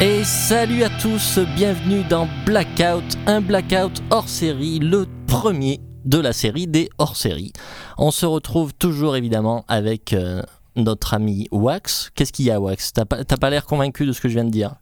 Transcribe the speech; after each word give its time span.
Et 0.00 0.24
salut 0.24 0.82
à 0.82 0.90
tous, 0.90 1.38
bienvenue 1.56 2.02
dans 2.04 2.28
Blackout, 2.44 3.04
un 3.26 3.40
Blackout 3.40 4.02
hors 4.10 4.28
série, 4.28 4.78
le 4.78 5.06
premier 5.26 5.80
de 6.04 6.18
la 6.18 6.32
série 6.34 6.66
des 6.66 6.90
hors 6.98 7.16
séries. 7.16 7.52
On 7.96 8.10
se 8.10 8.26
retrouve 8.26 8.74
toujours 8.74 9.16
évidemment 9.16 9.64
avec 9.68 10.12
euh, 10.12 10.42
notre 10.76 11.14
ami 11.14 11.48
Wax. 11.50 12.10
Qu'est-ce 12.14 12.32
qu'il 12.32 12.44
y 12.44 12.50
a 12.50 12.60
Wax? 12.60 12.92
T'as 12.92 13.06
pas, 13.06 13.24
t'as 13.24 13.38
pas 13.38 13.48
l'air 13.48 13.64
convaincu 13.64 14.04
de 14.04 14.12
ce 14.12 14.20
que 14.20 14.28
je 14.28 14.34
viens 14.34 14.44
de 14.44 14.50
dire? 14.50 14.74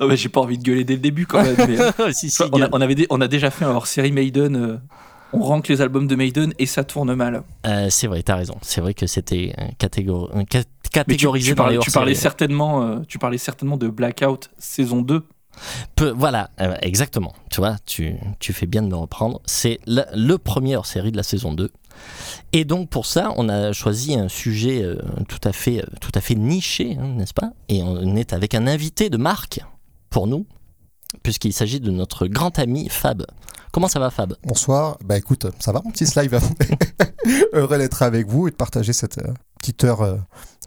Non 0.00 0.06
mais 0.08 0.16
j'ai 0.16 0.28
pas 0.28 0.40
envie 0.40 0.58
de 0.58 0.62
gueuler 0.64 0.84
dès 0.84 0.94
le 0.94 1.00
début 1.00 1.26
quand 1.26 1.42
même. 1.42 1.56
mais, 1.68 2.12
Si, 2.12 2.28
si, 2.30 2.42
on, 2.52 2.60
a, 2.60 2.68
on 2.72 2.80
avait 2.80 2.94
dé- 2.96 3.06
on 3.10 3.20
a 3.20 3.28
déjà 3.28 3.50
fait 3.50 3.64
un 3.64 3.70
hors 3.70 3.86
série 3.86 4.12
Maiden. 4.12 4.56
euh, 4.56 4.76
on 5.32 5.42
rank 5.42 5.66
les 5.68 5.80
albums 5.80 6.06
de 6.06 6.14
Maiden 6.14 6.52
et 6.60 6.66
ça 6.66 6.84
tourne 6.84 7.12
mal. 7.14 7.42
Euh, 7.66 7.88
c'est 7.90 8.06
vrai, 8.06 8.22
t'as 8.22 8.36
raison. 8.36 8.54
C'est 8.62 8.80
vrai 8.80 8.94
que 8.94 9.06
c'était 9.08 9.52
catégor- 9.80 10.30
tu, 10.94 11.00
catégorisé 11.00 11.50
tu 11.50 11.54
dans 11.54 11.64
parlais, 11.64 11.76
les 11.76 11.82
tu 11.82 11.90
parlais 11.90 12.14
certainement, 12.14 12.82
euh, 12.82 12.98
tu 13.08 13.18
parlais 13.18 13.38
certainement 13.38 13.76
de 13.76 13.88
Blackout 13.88 14.50
saison 14.58 15.02
2. 15.02 15.24
Peu- 15.94 16.10
voilà, 16.10 16.50
euh, 16.60 16.74
exactement. 16.82 17.32
Tu 17.50 17.60
vois, 17.60 17.76
tu, 17.86 18.14
tu 18.40 18.52
fais 18.52 18.66
bien 18.66 18.82
de 18.82 18.88
me 18.88 18.96
reprendre. 18.96 19.40
C'est 19.46 19.78
le, 19.86 20.02
le 20.14 20.36
premier 20.38 20.76
hors 20.76 20.86
série 20.86 21.12
de 21.12 21.16
la 21.16 21.22
saison 21.22 21.52
2. 21.52 21.70
Et 22.52 22.64
donc 22.64 22.90
pour 22.90 23.06
ça, 23.06 23.32
on 23.36 23.48
a 23.48 23.72
choisi 23.72 24.16
un 24.16 24.28
sujet 24.28 24.82
euh, 24.82 24.96
tout 25.28 25.38
à 25.44 25.52
fait, 25.52 25.78
euh, 25.80 25.86
tout 26.00 26.10
à 26.14 26.20
fait 26.20 26.34
niché, 26.34 26.96
hein, 27.00 27.06
n'est-ce 27.16 27.34
pas? 27.34 27.52
Et 27.68 27.82
on 27.82 28.16
est 28.16 28.32
avec 28.32 28.54
un 28.54 28.66
invité 28.66 29.10
de 29.10 29.16
marque 29.16 29.60
pour 30.10 30.26
nous, 30.26 30.44
puisqu'il 31.22 31.52
s'agit 31.52 31.78
de 31.80 31.90
notre 31.92 32.26
grand 32.26 32.58
ami 32.58 32.88
Fab. 32.88 33.24
Comment 33.72 33.88
ça 33.88 34.00
va 34.00 34.10
Fab? 34.10 34.34
Bonsoir, 34.44 34.98
bah 35.04 35.16
écoute, 35.16 35.46
ça 35.60 35.70
va 35.72 35.80
mon 35.84 35.90
petit 35.92 36.06
slide 36.06 36.32
Heureux 37.52 37.78
d'être 37.78 38.02
avec 38.02 38.28
vous 38.28 38.48
et 38.48 38.50
de 38.50 38.56
partager 38.56 38.92
cette 38.92 39.18
euh, 39.18 39.32
petite 39.58 39.82
heure 39.84 40.02
euh, 40.02 40.16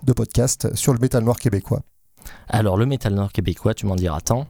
de 0.04 0.14
podcast 0.14 0.76
sur 0.76 0.94
le 0.94 1.00
métal 1.00 1.24
noir 1.24 1.38
québécois. 1.38 1.82
Alors 2.48 2.78
le 2.78 2.86
métal 2.86 3.14
nord 3.14 3.32
québécois, 3.32 3.74
tu 3.74 3.86
m'en 3.86 3.96
diras 3.96 4.22
tant. 4.22 4.48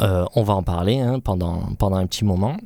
Euh, 0.00 0.24
on 0.34 0.42
va 0.42 0.54
en 0.54 0.62
parler 0.62 1.00
hein, 1.00 1.20
pendant, 1.20 1.60
pendant 1.78 1.96
un 1.96 2.06
petit 2.06 2.24
moment. 2.24 2.56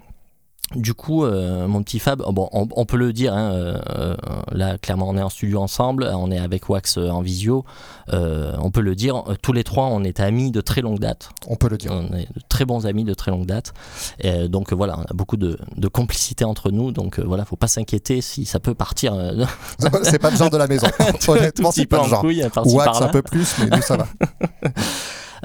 Du 0.75 0.95
coup, 0.95 1.25
euh, 1.25 1.67
mon 1.67 1.83
petit 1.83 1.99
Fab, 1.99 2.23
oh, 2.25 2.33
bon, 2.33 2.49
on, 2.53 2.67
on 2.75 2.85
peut 2.85 2.97
le 2.97 3.13
dire, 3.13 3.35
hein, 3.35 3.53
euh, 3.53 3.79
euh, 3.97 4.17
là 4.53 4.79
clairement 4.79 5.09
on 5.09 5.17
est 5.17 5.23
en 5.23 5.29
studio 5.29 5.61
ensemble, 5.61 6.11
on 6.15 6.31
est 6.31 6.39
avec 6.39 6.69
Wax 6.69 6.99
euh, 6.99 7.11
en 7.11 7.21
visio, 7.21 7.65
Euh, 8.13 8.55
on 8.59 8.71
peut 8.71 8.81
le 8.81 8.95
dire, 8.95 9.23
euh, 9.29 9.35
tous 9.41 9.53
les 9.53 9.65
trois 9.65 9.87
on 9.87 10.03
est 10.03 10.21
amis 10.21 10.51
de 10.51 10.61
très 10.61 10.81
longue 10.81 10.99
date, 10.99 11.31
On 11.47 11.57
peut 11.57 11.69
le 11.69 11.77
dire. 11.79 11.93
on 11.93 12.15
est 12.17 12.27
de 12.35 12.41
très 12.49 12.65
bons 12.65 12.87
amis 12.87 13.05
de 13.05 13.15
très 13.15 13.31
longue 13.31 13.47
date, 13.47 13.73
Et, 14.21 14.49
donc 14.49 14.73
voilà, 14.73 14.99
on 14.99 15.03
a 15.03 15.15
beaucoup 15.15 15.37
de, 15.37 15.59
de 15.77 15.89
complicité 15.89 16.45
entre 16.45 16.71
nous, 16.71 16.91
donc 16.91 17.21
voilà, 17.21 17.45
faut 17.45 17.57
pas 17.57 17.69
s'inquiéter 17.69 18.21
si 18.21 18.45
ça 18.45 18.59
peut 18.59 18.75
partir 18.75 19.15
c'est 20.03 20.19
pas 20.19 20.31
le 20.31 20.37
genre 20.37 20.51
de 20.51 20.57
la 20.59 20.67
maison. 20.67 20.89
Honnêtement, 21.29 21.71
c'est 21.71 21.87
pas 21.87 22.03
le 22.03 22.09
genre. 22.09 22.21
couille, 22.21 22.45
Wax 22.65 23.01
un 23.03 23.09
peu 23.09 23.23
plus, 23.23 23.55
mais 23.59 23.77
nous 23.77 23.83
ça 23.83 23.97
va. 23.97 24.07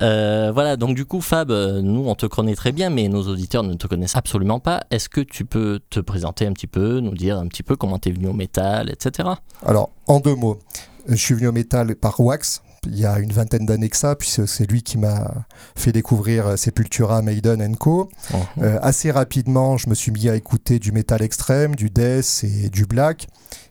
Euh, 0.02 0.52
voilà, 0.54 0.78
donc 0.78 0.96
du 0.96 1.06
coup, 1.06 1.22
Fab, 1.22 1.52
euh, 1.52 1.82
nous 1.82 2.08
on 2.08 2.16
te 2.16 2.26
connaît 2.26 2.56
très 2.56 2.72
bien, 2.72 2.90
mais 2.90 3.08
nos 3.08 3.24
auditeurs 3.28 3.64
ne 3.64 3.74
te 3.74 3.88
connaissent 3.88 4.16
absolument 4.16 4.60
pas. 4.60 4.84
Est-ce 4.92 5.10
que 5.10 5.22
tu 5.22 5.46
peux 5.46 5.80
te 5.90 6.00
présenter 6.00 6.46
un 6.46 6.54
petit 6.54 6.68
peu, 6.68 7.00
nous 7.00 7.14
dire 7.16 7.38
un 7.38 7.48
petit 7.48 7.64
peu 7.64 7.76
comment 7.76 7.98
t'es 7.98 8.12
venu 8.12 8.28
au 8.28 8.34
métal, 8.34 8.90
etc. 8.90 9.30
Alors, 9.66 9.90
en 10.08 10.20
deux 10.20 10.36
mots, 10.36 10.60
je 11.08 11.16
suis 11.16 11.34
venu 11.34 11.48
au 11.48 11.52
métal 11.52 11.96
par 11.96 12.20
Wax. 12.20 12.62
Il 12.88 13.00
y 13.00 13.06
a 13.06 13.20
une 13.20 13.32
vingtaine 13.32 13.66
d'années 13.66 13.90
que 13.90 13.98
ça, 13.98 14.16
puisque 14.16 14.48
c'est 14.48 14.70
lui 14.70 14.84
qui 14.84 14.98
m'a 14.98 15.34
fait 15.76 15.92
découvrir 15.92 16.48
euh, 16.48 16.56
Sepultura, 16.56 17.22
Maiden 17.22 17.76
Co. 17.76 18.10
Euh, 18.62 18.78
assez 18.82 19.12
rapidement, 19.12 19.78
je 19.78 19.90
me 19.90 19.96
suis 19.96 20.12
mis 20.12 20.30
à 20.30 20.36
écouter 20.36 20.80
du 20.80 20.92
métal 20.92 21.22
extrême, 21.22 21.76
du 21.76 21.90
death 21.90 22.44
et 22.44 22.70
du 22.70 22.86
black. 22.86 23.28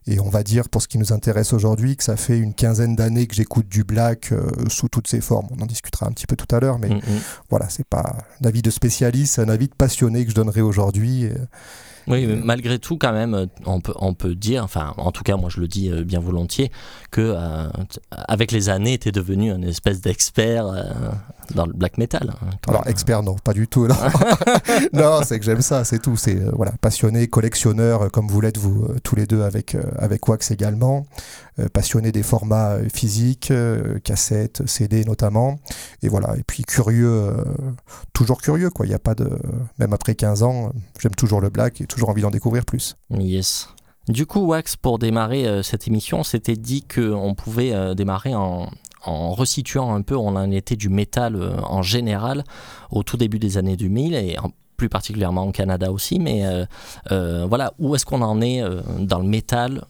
Et 0.09 0.21
on 0.21 0.29
va 0.29 0.45
dire, 0.45 0.69
pour 0.69 0.83
ce 0.83 0.89
qui 0.89 0.99
nous 0.99 1.13
intéresse 1.13 1.53
aujourd'hui, 1.53 1.97
que 1.97 2.05
ça 2.05 2.17
fait 2.17 2.39
une 2.39 2.55
quinzaine 2.55 2.95
d'années 2.95 3.27
que 3.27 3.35
j'écoute 3.35 3.69
du 3.69 3.83
black 3.83 4.31
euh, 4.31 4.49
sous 4.69 4.89
toutes 4.89 5.09
ses 5.09 5.21
formes. 5.21 5.49
On 5.51 5.61
en 5.63 5.67
discutera 5.67 6.07
un 6.07 6.13
petit 6.13 6.27
peu 6.27 6.37
tout 6.37 6.55
à 6.55 6.61
l'heure, 6.61 6.79
mais 6.79 6.97
Mm, 6.97 7.17
mm. 7.17 7.21
voilà, 7.51 7.69
c'est 7.69 7.87
pas 7.87 8.17
un 8.43 8.47
avis 8.47 8.63
de 8.63 8.71
spécialiste, 8.71 9.35
c'est 9.35 9.43
un 9.43 9.49
avis 9.49 9.69
de 9.69 9.75
passionné 9.75 10.25
que 10.25 10.31
je 10.31 10.35
donnerai 10.35 10.61
aujourd'hui. 10.61 11.27
Euh, 11.27 11.35
Oui, 12.09 12.25
mais 12.27 12.37
malgré 12.37 12.79
tout, 12.79 12.97
quand 12.99 13.13
même, 13.13 13.35
euh, 13.35 13.47
on 13.65 13.81
peut, 13.81 13.95
on 13.97 14.15
peut 14.15 14.35
dire, 14.35 14.63
enfin, 14.63 14.95
en 14.97 15.11
tout 15.11 15.25
cas, 15.25 15.37
moi 15.37 15.51
je 15.51 15.61
le 15.61 15.67
dis 15.67 15.91
euh, 15.91 16.05
bien 16.05 16.21
volontiers, 16.21 16.71
que 17.11 17.21
euh, 17.21 17.69
avec 18.11 18.53
les 18.53 18.69
années, 18.69 18.97
t'es 18.99 19.13
devenu 19.13 19.51
une 19.51 19.65
espèce 19.65 20.01
d'expert 20.01 20.67
euh, 20.67 20.85
dans 21.55 21.67
le 21.67 21.73
black 21.73 21.99
metal. 21.99 22.31
hein, 22.31 22.51
Alors, 22.69 22.83
même. 22.83 22.91
expert, 22.91 23.23
non, 23.23 23.37
pas 23.37 23.53
du 23.53 23.69
tout. 23.69 23.87
Non, 23.87 23.95
non 24.93 25.21
c'est 25.25 25.39
que 25.39 25.45
j'aime 25.45 25.63
ça, 25.63 25.85
c'est 25.85 25.99
tout. 25.99 26.17
C'est 26.17 26.37
euh, 26.37 26.51
voilà, 26.55 26.73
passionné, 26.81 27.29
collectionneur, 27.29 28.03
euh, 28.03 28.09
comme 28.09 28.29
vous 28.29 28.41
l'êtes 28.41 28.59
vous 28.59 28.85
euh, 28.85 28.97
tous 29.03 29.17
les 29.17 29.27
deux 29.27 29.43
avec, 29.43 29.75
euh, 29.75 29.83
avec 29.99 30.27
Wax 30.29 30.51
également. 30.51 31.07
Passionné 31.73 32.13
des 32.13 32.23
formats 32.23 32.77
physiques, 32.93 33.51
cassettes, 34.05 34.67
CD 34.67 35.07
notamment. 35.07 35.59
Et 36.03 36.09
voilà, 36.11 36.37
et 36.37 36.43
puis 36.47 36.65
curieux, 36.65 37.35
toujours 38.13 38.43
curieux, 38.43 38.69
quoi. 38.69 38.85
Il 38.85 38.91
n'y 38.91 38.95
a 38.95 38.99
pas 38.99 39.15
de. 39.15 39.31
Même 39.79 39.95
après 39.95 40.15
15 40.15 40.43
ans, 40.43 40.73
j'aime 41.01 41.15
toujours 41.15 41.41
le 41.41 41.49
black 41.49 41.81
et 41.81 41.87
toujours 41.87 42.11
envie 42.11 42.21
d'en 42.21 42.31
découvrir 42.31 42.67
plus. 42.67 42.99
Yes. 43.09 43.71
Du 44.09 44.25
coup, 44.25 44.41
Wax, 44.47 44.77
pour 44.77 45.01
démarrer 45.01 45.47
euh, 45.49 45.63
cette 45.65 45.89
émission, 45.89 46.21
on 46.21 46.23
s'était 46.23 46.55
dit 46.55 46.83
qu'on 46.83 47.35
pouvait 47.35 47.73
euh, 47.73 47.95
démarrer 47.95 48.37
en, 48.37 48.71
en 49.07 49.33
resituant 49.33 49.95
un 49.95 50.03
peu 50.03 50.17
on 50.17 50.37
en 50.37 50.51
était 50.51 50.77
du 50.77 50.89
métal 50.89 51.37
euh, 51.37 51.57
en 51.63 51.83
général 51.83 52.45
au 52.91 53.03
tout 53.03 53.17
début 53.17 53.39
des 53.39 53.59
années 53.59 53.77
2000 53.77 54.15
et 54.15 54.37
plus 54.77 54.89
particulièrement 54.91 55.47
au 55.47 55.53
Canada 55.53 55.91
aussi. 55.91 56.19
Mais 56.19 56.45
euh, 56.45 56.67
euh, 57.11 57.47
voilà, 57.49 57.73
où 57.79 57.95
est-ce 57.95 58.05
qu'on 58.05 58.21
en 58.21 58.43
est 58.43 58.63
dans 59.01 59.19
le 59.19 59.27
métal 59.27 59.85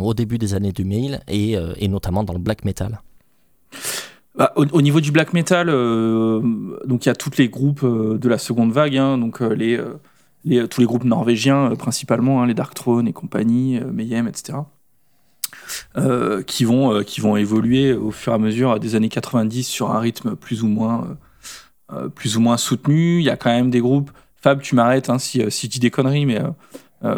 au 0.00 0.14
début 0.14 0.38
des 0.38 0.54
années 0.54 0.72
2000 0.72 1.20
et, 1.28 1.54
et 1.76 1.88
notamment 1.88 2.24
dans 2.24 2.32
le 2.32 2.40
black 2.40 2.64
metal? 2.64 3.00
Bah, 4.34 4.52
au, 4.56 4.64
au 4.66 4.82
niveau 4.82 5.00
du 5.00 5.12
black 5.12 5.32
metal, 5.32 5.66
donc 5.68 7.06
il 7.06 7.08
y 7.08 7.10
a 7.10 7.14
tous 7.14 7.36
les 7.38 7.48
groupes 7.48 7.84
de 7.84 8.28
la 8.28 8.38
seconde 8.38 8.72
vague, 8.72 8.96
hein, 8.96 9.16
donc 9.16 9.38
tous 9.38 9.54
les 10.80 10.86
groupes 10.86 11.04
norvégiens 11.04 11.76
principalement, 11.76 12.42
hein, 12.42 12.46
les 12.46 12.54
Dark 12.54 12.74
Throne 12.74 13.06
et 13.06 13.12
compagnie, 13.12 13.78
Mayhem, 13.92 14.26
etc. 14.26 14.54
euh, 15.96 16.42
qui, 16.42 16.64
vont, 16.64 16.92
euh, 16.92 17.02
qui 17.02 17.20
vont 17.20 17.36
évoluer 17.36 17.92
au 17.92 18.10
fur 18.10 18.32
et 18.32 18.36
à 18.36 18.38
mesure 18.38 18.78
des 18.80 18.94
années 18.94 19.08
90 19.08 19.64
sur 19.64 19.90
un 19.90 20.00
rythme 20.00 20.36
plus 20.36 20.62
ou 20.62 20.68
moins, 20.68 21.16
euh, 21.92 22.08
plus 22.08 22.36
ou 22.36 22.40
moins 22.40 22.56
soutenu. 22.56 23.18
Il 23.18 23.24
y 23.24 23.30
a 23.30 23.36
quand 23.36 23.50
même 23.50 23.70
des 23.70 23.80
groupes. 23.80 24.10
Fab, 24.36 24.60
tu 24.60 24.74
m'arrêtes 24.74 25.10
hein, 25.10 25.18
si, 25.18 25.42
si 25.50 25.66
je 25.66 25.70
dis 25.70 25.80
des 25.80 25.90
conneries, 25.90 26.26
mais 26.26 26.40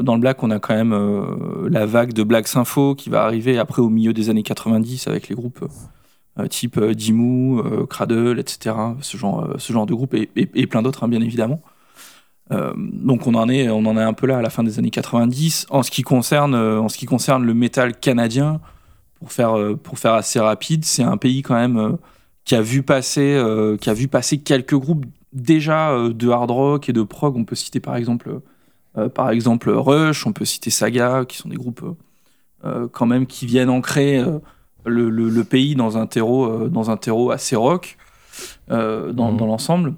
dans 0.03 0.15
le 0.15 0.21
black, 0.21 0.43
on 0.43 0.50
a 0.50 0.59
quand 0.59 0.75
même 0.75 0.94
la 1.69 1.87
vague 1.87 2.12
de 2.12 2.22
Black 2.22 2.49
Sympho 2.49 2.94
qui 2.94 3.09
va 3.09 3.22
arriver 3.25 3.59
après 3.59 3.81
au 3.81 3.88
milieu 3.88 4.12
des 4.12 4.28
années 4.28 4.43
90 4.43 5.09
avec 5.09 5.28
les 5.28 5.34
groupes 5.34 5.66
type 6.50 6.78
euh, 6.78 7.87
Cradle, 7.87 8.38
etc. 8.38 8.76
Ce 9.00 9.16
genre, 9.16 9.55
ce 9.59 9.72
genre 9.72 9.87
de 9.87 9.94
groupe 9.94 10.15
et 10.15 10.66
plein 10.66 10.82
d'autres, 10.82 11.05
hein, 11.05 11.09
bien 11.09 11.21
évidemment. 11.21 11.62
Euh, 12.53 12.72
donc 12.77 13.27
on 13.27 13.34
en 13.34 13.49
est, 13.49 13.69
on 13.71 13.87
en 13.87 13.97
est 13.97 14.03
un 14.03 14.12
peu 14.12 14.27
là 14.27 14.38
à 14.38 14.43
la 14.43 14.50
fin 14.50 14.62
des 14.62 14.78
années 14.78 14.91
90. 14.91 15.66
En 15.71 15.82
ce 15.82 15.91
qui 15.91 16.03
concerne, 16.03 16.55
euh, 16.55 16.81
en 16.81 16.88
ce 16.88 16.99
qui 16.99 17.06
concerne 17.06 17.44
le 17.44 17.55
métal 17.55 17.99
canadien, 17.99 18.60
pour 19.19 19.32
faire, 19.32 19.56
euh, 19.59 19.75
pour 19.77 19.99
faire 19.99 20.12
assez 20.12 20.38
rapide, 20.41 20.84
c'est 20.84 21.03
un 21.03 21.16
pays 21.16 21.43
quand 21.43 21.55
même 21.55 21.97
qui 22.44 22.55
a 22.55 22.60
vu 22.60 22.82
passer, 22.82 23.43
qui 23.81 23.88
a 23.88 23.94
vu 23.94 24.06
passer 24.09 24.38
quelques 24.38 24.75
groupes 24.75 25.06
déjà 25.32 25.97
de 26.10 26.28
hard 26.28 26.50
rock 26.50 26.88
et 26.91 26.93
de 26.93 27.03
prog. 27.03 27.37
On 27.37 27.44
peut 27.44 27.55
citer 27.55 27.81
par 27.81 27.97
exemple, 27.97 28.41
par 29.15 29.31
exemple 29.31 29.71
Rush, 29.71 30.26
on 30.26 30.32
peut 30.34 30.44
citer 30.44 30.69
Saga, 30.69 31.25
qui 31.26 31.38
sont 31.38 31.49
des 31.49 31.56
groupes 31.56 31.82
quand 32.93 33.06
même 33.06 33.25
qui 33.26 33.47
viennent 33.47 33.71
ancrer 33.71 34.22
le, 34.84 35.09
le- 35.09 35.31
le 35.31 35.44
pays 35.44 35.75
dans 35.75 35.97
un 35.97 36.06
terreau, 36.06 36.69
dans 36.69 36.91
un 36.91 36.99
terreau 36.99 37.31
assez 37.31 37.56
rock 37.56 37.97
euh, 38.71 39.12
dans, 39.12 39.32
Mhm. 39.32 39.38
dans 39.38 39.47
l'ensemble. 39.47 39.94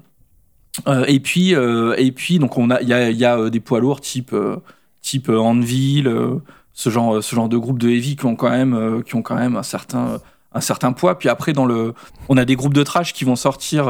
Euh, 0.85 1.05
et 1.07 1.19
puis, 1.19 1.55
euh, 1.55 1.95
et 1.97 2.11
puis, 2.11 2.39
donc 2.39 2.57
on 2.57 2.69
a, 2.69 2.81
il 2.81 2.87
y 2.87 3.25
a, 3.25 3.37
euh, 3.37 3.49
des 3.49 3.59
poids 3.59 3.79
lourds 3.79 4.01
type, 4.01 4.35
type 5.01 5.29
Anvil, 5.29 6.11
ce 6.73 6.89
genre, 6.89 7.23
ce 7.23 7.35
genre 7.35 7.49
de 7.49 7.57
groupe 7.57 7.79
de 7.79 7.89
heavy 7.89 8.15
qui 8.15 8.25
ont 8.25 8.35
quand 8.35 8.49
même, 8.49 9.03
qui 9.03 9.15
ont 9.15 9.21
quand 9.21 9.35
même 9.35 9.55
un 9.55 9.63
certain, 9.63 10.19
un 10.53 10.61
certain 10.61 10.93
poids. 10.93 11.17
Puis 11.17 11.29
après, 11.29 11.53
dans 11.53 11.65
le, 11.65 11.93
on 12.29 12.37
a 12.37 12.45
des 12.45 12.55
groupes 12.55 12.73
de 12.73 12.83
trash 12.83 13.13
qui 13.13 13.23
vont 13.23 13.35
sortir 13.35 13.89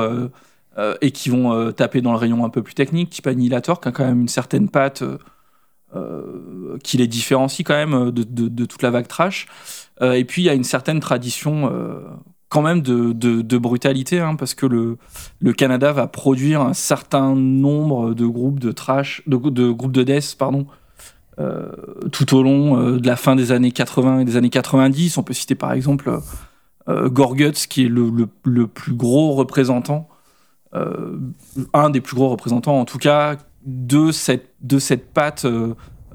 et 1.02 1.12
qui 1.12 1.30
vont 1.30 1.72
taper 1.72 2.02
dans 2.02 2.12
le 2.12 2.18
rayon 2.18 2.46
un 2.46 2.50
peu 2.50 2.62
plus 2.62 2.76
technique, 2.76 3.10
type 3.10 3.28
Annihilator, 3.28 3.82
qui 3.82 3.90
a 3.90 3.92
quand 3.92 4.06
même 4.06 4.22
une 4.22 4.28
certaine 4.28 4.70
patte 4.70 5.04
qui 6.84 6.98
les 6.98 7.08
différencie 7.08 7.66
quand 7.66 7.74
même 7.74 8.12
de, 8.12 8.24
de- 8.24 8.66
toute 8.66 8.84
la 8.84 8.92
vague 8.92 9.08
trash. 9.08 9.48
Et 10.02 10.24
puis 10.24 10.44
il 10.44 10.46
y 10.46 10.50
a 10.50 10.54
une 10.54 10.64
certaine 10.64 11.00
tradition 11.00 11.70
quand 12.50 12.62
même 12.62 12.82
de, 12.82 13.58
brutalité, 13.58 14.20
hein, 14.20 14.36
parce 14.36 14.54
que 14.54 14.66
le, 14.66 14.98
Canada 15.54 15.92
va 15.92 16.08
produire 16.08 16.62
un 16.62 16.74
certain 16.74 17.36
nombre 17.36 18.14
de 18.14 18.26
groupes 18.26 18.60
de 18.60 18.72
trash, 18.72 19.22
de, 19.28 19.38
de 19.38 19.70
groupes 19.72 19.92
de 19.92 20.36
pardon, 20.38 20.68
euh, 21.40 21.70
tout 22.12 22.36
au 22.36 22.42
long 22.42 22.80
euh, 22.80 23.00
de 23.00 23.06
la 23.06 23.16
fin 23.16 23.36
des 23.36 23.52
années 23.52 23.72
80 23.72 24.22
et 24.22 24.26
des 24.26 24.38
années 24.38 24.50
90. 24.50 25.18
On 25.18 25.24
peut 25.24 25.34
citer 25.34 25.56
par 25.56 25.74
exemple 25.74 26.20
euh, 26.90 27.10
Gorguts, 27.10 27.68
qui 27.70 27.86
est 27.86 27.90
le 27.90 28.68
plus 28.68 28.94
gros 28.94 29.34
représentant, 29.34 30.08
euh, 30.74 31.18
un 31.74 31.90
des 31.90 32.02
plus 32.02 32.16
gros 32.16 32.30
représentants 32.30 32.80
en 32.80 32.86
tout 32.86 32.98
cas, 32.98 33.38
de 33.66 34.12
cette, 34.12 34.54
de 34.62 34.80
cette 34.80 35.14
patte 35.14 35.46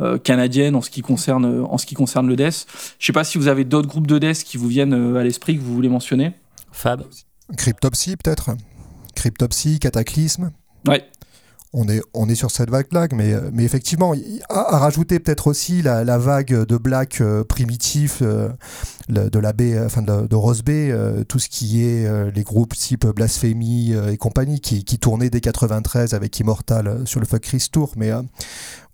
euh, 0.01 0.19
canadienne 0.19 0.75
en 0.75 0.81
ce, 0.81 0.91
qui 0.91 1.03
concerne, 1.03 1.65
en 1.69 1.79
ce 1.79 1.87
qui 1.87 1.95
concerne 1.95 2.27
le 2.27 2.37
death. 2.37 2.67
Je 2.99 3.07
sais 3.07 3.13
pas 3.13 3.25
si 3.25 3.39
vous 3.39 3.49
avez 3.49 3.65
d'autres 3.65 3.89
groupes 3.89 4.07
de 4.07 4.19
death 4.19 4.45
qui 4.45 4.57
vous 4.57 4.69
viennent 4.69 4.95
euh, 4.95 5.21
à 5.21 5.25
l'esprit 5.25 5.57
que 5.57 5.63
vous 5.63 5.75
voulez 5.75 5.89
mentionner. 5.89 6.33
Fab 6.73 7.05
Cryptopsy, 7.57 8.17
peut-être 8.17 8.57
Cryptopsy, 9.15 9.79
Cataclysme. 9.79 10.53
Ouais 10.87 11.05
on 11.75 11.89
est, 11.89 12.03
on 12.13 12.29
est 12.29 12.35
sur 12.35 12.51
cette 12.51 12.71
vague-là, 12.71 13.09
mais, 13.15 13.35
mais 13.53 13.65
effectivement, 13.65 14.15
à, 14.51 14.79
rajouter 14.79 15.19
peut-être 15.21 15.47
aussi 15.47 15.81
la, 15.81 16.19
vague 16.19 16.67
de 16.67 16.77
black 16.77 17.21
euh, 17.21 17.45
primitif 17.45 18.19
euh, 18.21 18.51
de 19.09 19.39
la 19.39 19.53
baie, 19.55 19.81
enfin 19.83 20.03
de, 20.03 20.35
Rose 20.35 20.63
Bay, 20.63 20.91
euh, 20.91 21.25
tout 21.25 21.39
ce 21.39 21.49
qui 21.49 21.85
est 21.85 22.33
les 22.33 22.43
groupes 22.43 22.75
type 22.75 23.07
Blasphemy 23.07 23.95
et 24.11 24.17
compagnie, 24.19 24.61
qui, 24.61 24.85
qui 24.85 24.99
tournaient 24.99 25.31
dès 25.31 25.41
93 25.41 26.13
avec 26.15 26.39
Immortal 26.39 27.07
sur 27.07 27.21
le 27.21 27.27
Fuck 27.27 27.41
Chris 27.41 27.69
Tour. 27.73 27.93
Mais 27.97 28.11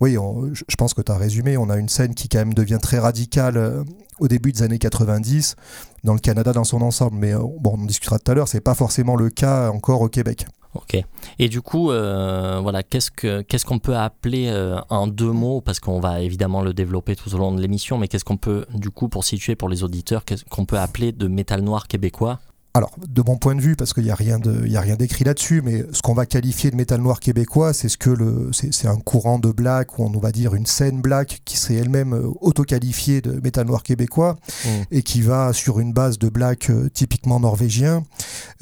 oui, 0.01 0.17
je 0.53 0.77
pense 0.77 0.95
que 0.95 1.03
tu 1.03 1.11
as 1.11 1.17
résumé, 1.17 1.57
on 1.57 1.71
a 1.71 1.77
une 1.77 1.89
scène 1.89 2.15
qui 2.15 2.29
quand 2.29 2.39
même 2.39 2.55
devient 2.55 2.79
très 2.81 2.99
radicale 2.99 3.85
au 4.21 4.29
début 4.29 4.53
des 4.53 4.63
années 4.63 4.79
90 4.79 5.57
dans 6.05 6.15
le 6.15 6.21
Canada 6.21 6.53
dans 6.53 6.65
son 6.65 6.83
ensemble. 6.83 7.17
Mais 7.19 7.35
bon, 7.35 7.75
on 7.77 7.83
en 7.83 7.87
discutera 7.87 8.19
tout 8.19 8.31
à 8.31 8.35
l'heure, 8.35 8.49
c'est 8.49 8.61
pas 8.61 8.75
forcément 8.75 9.17
le 9.17 9.31
cas 9.31 9.71
encore 9.71 10.01
au 10.01 10.09
Québec. 10.09 10.47
Ok. 10.75 11.03
Et 11.39 11.49
du 11.49 11.63
coup, 11.63 11.91
euh, 11.91 12.61
voilà, 12.63 12.83
qu'est-ce 12.83 13.11
que 13.11 13.41
qu'est-ce 13.43 13.65
qu'on 13.65 13.79
peut 13.79 13.97
appeler 13.97 14.49
euh, 14.49 14.79
en 14.91 15.07
deux 15.07 15.33
mots, 15.33 15.61
parce 15.61 15.81
qu'on 15.81 16.01
va 16.01 16.21
évidemment 16.21 16.63
le 16.63 16.75
développer 16.75 17.17
tout 17.17 17.35
au 17.35 17.39
long 17.39 17.53
de 17.53 17.61
l'émission, 17.61 17.99
mais 17.99 18.09
qu'est-ce 18.09 18.25
qu'on 18.25 18.37
peut, 18.37 18.67
du 18.75 18.91
coup, 18.91 19.09
pour 19.09 19.25
situer 19.25 19.57
pour 19.57 19.69
les 19.69 19.83
auditeurs, 19.83 20.25
qu'est-ce 20.25 20.45
qu'on 20.45 20.67
peut 20.67 20.79
appeler 20.79 21.13
de 21.13 21.27
métal 21.27 21.63
noir 21.63 21.89
québécois? 21.89 22.39
Alors, 22.75 22.93
de 23.09 23.23
mon 23.23 23.37
point 23.37 23.55
de 23.55 23.61
vue, 23.61 23.77
parce 23.77 23.95
qu'il 23.95 24.05
n'y 24.05 24.11
a 24.11 24.15
rien 24.15 24.39
d'écrit 24.39 25.25
là-dessus, 25.25 25.63
mais 25.65 25.85
ce 25.93 26.03
qu'on 26.03 26.15
va 26.15 26.27
qualifier 26.27 26.71
de 26.71 26.77
métal 26.77 27.01
noir 27.01 27.19
québécois, 27.19 27.73
c'est 27.73 27.89
ce 27.89 27.97
que 27.97 28.11
le, 28.11 28.51
c'est 28.53 28.87
un 28.87 28.99
courant 28.99 29.39
de 29.39 29.51
black, 29.51 29.99
ou 29.99 30.05
on 30.05 30.11
va 30.19 30.33
dire 30.33 30.55
une 30.55 30.67
scène 30.67 31.01
black 31.01 31.41
qui 31.45 31.57
serait 31.57 31.75
elle-même 31.77 32.13
euh, 32.13 32.29
auto-qualifiée 32.41 33.21
de 33.21 33.41
métal 33.41 33.67
noir 33.67 33.83
québécois, 33.83 34.37
mmh. 34.65 34.69
et 34.91 35.03
qui 35.03 35.23
va 35.23 35.53
sur 35.53 35.81
une 35.81 35.93
base 35.93 36.19
de 36.19 36.29
black 36.29 36.71
euh, 36.71 36.89
typiquement 36.93 37.41
norvégien 37.41 38.05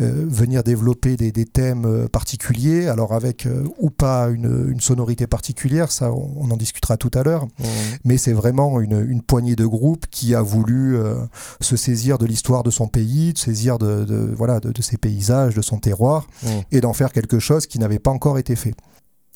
euh, 0.00 0.24
venir 0.26 0.62
développer 0.62 1.16
des, 1.16 1.32
thèmes 1.44 2.08
particuliers, 2.08 2.88
alors 2.88 3.12
avec 3.12 3.46
ou 3.78 3.90
pas 3.90 4.28
une, 4.28 4.80
sonorité 4.80 5.26
particulière, 5.26 5.90
ça 5.92 6.12
on, 6.12 6.50
en 6.50 6.56
discutera 6.56 6.96
tout 6.96 7.10
à 7.14 7.22
l'heure, 7.22 7.44
mmh. 7.44 7.64
mais 8.04 8.16
c'est 8.18 8.32
vraiment 8.32 8.80
une, 8.80 9.20
poignée 9.20 9.56
de 9.56 9.66
groupes 9.66 10.06
qui 10.10 10.34
a 10.34 10.42
voulu 10.42 10.96
se 11.60 11.76
saisir 11.76 12.18
de 12.18 12.26
l'histoire 12.26 12.62
de 12.62 12.70
son 12.70 12.88
pays, 12.88 13.32
de 13.32 13.38
saisir 13.38 13.78
de 13.78 14.05
de, 14.06 14.32
voilà, 14.34 14.60
de, 14.60 14.82
ses 14.82 14.96
paysages, 14.96 15.54
de 15.54 15.62
son 15.62 15.78
terroir, 15.78 16.26
mmh. 16.42 16.48
et 16.72 16.80
d'en 16.80 16.92
faire 16.92 17.12
quelque 17.12 17.38
chose 17.38 17.66
qui 17.66 17.78
n'avait 17.78 17.98
pas 17.98 18.10
encore 18.10 18.38
été 18.38 18.56
fait. 18.56 18.74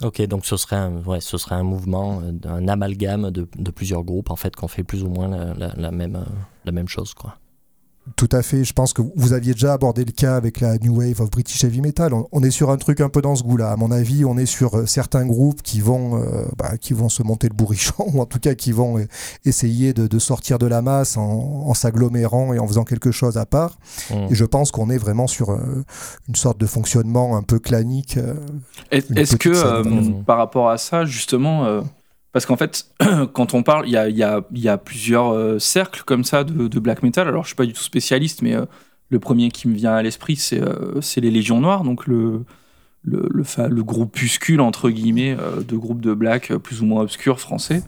Ok, 0.03 0.23
donc 0.23 0.47
ce 0.47 0.57
serait 0.57 0.77
un, 0.77 1.03
ouais, 1.05 1.21
ce 1.21 1.37
serait 1.37 1.57
un 1.57 1.63
mouvement, 1.63 2.23
euh, 2.23 2.33
un 2.49 2.69
amalgame 2.69 3.31
de, 3.31 3.47
de 3.57 3.71
plusieurs 3.71 4.03
groupes 4.03 4.31
en 4.31 4.37
fait, 4.37 4.57
qu'on 4.57 4.69
fait 4.69 4.83
plus 4.83 5.05
ou 5.05 5.09
moins 5.09 5.29
la, 5.29 5.75
la, 5.77 5.91
même, 5.91 6.17
euh, 6.17 6.25
la 6.65 6.73
même 6.73 6.89
chose. 6.89 7.13
Quoi. 7.13 7.37
Tout 8.17 8.29
à 8.33 8.43
fait. 8.43 8.65
Je 8.65 8.73
pense 8.73 8.93
que 8.93 9.03
vous 9.15 9.33
aviez 9.35 9.53
déjà 9.53 9.75
abordé 9.75 10.05
le 10.05 10.13
cas 10.13 10.35
avec 10.35 10.61
la 10.61 10.79
New 10.79 10.99
Wave 10.99 11.21
of 11.21 11.31
British 11.31 11.63
Heavy 11.65 11.81
Metal. 11.81 12.13
On, 12.33 12.43
est 12.43 12.51
sur 12.51 12.71
un 12.71 12.77
truc 12.77 13.01
un 13.01 13.09
peu 13.09 13.21
dans 13.21 13.37
ce 13.37 13.43
goût-là. 13.43 13.71
À 13.71 13.77
mon 13.77 13.91
avis, 13.91 14.25
on 14.25 14.39
est 14.39 14.47
sur 14.47 14.75
euh, 14.75 14.87
certains 14.87 15.27
groupes 15.27 15.63
qui 15.63 15.81
vont, 15.81 16.17
euh, 16.17 16.47
bah, 16.57 16.77
qui 16.79 16.95
vont 16.95 17.09
se 17.09 17.23
monter 17.23 17.49
le 17.49 17.55
bourrichon, 17.55 18.07
ou 18.15 18.21
en 18.21 18.27
tout 18.27 18.39
cas 18.39 18.55
qui 18.55 18.73
vont 18.73 18.99
euh, 18.99 19.07
essayer 19.45 19.93
de, 19.93 20.19
sortir 20.19 20.59
de 20.59 20.67
la 20.67 20.83
masse 20.83 21.17
en, 21.17 21.73
s'agglomérant 21.75 22.53
et 22.53 22.59
en 22.59 22.67
faisant 22.67 22.85
quelque 22.85 23.11
chose 23.11 23.37
à 23.37 23.47
part. 23.47 23.79
Mmh. 24.11 24.15
Et 24.31 24.35
je 24.35 24.45
pense 24.45 24.71
qu'on 24.71 24.91
est 24.91 24.99
vraiment 24.99 25.27
sur 25.27 25.51
une 25.51 26.35
sorte 26.35 26.59
de 26.59 26.67
fonctionnement 26.67 27.37
un 27.37 27.43
peu 27.43 27.59
clanique. 27.59 28.19
Est-ce 28.91 29.37
que, 29.37 30.23
par 30.25 30.39
rapport 30.39 30.69
à 30.69 30.79
ça, 30.79 31.05
justement, 31.05 31.83
parce 32.33 32.47
qu'en 32.47 32.57
fait, 32.57 32.87
quand 33.33 33.55
on 33.55 33.63
parle, 33.63 33.87
il 33.89 33.93
y 33.93 34.69
a, 34.69 34.79
plusieurs 34.79 35.33
euh, 35.33 35.59
cercles 35.59 36.03
comme 36.05 36.25
ça 36.25 36.45
de, 36.45 36.79
black 36.79 37.03
metal. 37.03 37.29
Alors, 37.29 37.45
je 37.45 37.49
suis 37.49 37.57
pas 37.57 37.67
du 37.67 37.73
tout 37.73 37.83
spécialiste, 37.83 38.43
mais 38.43 38.55
euh, 38.55 38.65
le 39.09 39.19
premier 39.19 39.51
qui 39.51 39.69
me 39.69 39.75
vient 39.75 39.95
à 39.95 40.03
l'esprit, 40.03 40.37
c'est 40.37 40.61
euh, 40.61 41.01
les 41.17 41.31
Légions 41.31 41.61
Noires, 41.61 41.83
donc 41.83 42.07
le, 42.07 42.45
le, 43.03 43.29
le, 43.33 43.83
groupuscule, 43.83 44.61
entre 44.61 44.91
guillemets, 44.91 45.37
de 45.67 45.77
groupes 45.77 46.01
de 46.01 46.15
black 46.15 46.55
plus 46.57 46.83
ou 46.83 46.87
moins 46.87 47.03
obscurs 47.03 47.41
français, 47.41 47.83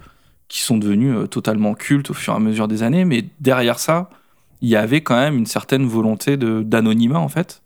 qui 0.48 0.60
sont 0.60 0.78
devenus 0.78 1.28
totalement 1.30 1.74
cultes 1.74 2.10
au 2.10 2.14
fur 2.14 2.32
et 2.32 2.36
à 2.36 2.40
mesure 2.40 2.66
des 2.66 2.82
années. 2.82 3.04
Mais 3.04 3.24
derrière 3.40 3.78
ça, 3.78 4.10
il 4.62 4.68
y 4.68 4.76
avait 4.76 5.02
quand 5.02 5.16
même 5.16 5.36
une 5.36 5.46
certaine 5.46 5.86
volonté 5.86 6.36
d'anonymat, 6.36 7.18
en 7.18 7.28
fait. 7.28 7.62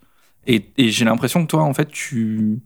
Et, 0.46 0.62
j'ai 0.78 1.05
l'impression 1.05 1.43
que 1.44 1.50
toi, 1.50 1.62
en 1.62 1.75
fait, 1.75 1.88
tu, 1.88 2.61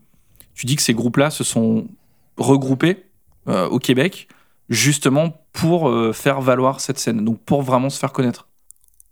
dis 0.64 0.76
que 0.76 0.82
ces 0.82 0.94
groupes-là 0.94 1.30
se 1.30 1.44
sont 1.44 1.88
regroupés 2.36 3.04
au 3.46 3.78
Québec, 3.78 4.28
justement 4.70 5.44
pour 5.52 5.90
euh, 5.90 6.12
faire 6.12 6.40
valoir 6.40 6.80
cette 6.80 6.98
scène, 6.98 7.24
donc 7.24 7.40
pour 7.44 7.62
vraiment 7.62 7.90
se 7.90 7.98
faire 7.98 8.12
connaître. 8.12 8.46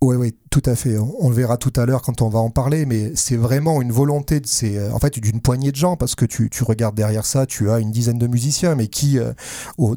Oui, 0.01 0.15
oui, 0.15 0.33
tout 0.49 0.61
à 0.63 0.75
fait. 0.75 0.97
On, 0.97 1.27
le 1.27 1.35
verra 1.35 1.57
tout 1.57 1.73
à 1.75 1.85
l'heure 1.85 2.01
quand 2.01 2.21
on 2.21 2.29
va 2.29 2.39
en 2.39 2.49
parler, 2.49 2.85
mais 2.85 3.11
c'est 3.15 3.35
vraiment 3.35 3.81
une 3.81 3.91
volonté 3.91 4.39
de 4.39 4.47
ces, 4.47 4.77
euh, 4.77 4.93
en 4.93 4.99
fait, 4.99 5.19
d'une 5.19 5.41
poignée 5.41 5.73
de 5.73 5.75
gens, 5.75 5.97
parce 5.97 6.15
que 6.15 6.23
tu, 6.23 6.49
tu, 6.49 6.63
regardes 6.63 6.95
derrière 6.95 7.25
ça, 7.25 7.45
tu 7.45 7.69
as 7.69 7.79
une 7.79 7.91
dizaine 7.91 8.17
de 8.17 8.25
musiciens, 8.25 8.75
mais 8.75 8.87
qui, 8.87 9.19
euh, 9.19 9.33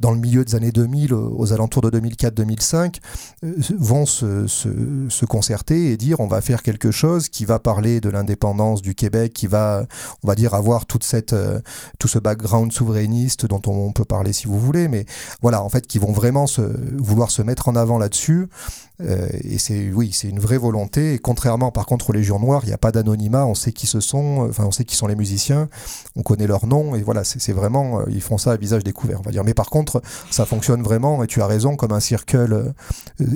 dans 0.00 0.10
le 0.10 0.18
milieu 0.18 0.44
des 0.44 0.56
années 0.56 0.72
2000, 0.72 1.14
aux 1.14 1.52
alentours 1.52 1.82
de 1.82 2.00
2004-2005, 2.00 2.96
euh, 3.44 3.54
vont 3.78 4.04
se, 4.04 4.48
se, 4.48 4.68
se, 5.08 5.24
concerter 5.24 5.92
et 5.92 5.96
dire 5.96 6.18
on 6.18 6.26
va 6.26 6.40
faire 6.40 6.64
quelque 6.64 6.90
chose 6.90 7.28
qui 7.28 7.44
va 7.44 7.60
parler 7.60 8.00
de 8.00 8.08
l'indépendance 8.10 8.82
du 8.82 8.96
Québec, 8.96 9.32
qui 9.32 9.46
va, 9.46 9.86
on 10.24 10.26
va 10.26 10.34
dire, 10.34 10.54
avoir 10.54 10.86
toute 10.86 11.04
cette, 11.04 11.36
tout 12.00 12.08
ce 12.08 12.18
background 12.18 12.72
souverainiste 12.72 13.46
dont 13.46 13.62
on, 13.68 13.92
peut 13.92 14.04
parler 14.04 14.32
si 14.32 14.48
vous 14.48 14.58
voulez, 14.58 14.88
mais 14.88 15.06
voilà, 15.42 15.62
en 15.62 15.68
fait, 15.68 15.86
qui 15.86 16.00
vont 16.00 16.12
vraiment 16.12 16.48
se, 16.48 16.62
vouloir 17.00 17.30
se 17.30 17.42
mettre 17.42 17.68
en 17.68 17.76
avant 17.76 17.98
là-dessus. 17.98 18.48
Et 19.02 19.58
c'est, 19.58 19.90
oui, 19.90 20.12
c'est 20.12 20.28
une 20.28 20.38
vraie 20.38 20.58
volonté. 20.58 21.14
Et 21.14 21.18
contrairement, 21.18 21.70
par 21.70 21.86
contre, 21.86 22.10
aux 22.10 22.12
Légions 22.12 22.38
Noires, 22.38 22.62
il 22.64 22.68
n'y 22.68 22.72
a 22.72 22.78
pas 22.78 22.92
d'anonymat. 22.92 23.46
On 23.46 23.54
sait 23.54 23.72
qui 23.72 23.86
ce 23.86 24.00
sont. 24.00 24.46
Enfin, 24.48 24.64
on 24.64 24.70
sait 24.70 24.84
qui 24.84 24.96
sont 24.96 25.06
les 25.06 25.16
musiciens. 25.16 25.68
On 26.16 26.22
connaît 26.22 26.46
leur 26.46 26.66
nom. 26.66 26.94
Et 26.94 27.02
voilà, 27.02 27.24
c'est 27.24 27.52
vraiment, 27.52 28.00
euh, 28.00 28.04
ils 28.08 28.20
font 28.20 28.38
ça 28.38 28.52
à 28.52 28.56
visage 28.56 28.84
découvert, 28.84 29.20
on 29.20 29.22
va 29.22 29.30
dire. 29.30 29.44
Mais 29.44 29.54
par 29.54 29.70
contre, 29.70 30.02
ça 30.30 30.44
fonctionne 30.44 30.82
vraiment. 30.82 31.22
Et 31.22 31.26
tu 31.26 31.42
as 31.42 31.46
raison, 31.46 31.76
comme 31.76 31.92
un 31.92 32.00
circle. 32.00 32.74
Euh, 33.20 33.26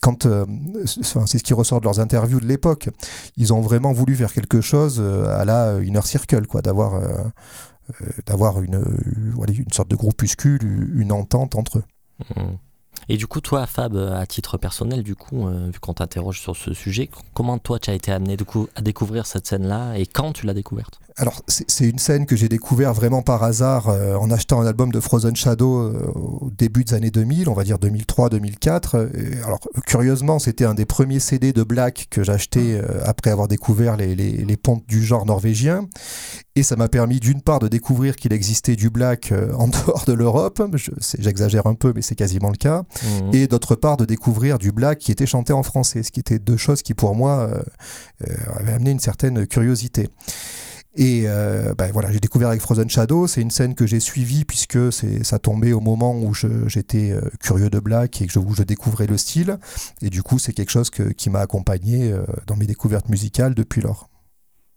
quand 0.00 0.26
euh, 0.26 0.44
c'est 0.84 1.38
ce 1.38 1.44
qui 1.44 1.54
ressort 1.54 1.80
de 1.80 1.84
leurs 1.84 2.00
interviews 2.00 2.40
de 2.40 2.46
l'époque, 2.46 2.88
ils 3.36 3.52
ont 3.52 3.60
vraiment 3.60 3.92
voulu 3.92 4.16
faire 4.16 4.32
quelque 4.32 4.60
chose 4.60 5.00
à 5.00 5.44
la 5.44 5.80
Inner 5.80 6.02
Circle, 6.02 6.48
quoi, 6.48 6.60
d'avoir 6.60 7.00
d'avoir 8.26 8.62
une, 8.62 8.82
une 9.48 9.72
sorte 9.72 9.88
de 9.88 9.94
groupuscule, 9.94 10.90
une 10.96 11.12
entente 11.12 11.54
entre 11.54 11.78
eux. 11.78 11.84
Mmh. 12.34 12.42
Et 13.08 13.16
du 13.16 13.26
coup, 13.26 13.40
toi, 13.40 13.66
Fab, 13.66 13.96
à 13.96 14.26
titre 14.26 14.58
personnel, 14.58 15.02
du 15.02 15.14
coup, 15.14 15.48
euh, 15.48 15.70
vu 15.72 15.80
qu'on 15.80 15.94
t'interroge 15.94 16.40
sur 16.40 16.56
ce 16.56 16.72
sujet, 16.72 17.10
comment 17.34 17.58
toi, 17.58 17.78
tu 17.78 17.90
as 17.90 17.94
été 17.94 18.12
amené 18.12 18.36
à 18.76 18.80
découvrir 18.80 19.26
cette 19.26 19.46
scène-là 19.46 19.98
et 19.98 20.06
quand 20.06 20.32
tu 20.32 20.46
l'as 20.46 20.54
découverte? 20.54 21.00
Alors, 21.16 21.42
c'est 21.46 21.88
une 21.88 21.98
scène 21.98 22.26
que 22.26 22.36
j'ai 22.36 22.48
découvert 22.48 22.94
vraiment 22.94 23.22
par 23.22 23.42
hasard 23.42 23.88
euh, 23.88 24.16
en 24.16 24.30
achetant 24.30 24.60
un 24.60 24.66
album 24.66 24.90
de 24.90 25.00
Frozen 25.00 25.36
Shadow 25.36 25.80
euh, 25.80 26.10
au 26.14 26.50
début 26.50 26.84
des 26.84 26.94
années 26.94 27.10
2000, 27.10 27.48
on 27.48 27.54
va 27.54 27.64
dire 27.64 27.76
2003-2004. 27.76 29.44
Alors, 29.44 29.60
curieusement, 29.86 30.38
c'était 30.38 30.64
un 30.64 30.74
des 30.74 30.86
premiers 30.86 31.20
CD 31.20 31.52
de 31.52 31.62
Black 31.62 32.06
que 32.10 32.24
j'achetais 32.24 32.80
euh, 32.80 33.02
après 33.04 33.30
avoir 33.30 33.48
découvert 33.48 33.96
les, 33.96 34.14
les, 34.14 34.56
pontes 34.56 34.86
du 34.86 35.04
genre 35.04 35.26
norvégien. 35.26 35.86
Et 36.56 36.62
ça 36.62 36.76
m'a 36.76 36.88
permis 36.88 37.20
d'une 37.20 37.42
part 37.42 37.58
de 37.58 37.68
découvrir 37.68 38.16
qu'il 38.16 38.32
existait 38.32 38.76
du 38.76 38.90
black 38.90 39.32
en 39.58 39.68
dehors 39.86 40.04
de 40.06 40.12
l'Europe, 40.12 40.62
j'exagère 41.18 41.66
un 41.66 41.74
peu 41.74 41.92
mais 41.94 42.02
c'est 42.02 42.14
quasiment 42.14 42.50
le 42.50 42.56
cas, 42.56 42.82
mmh. 42.82 43.34
et 43.34 43.46
d'autre 43.46 43.74
part 43.74 43.96
de 43.96 44.04
découvrir 44.04 44.58
du 44.58 44.70
black 44.70 44.98
qui 44.98 45.10
était 45.12 45.26
chanté 45.26 45.52
en 45.52 45.62
français, 45.62 46.02
ce 46.02 46.12
qui 46.12 46.20
était 46.20 46.38
deux 46.38 46.58
choses 46.58 46.82
qui 46.82 46.92
pour 46.92 47.14
moi 47.14 47.48
avaient 48.54 48.72
amené 48.72 48.90
une 48.90 49.00
certaine 49.00 49.46
curiosité. 49.46 50.08
Et 50.94 51.24
euh, 51.26 51.74
ben 51.74 51.90
voilà, 51.90 52.12
j'ai 52.12 52.20
découvert 52.20 52.48
avec 52.48 52.60
Frozen 52.60 52.90
Shadow. 52.90 53.26
C'est 53.26 53.40
une 53.40 53.50
scène 53.50 53.74
que 53.74 53.86
j'ai 53.86 54.00
suivie 54.00 54.44
puisque 54.44 54.92
ça 54.92 55.38
tombait 55.38 55.72
au 55.72 55.80
moment 55.80 56.14
où 56.14 56.34
j'étais 56.34 57.12
euh, 57.12 57.22
curieux 57.40 57.70
de 57.70 57.78
Black 57.78 58.20
et 58.20 58.26
que 58.26 58.32
je, 58.32 58.38
où 58.38 58.54
je 58.54 58.62
découvrais 58.62 59.06
le 59.06 59.16
style. 59.16 59.58
Et 60.02 60.10
du 60.10 60.22
coup, 60.22 60.38
c'est 60.38 60.52
quelque 60.52 60.70
chose 60.70 60.90
qui 60.90 61.30
m'a 61.30 61.40
accompagné 61.40 62.12
euh, 62.12 62.24
dans 62.46 62.56
mes 62.56 62.66
découvertes 62.66 63.08
musicales 63.08 63.54
depuis 63.54 63.80
lors. 63.80 64.10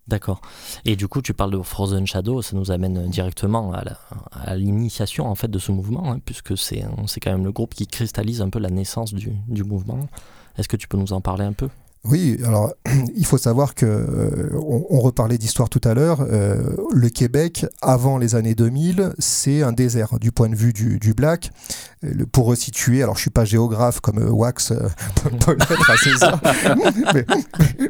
D'accord. 0.08 0.40
Et 0.86 0.96
du 0.96 1.08
coup, 1.08 1.22
tu 1.22 1.34
parles 1.34 1.52
de 1.52 1.62
Frozen 1.62 2.06
Shadow, 2.06 2.44
ça 2.44 2.56
nous 2.56 2.70
amène 2.70 3.10
directement 3.10 3.74
à 3.74 4.56
l'initiation 4.56 5.26
en 5.26 5.34
fait 5.34 5.48
de 5.48 5.58
ce 5.58 5.72
mouvement, 5.72 6.12
hein, 6.12 6.20
puisque 6.24 6.56
c'est 6.56 6.86
quand 7.22 7.32
même 7.32 7.44
le 7.44 7.52
groupe 7.52 7.74
qui 7.74 7.88
cristallise 7.88 8.40
un 8.40 8.50
peu 8.50 8.60
la 8.60 8.70
naissance 8.70 9.16
du, 9.16 9.32
du 9.48 9.64
mouvement. 9.64 10.00
Est-ce 10.60 10.70
que 10.70 10.78
tu 10.78 10.88
peux 10.88 10.98
nous 10.98 11.12
en 11.12 11.22
parler 11.22 11.44
un 11.44 11.54
peu? 11.54 11.70
Oui, 12.08 12.40
alors 12.46 12.74
il 13.16 13.26
faut 13.26 13.38
savoir 13.38 13.74
que 13.74 13.86
euh, 13.86 14.50
on, 14.54 15.00
reparlait 15.00 15.38
d'histoire 15.38 15.70
tout 15.70 15.82
à 15.84 15.94
l'heure. 15.94 16.22
Euh, 16.22 16.76
le 16.94 17.10
Québec, 17.10 17.66
avant 17.82 18.18
les 18.18 18.36
années 18.36 18.56
2000, 18.56 19.14
c'est 19.20 19.64
un 19.64 19.72
désert 19.72 20.20
du 20.20 20.32
point 20.32 20.50
de 20.50 20.56
vue 20.56 20.74
du, 20.74 21.14
black. 21.14 21.52
Pour 22.32 22.46
resituer, 22.48 23.04
alors 23.04 23.16
je 23.16 23.22
suis 23.22 23.30
pas 23.30 23.46
géographe 23.46 24.00
comme 24.00 24.18
Wax 24.18 24.74
peut 25.46 25.58
l'être 25.58 25.90
à 25.90 25.98
César, 25.98 26.42
mais, 27.14 27.26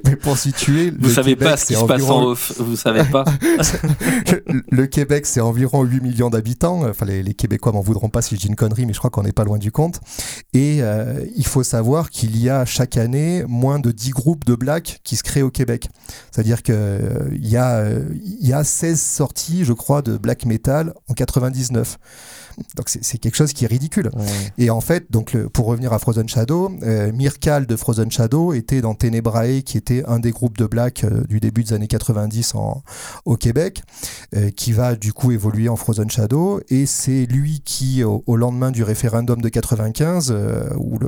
mais, 0.04 0.16
pour 0.16 0.38
situer, 0.38 0.92
vous 0.98 1.10
savez 1.10 1.36
pas 1.36 1.58
ce 1.58 1.66
qui 1.66 1.76
se 1.76 1.84
passe 1.86 2.04
en 2.04 2.24
off, 2.24 2.54
vous 2.60 2.76
savez 2.76 3.04
pas? 3.04 3.26
le, 4.70 4.86
Québec, 4.88 5.26
c'est 5.26 5.42
environ 5.42 5.84
8 5.84 6.02
millions 6.02 6.30
d'habitants. 6.30 6.88
Enfin, 6.88 7.06
les, 7.06 7.24
les 7.24 7.34
Québécois 7.34 7.72
m'en 7.72 7.82
voudront 7.82 8.10
pas 8.10 8.22
si 8.22 8.36
je 8.36 8.42
dis 8.42 8.48
une 8.48 8.56
connerie, 8.56 8.86
mais 8.86 8.94
je 8.94 9.00
crois 9.00 9.10
qu'on 9.10 9.24
n'est 9.24 9.32
pas 9.32 9.44
loin 9.44 9.58
du 9.58 9.72
compte. 9.72 10.00
Et 10.54 10.82
il 11.36 11.46
faut 11.46 11.64
savoir 11.64 12.10
qu'il 12.10 12.38
y 12.38 12.50
a 12.50 12.66
chaque 12.66 12.98
année 12.98 13.44
moins 13.48 13.80
de 13.80 13.92
10 13.92 14.12
groupes 14.12 14.46
de 14.46 14.56
blacks 14.56 15.00
qui 15.04 15.16
se 15.16 15.24
créent 15.24 15.42
au 15.42 15.52
Québec. 15.52 15.90
C'est-à-dire 16.32 16.64
qu'il 16.64 16.76
euh, 16.76 17.30
y, 17.34 17.58
a, 17.58 17.86
y 18.42 18.54
a 18.54 18.64
16 18.64 19.02
sorties, 19.02 19.66
je 19.66 19.74
crois, 19.74 20.02
de 20.02 20.18
black 20.18 20.46
metal 20.46 20.94
en 21.08 21.14
99. 21.14 21.98
Donc 22.76 22.90
c'est 22.90 23.18
quelque 23.18 23.36
chose 23.36 23.54
qui 23.54 23.66
est 23.66 23.68
ridicule. 23.68 24.12
Et 24.58 24.70
en 24.70 24.82
fait, 24.82 25.12
donc 25.12 25.36
pour 25.48 25.66
revenir 25.66 25.94
à 25.94 26.00
Frozen 26.00 26.28
Shadow, 26.28 26.72
euh, 26.84 27.12
Mirkal 27.12 27.66
de 27.66 27.76
Frozen 27.76 28.12
Shadow 28.12 28.54
était 28.54 28.82
dans 28.82 28.94
Tenebrae, 28.94 29.62
qui 29.64 29.78
était 29.78 30.04
un 30.08 30.20
des 30.20 30.32
groupes 30.32 30.58
de 30.58 30.66
black 30.66 31.04
euh, 31.04 31.24
du 31.28 31.40
début 31.40 31.64
des 31.64 31.74
années 31.74 31.88
90 31.88 32.56
en, 32.56 32.84
au 33.26 33.38
Québec, 33.38 33.84
euh, 34.36 34.50
qui 34.52 34.72
va 34.72 34.96
du 34.96 35.14
coup 35.14 35.32
évoluer 35.32 35.70
en 35.70 35.76
Frozen 35.76 36.10
Shadow. 36.10 36.62
Et 36.70 36.86
c'est 36.86 37.26
lui 37.26 37.62
qui, 37.64 38.04
au, 38.04 38.36
lendemain 38.36 38.72
du 38.72 38.84
référendum 38.84 39.42
de 39.42 39.50
95, 39.50 40.36
où 40.78 41.00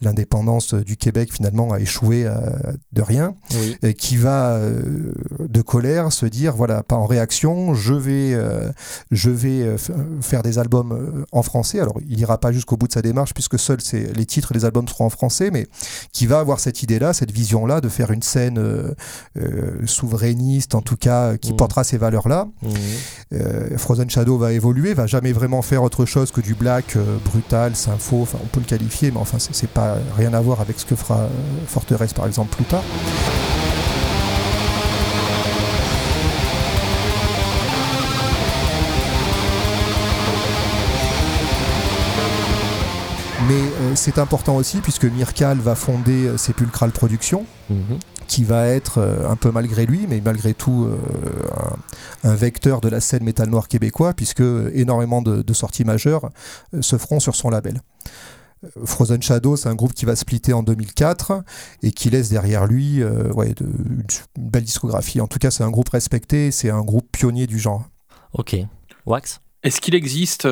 l'indépendance 0.00 0.74
du 0.74 0.96
Québec 0.96 1.32
finalement 1.32 1.72
a 1.72 1.80
échoué 1.80 2.28
de 2.92 3.02
rien, 3.02 3.34
qui 3.96 4.16
va 4.16 4.60
de 5.38 5.62
colère 5.62 6.12
se 6.12 6.26
dire 6.26 6.56
voilà, 6.56 6.82
pas 6.82 6.96
en 6.96 7.06
réaction, 7.06 7.74
je 7.74 7.94
vais, 7.94 8.36
je 9.10 9.30
vais 9.30 9.76
faire 10.20 10.42
des 10.42 10.58
albums 10.58 10.75
euh, 10.84 11.24
en 11.32 11.42
français. 11.42 11.80
Alors, 11.80 11.98
il 12.08 12.16
n'ira 12.16 12.38
pas 12.38 12.52
jusqu'au 12.52 12.76
bout 12.76 12.86
de 12.86 12.92
sa 12.92 13.02
démarche 13.02 13.34
puisque 13.34 13.58
seuls 13.58 13.78
les 13.92 14.26
titres 14.26 14.52
des 14.52 14.64
albums 14.64 14.88
seront 14.88 15.06
en 15.06 15.10
français, 15.10 15.50
mais 15.50 15.66
qui 16.12 16.26
va 16.26 16.38
avoir 16.38 16.60
cette 16.60 16.82
idée-là, 16.82 17.12
cette 17.12 17.30
vision-là 17.30 17.80
de 17.80 17.88
faire 17.88 18.10
une 18.10 18.22
scène 18.22 18.58
euh, 18.58 18.94
euh, 19.38 19.86
souverainiste, 19.86 20.74
en 20.74 20.82
tout 20.82 20.96
cas, 20.96 21.36
qui 21.36 21.52
mmh. 21.52 21.56
portera 21.56 21.84
ces 21.84 21.98
valeurs-là. 21.98 22.48
Mmh. 22.62 23.76
Frozen 23.76 24.08
Shadow 24.08 24.38
va 24.38 24.52
évoluer, 24.52 24.94
va 24.94 25.06
jamais 25.06 25.32
vraiment 25.32 25.62
faire 25.62 25.82
autre 25.82 26.04
chose 26.04 26.30
que 26.30 26.40
du 26.40 26.54
black 26.54 26.96
brutal, 27.24 27.76
sympho, 27.76 28.22
enfin, 28.22 28.38
on 28.42 28.46
peut 28.46 28.60
le 28.60 28.66
qualifier, 28.66 29.10
mais 29.10 29.18
enfin, 29.18 29.38
c'est 29.38 29.70
pas 29.70 29.96
rien 30.16 30.32
à 30.34 30.40
voir 30.40 30.60
avec 30.60 30.78
ce 30.78 30.86
que 30.86 30.96
fera 30.96 31.28
Forteresse, 31.66 32.12
par 32.12 32.26
exemple, 32.26 32.54
plus 32.54 32.64
tard. 32.64 32.82
C'est 44.06 44.20
important 44.20 44.54
aussi 44.54 44.78
puisque 44.78 45.04
Mirkal 45.04 45.58
va 45.58 45.74
fonder 45.74 46.26
euh, 46.26 46.36
Sepulchral 46.36 46.92
Productions. 46.92 47.44
Mhm. 47.68 47.98
qui 48.28 48.44
va 48.44 48.68
être 48.68 48.98
euh, 48.98 49.28
un 49.28 49.34
peu 49.34 49.50
malgré 49.50 49.86
lui, 49.86 50.06
mais 50.08 50.20
malgré 50.24 50.54
tout 50.54 50.88
un, 52.22 52.34
vecteur 52.34 52.80
de 52.80 52.88
la 52.88 53.00
scène 53.00 53.24
métal 53.24 53.48
noir 53.50 53.66
québécois, 53.66 54.14
puisque 54.14 54.42
énormément 54.72 55.22
de, 55.22 55.52
sorties 55.52 55.84
majeures 55.84 56.30
se 56.80 56.96
feront 56.98 57.18
sur 57.18 57.34
son 57.34 57.50
label. 57.50 57.80
Frozen 58.84 59.22
Shadow, 59.22 59.56
c'est 59.56 59.68
un 59.68 59.74
groupe 59.74 59.94
qui 59.94 60.04
va 60.04 60.14
splitter 60.14 60.52
en 60.52 60.62
2004 60.62 61.42
et 61.82 61.90
qui 61.90 62.10
laisse 62.10 62.28
derrière 62.28 62.66
lui 62.66 63.02
ouais, 63.04 63.54
une, 63.60 64.06
belle 64.36 64.64
discographie. 64.64 65.20
En 65.20 65.28
tout 65.28 65.38
cas, 65.38 65.50
c'est 65.50 65.64
un 65.64 65.70
groupe 65.70 65.88
respecté, 65.88 66.50
c'est 66.50 66.70
un 66.70 66.82
groupe 66.82 67.08
pionnier 67.10 67.46
du 67.46 67.58
genre. 67.58 67.84
Ok. 68.32 68.56
Wax? 69.06 69.40
Est-ce 69.62 69.80
qu'il 69.80 69.94
existe 69.94 70.48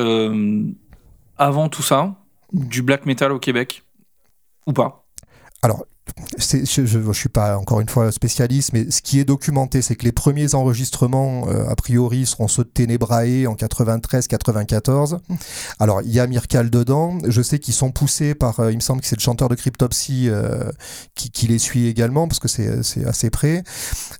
avant 1.37 1.69
tout 1.69 1.83
ça? 1.83 2.15
Du 2.53 2.81
black 2.81 3.05
metal 3.05 3.31
au 3.31 3.39
Québec 3.39 3.83
Ou 4.65 4.73
pas? 4.73 5.05
Je 6.37 6.97
ne 6.97 7.13
suis 7.13 7.29
pas 7.29 7.57
encore 7.57 7.81
une 7.81 7.89
fois 7.89 8.11
spécialiste, 8.11 8.73
mais 8.73 8.91
ce 8.91 9.01
qui 9.01 9.19
est 9.19 9.25
documenté, 9.25 9.81
c'est 9.81 9.95
que 9.95 10.03
les 10.03 10.11
premiers 10.11 10.53
enregistrements, 10.53 11.47
euh, 11.49 11.67
a 11.67 11.75
priori, 11.75 12.25
seront 12.25 12.47
ceux 12.47 12.63
de 12.63 12.69
Ténébrae 12.69 13.47
en 13.47 13.55
93-94. 13.55 15.19
Alors, 15.79 16.01
il 16.03 16.11
y 16.11 16.19
a 16.19 16.27
Mirkal 16.27 16.69
dedans. 16.69 17.17
Je 17.27 17.41
sais 17.41 17.59
qu'ils 17.59 17.73
sont 17.73 17.91
poussés 17.91 18.35
par, 18.35 18.59
euh, 18.59 18.71
il 18.71 18.75
me 18.75 18.81
semble 18.81 19.01
que 19.01 19.07
c'est 19.07 19.15
le 19.15 19.21
chanteur 19.21 19.49
de 19.49 19.55
Cryptopsy 19.55 20.29
euh, 20.29 20.71
qui, 21.15 21.31
qui, 21.31 21.47
les 21.47 21.57
suit 21.57 21.87
également, 21.87 22.27
parce 22.27 22.39
que 22.39 22.47
c'est 22.47 23.05
assez 23.05 23.29
près. 23.29 23.63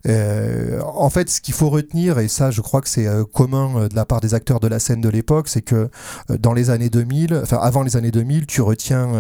en 0.08 1.10
fait, 1.10 1.30
ce 1.30 1.42
qu'il 1.42 1.54
faut 1.54 1.70
retenir, 1.70 2.20
et 2.20 2.28
ça, 2.28 2.52
je 2.52 2.62
crois 2.62 2.82
que 2.82 2.90
c'est 2.90 3.08
commun 3.34 3.88
de 3.88 3.96
la 3.96 4.06
part 4.06 4.22
des 4.22 4.34
acteurs 4.34 4.60
de 4.60 4.68
la 4.68 4.80
scène 4.80 5.02
de 5.02 5.10
l'époque, 5.10 5.48
c'est 5.48 5.62
que 5.62 5.90
dans 6.30 6.54
les 6.54 6.70
années 6.70 6.90
2000, 6.90 7.40
enfin, 7.44 7.58
avant 7.62 7.84
les 7.84 7.96
années 7.96 8.12
2000, 8.12 8.48
tu 8.48 8.62
retiens 8.62 9.12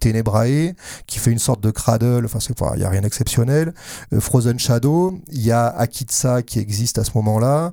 Ténébrae, 0.00 0.74
qui 1.06 1.18
fait 1.18 1.30
une 1.30 1.38
sorte 1.38 1.62
de 1.62 1.70
crade 1.70 2.01
enfin 2.24 2.38
il 2.74 2.78
n'y 2.78 2.84
a 2.84 2.88
rien 2.88 3.00
d'exceptionnel. 3.00 3.74
Euh, 4.12 4.20
Frozen 4.20 4.58
Shadow, 4.58 5.18
il 5.30 5.42
y 5.42 5.52
a 5.52 5.66
Akitsa 5.66 6.42
qui 6.42 6.58
existe 6.58 6.98
à 6.98 7.04
ce 7.04 7.10
moment-là, 7.14 7.72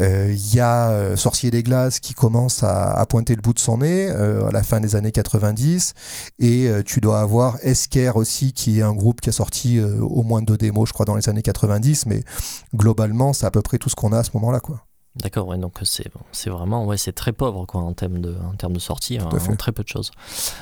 euh, 0.00 0.32
il 0.32 0.54
y 0.54 0.60
a 0.60 0.90
euh, 0.90 1.16
Sorcier 1.16 1.50
des 1.50 1.62
Glaces 1.62 2.00
qui 2.00 2.14
commence 2.14 2.62
à, 2.62 3.04
pointer 3.08 3.34
le 3.34 3.40
bout 3.40 3.54
de 3.54 3.58
son 3.58 3.78
nez 3.78 4.10
à 4.10 4.50
la 4.52 4.62
fin 4.62 4.80
des 4.80 4.94
années 4.94 5.12
90, 5.12 5.94
et 6.40 6.68
tu 6.84 7.00
dois 7.00 7.20
avoir 7.20 7.56
Esker 7.62 8.12
aussi 8.16 8.52
qui 8.52 8.80
est 8.80 8.82
un 8.82 8.92
groupe 8.92 9.20
qui 9.22 9.30
a 9.30 9.32
sorti 9.32 9.80
au 9.80 10.22
moins 10.22 10.42
deux 10.42 10.58
démos, 10.58 10.88
je 10.88 10.92
crois, 10.92 11.06
dans 11.06 11.16
les 11.16 11.28
années 11.28 11.42
90, 11.42 12.06
mais 12.06 12.22
globalement 12.74 13.32
c'est 13.32 13.46
à 13.46 13.50
peu 13.50 13.62
près 13.62 13.78
tout 13.78 13.88
ce 13.88 13.96
qu'on 13.96 14.12
a 14.12 14.18
à 14.18 14.24
ce 14.24 14.30
moment-là, 14.34 14.60
quoi. 14.60 14.84
D'accord, 15.22 15.48
ouais, 15.48 15.58
donc 15.58 15.74
c'est 15.82 16.06
c'est 16.30 16.50
vraiment 16.50 16.86
ouais 16.86 16.96
c'est 16.96 17.12
très 17.12 17.32
pauvre 17.32 17.66
quoi 17.66 17.80
en 17.80 17.92
termes 17.92 18.20
de 18.20 18.36
en 18.48 18.54
termes 18.54 18.74
de 18.74 18.78
sortie, 18.78 19.18
hein, 19.18 19.28
très 19.58 19.72
peu 19.72 19.82
de 19.82 19.88
choses. 19.88 20.12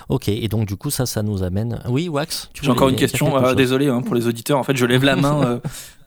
Ok, 0.09 0.29
et 0.29 0.49
donc 0.49 0.67
du 0.67 0.77
coup 0.77 0.91
ça 0.91 1.05
ça 1.05 1.23
nous 1.23 1.43
amène. 1.43 1.81
Oui, 1.89 2.09
Wax. 2.09 2.51
J'ai 2.55 2.71
encore 2.71 2.89
une 2.89 2.97
question. 2.97 3.37
Euh, 3.37 3.55
désolé 3.55 3.89
hein, 3.89 4.01
pour 4.01 4.15
les 4.15 4.27
auditeurs. 4.27 4.59
En 4.59 4.63
fait, 4.63 4.77
je 4.77 4.87
lève 4.87 5.05
la 5.05 5.17
main. 5.17 5.45
Euh, 5.45 5.59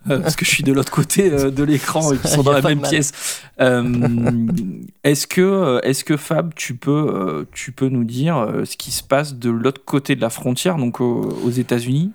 euh, 0.09 0.19
parce 0.19 0.37
que 0.37 0.45
je 0.45 0.49
suis 0.49 0.63
de 0.63 0.71
l'autre 0.71 0.91
côté 0.91 1.29
de 1.29 1.63
l'écran 1.63 2.13
et 2.13 2.17
qu'ils 2.17 2.29
sont 2.29 2.41
dans 2.41 2.53
la 2.53 2.61
même 2.61 2.81
pièce. 2.81 3.43
est-ce 3.59 5.27
que, 5.27 5.81
est-ce 5.83 6.03
que 6.03 6.15
Fab, 6.15 6.53
tu 6.55 6.75
peux, 6.75 7.45
tu 7.51 7.71
peux 7.73 7.89
nous 7.89 8.05
dire 8.05 8.47
ce 8.63 8.77
qui 8.77 8.91
se 8.91 9.03
passe 9.03 9.35
de 9.35 9.49
l'autre 9.49 9.81
côté 9.83 10.15
de 10.15 10.21
la 10.21 10.29
frontière, 10.29 10.77
donc 10.77 11.01
aux 11.01 11.49
États-Unis, 11.49 12.11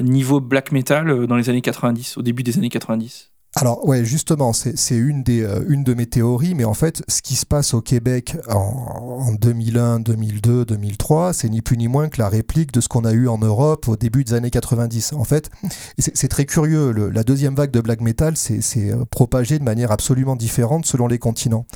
niveau 0.00 0.40
black 0.40 0.70
metal 0.70 1.26
dans 1.26 1.36
les 1.36 1.50
années 1.50 1.60
90, 1.60 2.18
au 2.18 2.22
début 2.22 2.44
des 2.44 2.56
années 2.56 2.68
90 2.68 3.29
alors 3.56 3.84
ouais, 3.84 4.04
justement, 4.04 4.52
c'est 4.52 4.96
une, 4.96 5.24
euh, 5.28 5.64
une 5.68 5.82
de 5.82 5.92
mes 5.92 6.06
théories, 6.06 6.54
mais 6.54 6.64
en 6.64 6.72
fait, 6.72 7.02
ce 7.08 7.20
qui 7.20 7.34
se 7.34 7.44
passe 7.44 7.74
au 7.74 7.80
Québec 7.80 8.36
en, 8.48 9.32
2001, 9.32 9.98
2002, 10.00 10.64
2003, 10.64 11.32
c'est 11.32 11.48
ni 11.48 11.60
plus 11.60 11.76
ni 11.76 11.88
moins 11.88 12.08
que 12.08 12.20
la 12.22 12.28
réplique 12.28 12.70
de 12.70 12.80
ce 12.80 12.86
qu'on 12.86 13.04
a 13.04 13.10
eu 13.10 13.26
en 13.26 13.38
Europe 13.38 13.88
au 13.88 13.96
début 13.96 14.22
des 14.22 14.34
années 14.34 14.50
90. 14.50 15.14
En 15.14 15.24
fait, 15.24 15.50
c'est 15.98 16.28
très 16.28 16.44
curieux, 16.44 16.92
la 16.92 17.24
deuxième 17.24 17.56
vague 17.56 17.72
de 17.72 17.80
black 17.80 18.00
metal 18.02 18.36
s'est 18.36 18.60
euh, 18.76 19.04
propagée 19.04 19.58
de 19.58 19.64
manière 19.64 19.90
absolument 19.90 20.36
différente 20.36 20.86
selon 20.86 21.08
les 21.08 21.18
continents. 21.18 21.66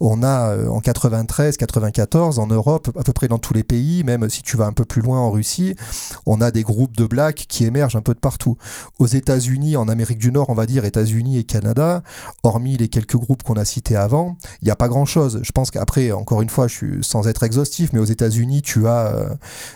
On 0.00 0.22
a 0.22 0.54
euh, 0.54 0.68
en 0.68 0.80
93, 0.80 1.58
94, 1.58 2.38
en 2.38 2.46
Europe, 2.46 2.90
à 2.98 3.02
peu 3.02 3.12
près 3.12 3.28
dans 3.28 3.38
tous 3.38 3.52
les 3.52 3.64
pays, 3.64 4.02
même 4.02 4.30
si 4.30 4.42
tu 4.42 4.56
vas 4.56 4.64
un 4.64 4.72
peu 4.72 4.86
plus 4.86 5.02
loin 5.02 5.20
en 5.20 5.30
Russie, 5.30 5.74
on 6.24 6.40
a 6.40 6.50
des 6.50 6.62
groupes 6.62 6.96
de 6.96 7.04
black 7.04 7.44
qui 7.48 7.66
émergent 7.66 7.96
un 7.96 8.02
peu 8.02 8.14
de 8.14 8.18
partout. 8.18 8.56
Aux 8.98 9.06
États-Unis, 9.06 9.76
en 9.76 9.88
Amérique 9.88 10.18
du 10.18 10.32
Nord, 10.32 10.48
on 10.48 10.54
va 10.54 10.64
dire 10.64 10.86
États-Unis, 10.86 11.17
et 11.18 11.44
Canada, 11.44 12.02
hormis 12.42 12.76
les 12.76 12.88
quelques 12.88 13.16
groupes 13.16 13.42
qu'on 13.42 13.54
a 13.54 13.64
cités 13.64 13.96
avant, 13.96 14.36
il 14.62 14.66
n'y 14.66 14.70
a 14.70 14.76
pas 14.76 14.88
grand-chose. 14.88 15.40
Je 15.42 15.52
pense 15.52 15.70
qu'après, 15.70 16.12
encore 16.12 16.42
une 16.42 16.48
fois, 16.48 16.68
je 16.68 16.74
suis 16.74 17.04
sans 17.04 17.26
être 17.28 17.42
exhaustif, 17.42 17.90
mais 17.92 17.98
aux 17.98 18.04
États-Unis, 18.04 18.62
tu 18.62 18.86
as, 18.86 19.14
euh, 19.14 19.28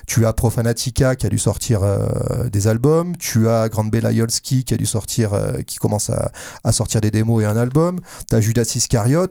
tu 0.06 0.26
as 0.26 0.32
Profanatica 0.32 1.16
qui 1.16 1.26
a 1.26 1.28
dû 1.28 1.38
sortir 1.38 1.82
euh, 1.82 2.49
des 2.50 2.68
albums, 2.68 3.16
tu 3.16 3.49
as 3.49 3.68
Grand 3.68 3.84
Belayolski 3.84 4.64
qui 4.64 4.75
a 4.75 4.76
dû 4.76 4.87
sortir, 4.87 5.34
euh, 5.34 5.61
qui 5.66 5.76
commence 5.76 6.11
à, 6.11 6.72
sortir 6.72 7.00
des 7.00 7.11
démos 7.11 7.42
et 7.42 7.46
un 7.46 7.56
album, 7.56 7.99
tu 8.28 8.34
as 8.34 8.40
Judas 8.40 8.70
Iscariot, 8.75 9.28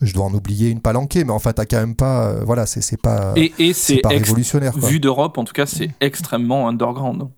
je 0.00 0.12
dois 0.12 0.24
en 0.24 0.34
oublier 0.34 0.68
une 0.68 0.80
palanquée, 0.80 1.24
mais 1.24 1.32
enfin, 1.32 1.52
t'as 1.52 1.64
quand 1.64 1.78
même 1.78 1.96
pas, 1.96 2.34
voilà, 2.44 2.66
c'est 2.66 3.00
pas, 3.00 3.32
et, 3.36 3.52
et 3.58 3.72
c'est 3.72 4.00
révolutionnaire. 4.04 4.76
Vu 4.76 5.00
d'Europe, 5.00 5.38
en 5.38 5.44
tout 5.44 5.52
cas, 5.52 5.66
c'est 5.66 5.90
extrêmement 6.00 6.68
underground. 6.68 7.28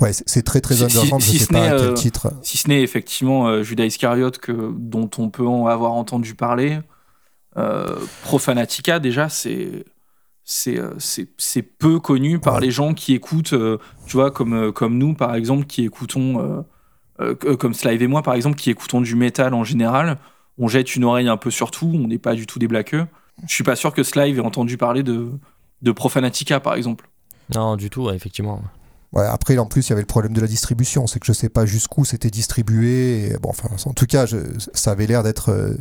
Ouais, 0.00 0.10
c'est 0.12 0.42
très 0.42 0.60
très 0.60 0.82
underground, 0.82 1.22
si, 1.22 1.38
je 1.38 1.44
sais 1.44 1.52
pas 1.52 1.68
quel 1.70 1.90
euh, 1.90 1.92
titre. 1.92 2.32
Si 2.42 2.58
ce 2.58 2.68
n'est 2.68 2.82
effectivement 2.82 3.46
euh, 3.46 3.62
Judas 3.62 3.84
Iscariot 3.84 4.32
que, 4.32 4.72
dont 4.76 5.08
on 5.18 5.30
peut 5.30 5.46
en 5.46 5.66
avoir 5.66 5.92
entendu 5.92 6.34
parler, 6.34 6.80
euh, 7.56 7.94
Profanatica 8.22 8.98
déjà 8.98 9.28
c'est 9.28 9.84
c'est 10.44 11.62
peu 11.62 12.00
connu 12.00 12.38
par 12.38 12.60
les 12.60 12.70
gens 12.70 12.92
qui 12.92 13.14
écoutent, 13.14 13.54
tu 14.06 14.16
vois, 14.16 14.30
comme, 14.30 14.72
comme 14.72 14.98
nous 14.98 15.14
par 15.14 15.34
exemple, 15.36 15.64
qui 15.64 15.84
écoutons, 15.84 16.66
comme 17.58 17.72
Slive 17.72 18.02
et 18.02 18.06
moi 18.06 18.22
par 18.22 18.34
exemple, 18.34 18.56
qui 18.56 18.68
écoutons 18.68 19.00
du 19.00 19.14
métal 19.14 19.54
en 19.54 19.64
général. 19.64 20.18
On 20.58 20.68
jette 20.68 20.96
une 20.96 21.04
oreille 21.04 21.28
un 21.28 21.38
peu 21.38 21.50
sur 21.50 21.70
tout, 21.70 21.90
on 21.94 22.08
n'est 22.08 22.18
pas 22.18 22.34
du 22.34 22.46
tout 22.46 22.58
des 22.58 22.68
blaqueux. 22.68 23.06
Je 23.46 23.54
suis 23.54 23.64
pas 23.64 23.74
sûr 23.74 23.94
que 23.94 24.02
Slive 24.02 24.36
ait 24.36 24.42
entendu 24.42 24.76
parler 24.76 25.02
de, 25.02 25.30
de 25.80 25.92
Profanatica 25.92 26.60
par 26.60 26.74
exemple. 26.74 27.08
Non, 27.54 27.76
du 27.76 27.88
tout, 27.88 28.10
effectivement. 28.10 28.62
Après, 29.16 29.56
en 29.58 29.66
plus, 29.66 29.86
il 29.86 29.90
y 29.90 29.92
avait 29.92 30.02
le 30.02 30.06
problème 30.06 30.32
de 30.32 30.40
la 30.40 30.46
distribution. 30.46 31.06
C'est 31.06 31.20
que 31.20 31.26
je 31.26 31.32
sais 31.32 31.48
pas 31.48 31.66
jusqu'où 31.66 32.04
c'était 32.04 32.30
distribué. 32.30 33.36
bon, 33.40 33.50
enfin, 33.50 33.68
en 33.88 33.92
tout 33.92 34.06
cas, 34.06 34.26
ça 34.72 34.90
avait 34.90 35.06
l'air 35.06 35.22
d'être, 35.22 35.50
euh, 35.50 35.74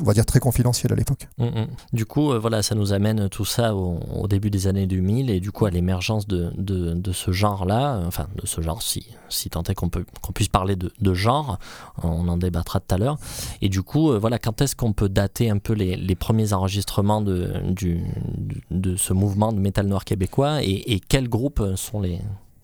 on 0.00 0.04
va 0.04 0.12
dire, 0.12 0.26
très 0.26 0.40
confidentiel 0.40 0.92
à 0.92 0.96
l'époque. 0.96 1.28
Mm, 1.38 1.44
mm. 1.44 1.66
Du 1.92 2.04
coup, 2.04 2.32
euh, 2.32 2.38
voilà, 2.38 2.62
ça 2.62 2.74
nous 2.74 2.92
amène 2.92 3.28
tout 3.28 3.44
ça 3.44 3.74
au, 3.74 4.26
début 4.28 4.50
des 4.50 4.66
années 4.66 4.86
2000 4.86 5.30
et 5.30 5.40
du 5.40 5.50
coup 5.52 5.66
à 5.66 5.70
l'émergence 5.70 6.26
de, 6.26 6.52
de, 6.56 7.12
ce 7.12 7.32
genre-là, 7.32 7.96
euh, 7.96 8.06
enfin, 8.06 8.28
de 8.40 8.46
ce 8.46 8.60
genre, 8.60 8.82
si, 8.82 9.06
si 9.28 9.50
tant 9.50 9.62
est 9.64 9.74
qu'on 9.74 9.90
qu'on 9.90 10.32
puisse 10.32 10.48
parler 10.48 10.76
de, 10.76 11.14
genre, 11.14 11.58
on 12.02 12.28
en 12.28 12.36
débattra 12.36 12.80
tout 12.80 12.94
à 12.94 12.98
l'heure. 12.98 13.18
Et 13.60 13.68
du 13.68 13.82
coup, 13.82 14.18
voilà, 14.18 14.38
quand 14.38 14.60
est-ce 14.60 14.74
qu'on 14.76 14.92
peut 14.92 15.08
dater 15.08 15.50
un 15.50 15.58
peu 15.58 15.74
les, 15.74 15.96
les 15.96 16.14
premiers 16.14 16.52
enregistrements 16.52 17.20
de, 17.20 17.52
du, 17.70 18.00
de 18.70 18.96
ce 18.96 19.12
mouvement 19.12 19.52
de 19.52 19.60
métal 19.60 19.86
noir 19.86 20.04
québécois 20.04 20.62
et, 20.62 20.94
et 20.94 21.00
quels 21.00 21.28
groupes 21.28 21.62
sont 21.76 22.00
les, 22.00 22.20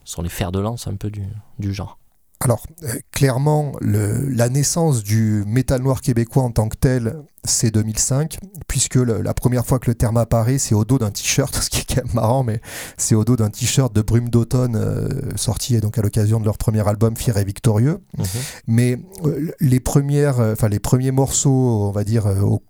sont 0.08 0.22
les 0.22 0.28
fers 0.28 0.52
de 0.52 0.58
lance 0.58 0.86
un 0.86 0.96
peu 0.96 1.10
du, 1.10 1.22
du 1.58 1.74
genre. 1.74 1.98
Alors, 2.40 2.64
euh, 2.84 2.94
clairement, 3.10 3.72
le, 3.80 4.28
la 4.28 4.48
naissance 4.48 5.02
du 5.02 5.42
métal 5.46 5.82
noir 5.82 6.00
québécois 6.00 6.44
en 6.44 6.52
tant 6.52 6.68
que 6.68 6.76
tel, 6.76 7.16
c'est 7.42 7.72
2005, 7.72 8.38
puisque 8.68 8.94
la 8.94 9.34
première 9.34 9.66
fois 9.66 9.80
que 9.80 9.90
le 9.90 9.96
terme 9.96 10.18
apparaît, 10.18 10.58
c'est 10.58 10.74
au 10.74 10.84
dos 10.84 10.98
d'un 10.98 11.10
t-shirt, 11.10 11.54
ce 11.62 11.68
qui 11.68 11.80
est 11.80 11.94
quand 11.94 12.04
même 12.04 12.14
marrant, 12.14 12.44
mais 12.44 12.60
c'est 12.96 13.16
au 13.16 13.24
dos 13.24 13.34
d'un 13.34 13.50
t-shirt 13.50 13.92
de 13.92 14.02
Brume 14.02 14.28
d'automne, 14.28 14.76
euh, 14.76 15.08
sorti 15.34 15.78
donc 15.80 15.98
à 15.98 16.02
l'occasion 16.02 16.38
de 16.38 16.44
leur 16.44 16.58
premier 16.58 16.86
album 16.86 17.16
Fier 17.16 17.36
et 17.36 17.44
Victorieux. 17.44 17.98
Mhm. 18.16 18.26
Mais 18.68 18.98
euh, 19.24 19.50
les, 19.60 19.80
premières, 19.80 20.54
les 20.70 20.80
premiers 20.80 21.10
morceaux, 21.10 21.50
on 21.88 21.90
va 21.90 22.04
dire, 22.04 22.26
au 22.26 22.62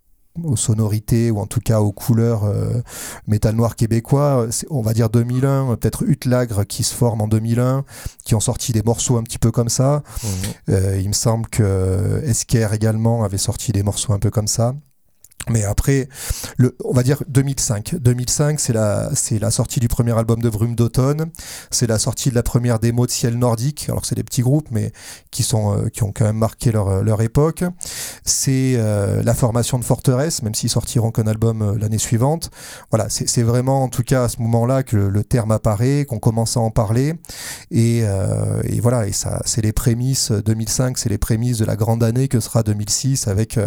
aux 0.44 0.56
sonorités 0.56 1.30
ou 1.30 1.38
en 1.38 1.46
tout 1.46 1.60
cas 1.60 1.80
aux 1.80 1.92
couleurs 1.92 2.44
euh, 2.44 2.82
métal 3.26 3.54
noir 3.54 3.76
québécois. 3.76 4.46
On 4.70 4.82
va 4.82 4.92
dire 4.92 5.10
2001, 5.10 5.76
peut-être 5.76 6.02
Hutlagre 6.02 6.66
qui 6.66 6.82
se 6.82 6.94
forme 6.94 7.20
en 7.20 7.28
2001, 7.28 7.84
qui 8.24 8.34
ont 8.34 8.40
sorti 8.40 8.72
des 8.72 8.82
morceaux 8.82 9.16
un 9.16 9.22
petit 9.22 9.38
peu 9.38 9.50
comme 9.50 9.68
ça. 9.68 10.02
Mmh. 10.22 10.26
Euh, 10.70 11.00
il 11.00 11.08
me 11.08 11.14
semble 11.14 11.48
que 11.48 12.22
Esker 12.24 12.68
également 12.72 13.24
avait 13.24 13.38
sorti 13.38 13.72
des 13.72 13.82
morceaux 13.82 14.12
un 14.12 14.18
peu 14.18 14.30
comme 14.30 14.48
ça. 14.48 14.74
Mais 15.50 15.64
après, 15.64 16.08
le, 16.56 16.76
on 16.84 16.92
va 16.92 17.02
dire 17.02 17.22
2005. 17.28 17.96
2005, 18.00 18.60
c'est 18.60 18.72
la, 18.72 19.10
c'est 19.14 19.38
la 19.38 19.50
sortie 19.50 19.80
du 19.80 19.88
premier 19.88 20.16
album 20.16 20.42
de 20.42 20.50
Brume 20.50 20.74
d'automne. 20.74 21.30
C'est 21.70 21.86
la 21.86 21.98
sortie 21.98 22.30
de 22.30 22.34
la 22.34 22.42
première 22.42 22.78
démo 22.78 23.06
de 23.06 23.10
Ciel 23.10 23.38
Nordique. 23.38 23.86
Alors 23.88 24.04
c'est 24.04 24.14
des 24.14 24.24
petits 24.24 24.42
groupes, 24.42 24.68
mais 24.70 24.92
qui 25.30 25.42
sont, 25.42 25.74
euh, 25.74 25.88
qui 25.88 26.02
ont 26.02 26.12
quand 26.12 26.24
même 26.24 26.36
marqué 26.36 26.70
leur, 26.70 27.02
leur 27.02 27.22
époque. 27.22 27.64
C'est 28.24 28.74
euh, 28.76 29.22
la 29.22 29.34
formation 29.34 29.78
de 29.78 29.84
Forteresse, 29.84 30.42
même 30.42 30.54
s'ils 30.54 30.70
sortiront 30.70 31.10
qu'un 31.10 31.26
album 31.26 31.62
euh, 31.62 31.78
l'année 31.78 31.98
suivante. 31.98 32.50
Voilà, 32.90 33.08
c'est 33.08 33.42
vraiment 33.42 33.82
en 33.84 33.88
tout 33.88 34.02
cas 34.02 34.24
à 34.24 34.28
ce 34.28 34.40
moment-là 34.42 34.82
que 34.82 34.96
le, 34.96 35.24
terme 35.24 35.50
apparaît, 35.50 36.04
qu'on 36.04 36.18
commence 36.18 36.56
à 36.56 36.60
en 36.60 36.70
parler. 36.70 37.14
Et, 37.70 37.98
et 37.98 38.80
voilà, 38.80 39.06
et 39.06 39.12
ça, 39.12 39.42
c'est 39.44 39.60
les 39.60 39.72
prémices 39.72 40.30
2005, 40.30 40.96
c'est 40.96 41.08
les 41.08 41.18
prémices 41.18 41.58
de 41.58 41.64
la 41.64 41.76
grande 41.76 42.02
année 42.02 42.28
que 42.28 42.40
sera 42.40 42.62
2006 42.62 43.28
avec 43.28 43.58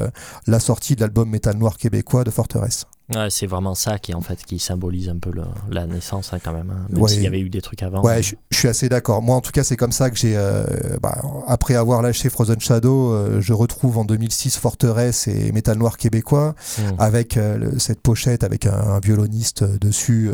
la 0.47 0.59
sortie 0.59 0.95
de 0.95 1.01
l'album 1.01 1.29
Metal 1.29 1.57
Noir 1.61 1.77
québécois 1.77 2.23
de 2.23 2.31
Forteresse. 2.31 2.87
c'est 3.29 3.45
vraiment 3.45 3.75
ça 3.75 3.99
qui 3.99 4.15
en 4.15 4.21
fait 4.21 4.43
qui 4.43 4.57
symbolise 4.57 5.09
un 5.09 5.17
peu 5.19 5.31
la 5.69 5.85
naissance 5.85 6.33
hein, 6.33 6.39
quand 6.43 6.53
même, 6.53 6.71
hein, 6.71 6.87
même 6.89 7.07
s'il 7.07 7.21
y 7.21 7.27
avait 7.27 7.39
eu 7.39 7.49
des 7.49 7.61
trucs 7.61 7.83
avant. 7.83 8.01
Ouais, 8.01 8.23
je, 8.23 8.35
suis 8.51 8.67
assez 8.67 8.89
d'accord. 8.89 9.21
Moi 9.21 9.35
en 9.35 9.41
tout 9.41 9.51
cas 9.51 9.63
c'est 9.63 9.77
comme 9.77 9.91
ça 9.91 10.09
que 10.09 10.17
j'ai, 10.17 10.35
euh, 10.35 10.65
bah, 11.01 11.21
après 11.47 11.75
avoir 11.75 12.01
lâché 12.01 12.29
Frozen 12.29 12.59
Shadow, 12.59 13.13
euh, 13.13 13.41
je 13.41 13.53
retrouve 13.53 13.99
en 13.99 14.05
2006 14.05 14.57
Forteresse 14.57 15.27
et 15.27 15.51
Métal 15.51 15.77
Noir 15.77 15.97
québécois 15.97 16.55
hmm. 16.79 16.95
avec 16.97 17.37
euh, 17.37 17.77
cette 17.77 18.01
pochette 18.01 18.43
avec 18.43 18.65
un, 18.65 18.99
violoniste 18.99 19.63
dessus. 19.63 20.31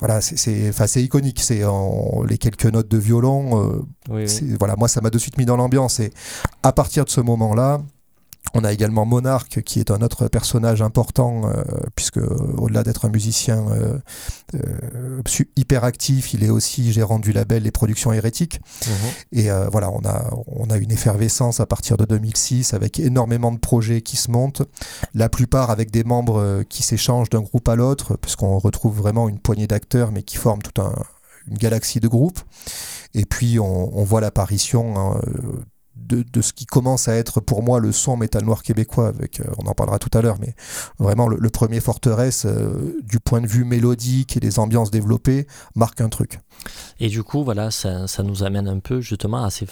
voilà, 0.00 0.20
c'est 0.20 0.72
c'est 0.72 1.02
iconique. 1.02 1.40
C'est 1.40 1.62
les 2.28 2.38
quelques 2.38 2.66
notes 2.66 2.88
de 2.88 2.98
violon. 2.98 3.84
Voilà, 4.58 4.74
moi 4.76 4.88
ça 4.88 5.00
m'a 5.00 5.10
de 5.10 5.18
suite 5.18 5.38
mis 5.38 5.44
dans 5.44 5.56
l'ambiance 5.56 6.00
et 6.00 6.12
à 6.64 6.72
partir 6.72 7.04
de 7.04 7.10
ce 7.10 7.20
moment 7.20 7.54
là 7.54 7.80
on 8.54 8.64
a 8.64 8.72
également 8.72 9.06
Monarque 9.06 9.62
qui 9.62 9.80
est 9.80 9.90
un 9.90 10.02
autre 10.02 10.28
personnage 10.28 10.82
important 10.82 11.48
euh, 11.48 11.62
puisque 11.94 12.18
au-delà 12.18 12.82
d'être 12.82 13.04
un 13.04 13.08
musicien 13.08 13.64
euh, 13.70 13.98
euh, 14.54 15.22
hyper 15.56 15.84
actif, 15.84 16.34
il 16.34 16.44
est 16.44 16.50
aussi 16.50 16.92
gérant 16.92 17.18
du 17.18 17.32
label 17.32 17.62
Les 17.62 17.70
Productions 17.70 18.12
Hérétiques. 18.12 18.60
Mhm. 18.86 19.38
Et 19.40 19.48
voilà, 19.70 19.90
on 19.90 20.04
a 20.04 20.30
on 20.46 20.70
a 20.70 20.76
une 20.76 20.90
effervescence 20.90 21.60
à 21.60 21.66
partir 21.66 21.96
de 21.96 22.04
2006 22.04 22.74
avec 22.74 22.98
énormément 22.98 23.52
de 23.52 23.58
projets 23.58 24.02
qui 24.02 24.16
se 24.16 24.30
montent, 24.30 24.62
la 25.14 25.28
plupart 25.28 25.70
avec 25.70 25.90
des 25.90 26.04
membres 26.04 26.62
qui 26.68 26.82
s'échangent 26.82 27.30
d'un 27.30 27.42
groupe 27.42 27.68
à 27.68 27.76
l'autre 27.76 28.16
puisqu'on 28.16 28.58
retrouve 28.58 28.96
vraiment 28.96 29.28
une 29.28 29.38
poignée 29.38 29.66
d'acteurs 29.66 30.12
mais 30.12 30.22
qui 30.22 30.36
forment 30.36 30.62
toute 30.62 30.80
une 31.48 31.58
galaxie 31.58 32.00
de 32.00 32.08
groupes. 32.08 32.40
Et 33.14 33.24
puis 33.24 33.58
on, 33.58 34.04
voit 34.04 34.20
l'apparition 34.20 34.96
hein, 34.96 35.20
de, 36.00 36.42
ce 36.42 36.52
qui 36.52 36.66
commence 36.66 37.08
à 37.08 37.14
être 37.14 37.40
pour 37.40 37.62
moi 37.62 37.80
le 37.80 37.92
son 37.92 38.16
métal 38.16 38.44
noir 38.44 38.62
québécois, 38.62 39.08
avec, 39.08 39.40
euh, 39.40 39.44
on 39.58 39.66
en 39.66 39.74
parlera 39.74 39.98
tout 39.98 40.16
à 40.16 40.22
l'heure, 40.22 40.36
mais 40.40 40.54
vraiment 40.98 41.28
le, 41.28 41.50
premier 41.50 41.80
forteresse, 41.80 42.46
euh, 42.46 42.98
du 43.02 43.20
point 43.20 43.40
de 43.40 43.46
vue 43.46 43.64
mélodique 43.64 44.36
et 44.36 44.40
des 44.40 44.58
ambiances 44.58 44.90
développées, 44.90 45.46
marque 45.74 46.00
un 46.00 46.08
truc. 46.08 46.40
Et 46.98 47.08
du 47.08 47.22
coup, 47.22 47.44
voilà, 47.44 47.70
ça, 47.70 48.06
nous 48.22 48.42
amène 48.42 48.68
un 48.68 48.78
peu 48.78 49.00
justement 49.00 49.44
à 49.44 49.50
ces, 49.50 49.66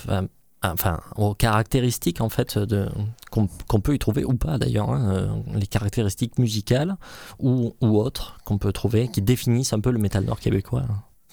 enfin, 0.62 1.00
aux 1.16 1.34
caractéristiques 1.34 2.20
en 2.20 2.28
fait 2.28 2.58
de, 2.58 2.88
qu'on, 3.30 3.80
peut 3.80 3.94
y 3.94 3.98
trouver 3.98 4.24
ou 4.24 4.34
pas 4.34 4.58
d'ailleurs, 4.58 4.90
hein, 4.90 5.12
euh, 5.12 5.28
les 5.54 5.66
caractéristiques 5.66 6.38
musicales 6.38 6.96
ou, 7.38 7.74
ou 7.80 7.98
autres 7.98 8.38
qu'on 8.44 8.58
peut 8.58 8.72
trouver 8.72 9.08
qui 9.08 9.22
définissent 9.22 9.72
un 9.72 9.80
peu 9.80 9.90
le 9.90 9.98
métal 9.98 10.24
nord 10.24 10.40
québécois. 10.40 10.84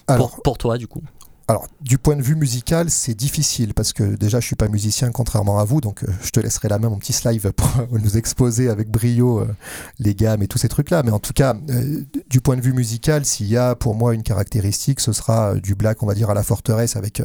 pour, 0.06 0.42
pour 0.42 0.58
toi, 0.58 0.78
du 0.78 0.86
coup 0.86 1.02
alors, 1.48 1.68
du 1.80 1.96
point 1.96 2.16
de 2.16 2.22
vue 2.22 2.34
musical, 2.34 2.90
c'est 2.90 3.14
difficile 3.14 3.72
parce 3.72 3.92
que 3.92 4.02
déjà, 4.02 4.40
je 4.40 4.46
suis 4.46 4.56
pas 4.56 4.66
musicien 4.66 5.12
contrairement 5.12 5.60
à 5.60 5.64
vous, 5.64 5.80
donc 5.80 6.02
euh, 6.02 6.08
je 6.24 6.30
te 6.30 6.40
laisserai 6.40 6.68
la 6.68 6.80
main 6.80 6.88
mon 6.88 6.98
petit 6.98 7.12
slide 7.12 7.40
pour 7.52 7.86
nous 7.92 8.16
exposer 8.16 8.68
avec 8.68 8.90
brio 8.90 9.38
euh, 9.38 9.54
les 10.00 10.16
gammes 10.16 10.42
et 10.42 10.48
tous 10.48 10.58
ces 10.58 10.68
trucs-là. 10.68 11.04
Mais 11.04 11.12
en 11.12 11.20
tout 11.20 11.32
cas, 11.32 11.54
euh, 11.70 12.00
du 12.28 12.40
point 12.40 12.56
de 12.56 12.62
vue 12.62 12.72
musical, 12.72 13.24
s'il 13.24 13.46
y 13.46 13.56
a 13.56 13.76
pour 13.76 13.94
moi 13.94 14.12
une 14.12 14.24
caractéristique, 14.24 14.98
ce 14.98 15.12
sera 15.12 15.54
du 15.54 15.76
black, 15.76 16.02
on 16.02 16.06
va 16.06 16.14
dire 16.14 16.30
à 16.30 16.34
la 16.34 16.42
forteresse, 16.42 16.96
avec 16.96 17.22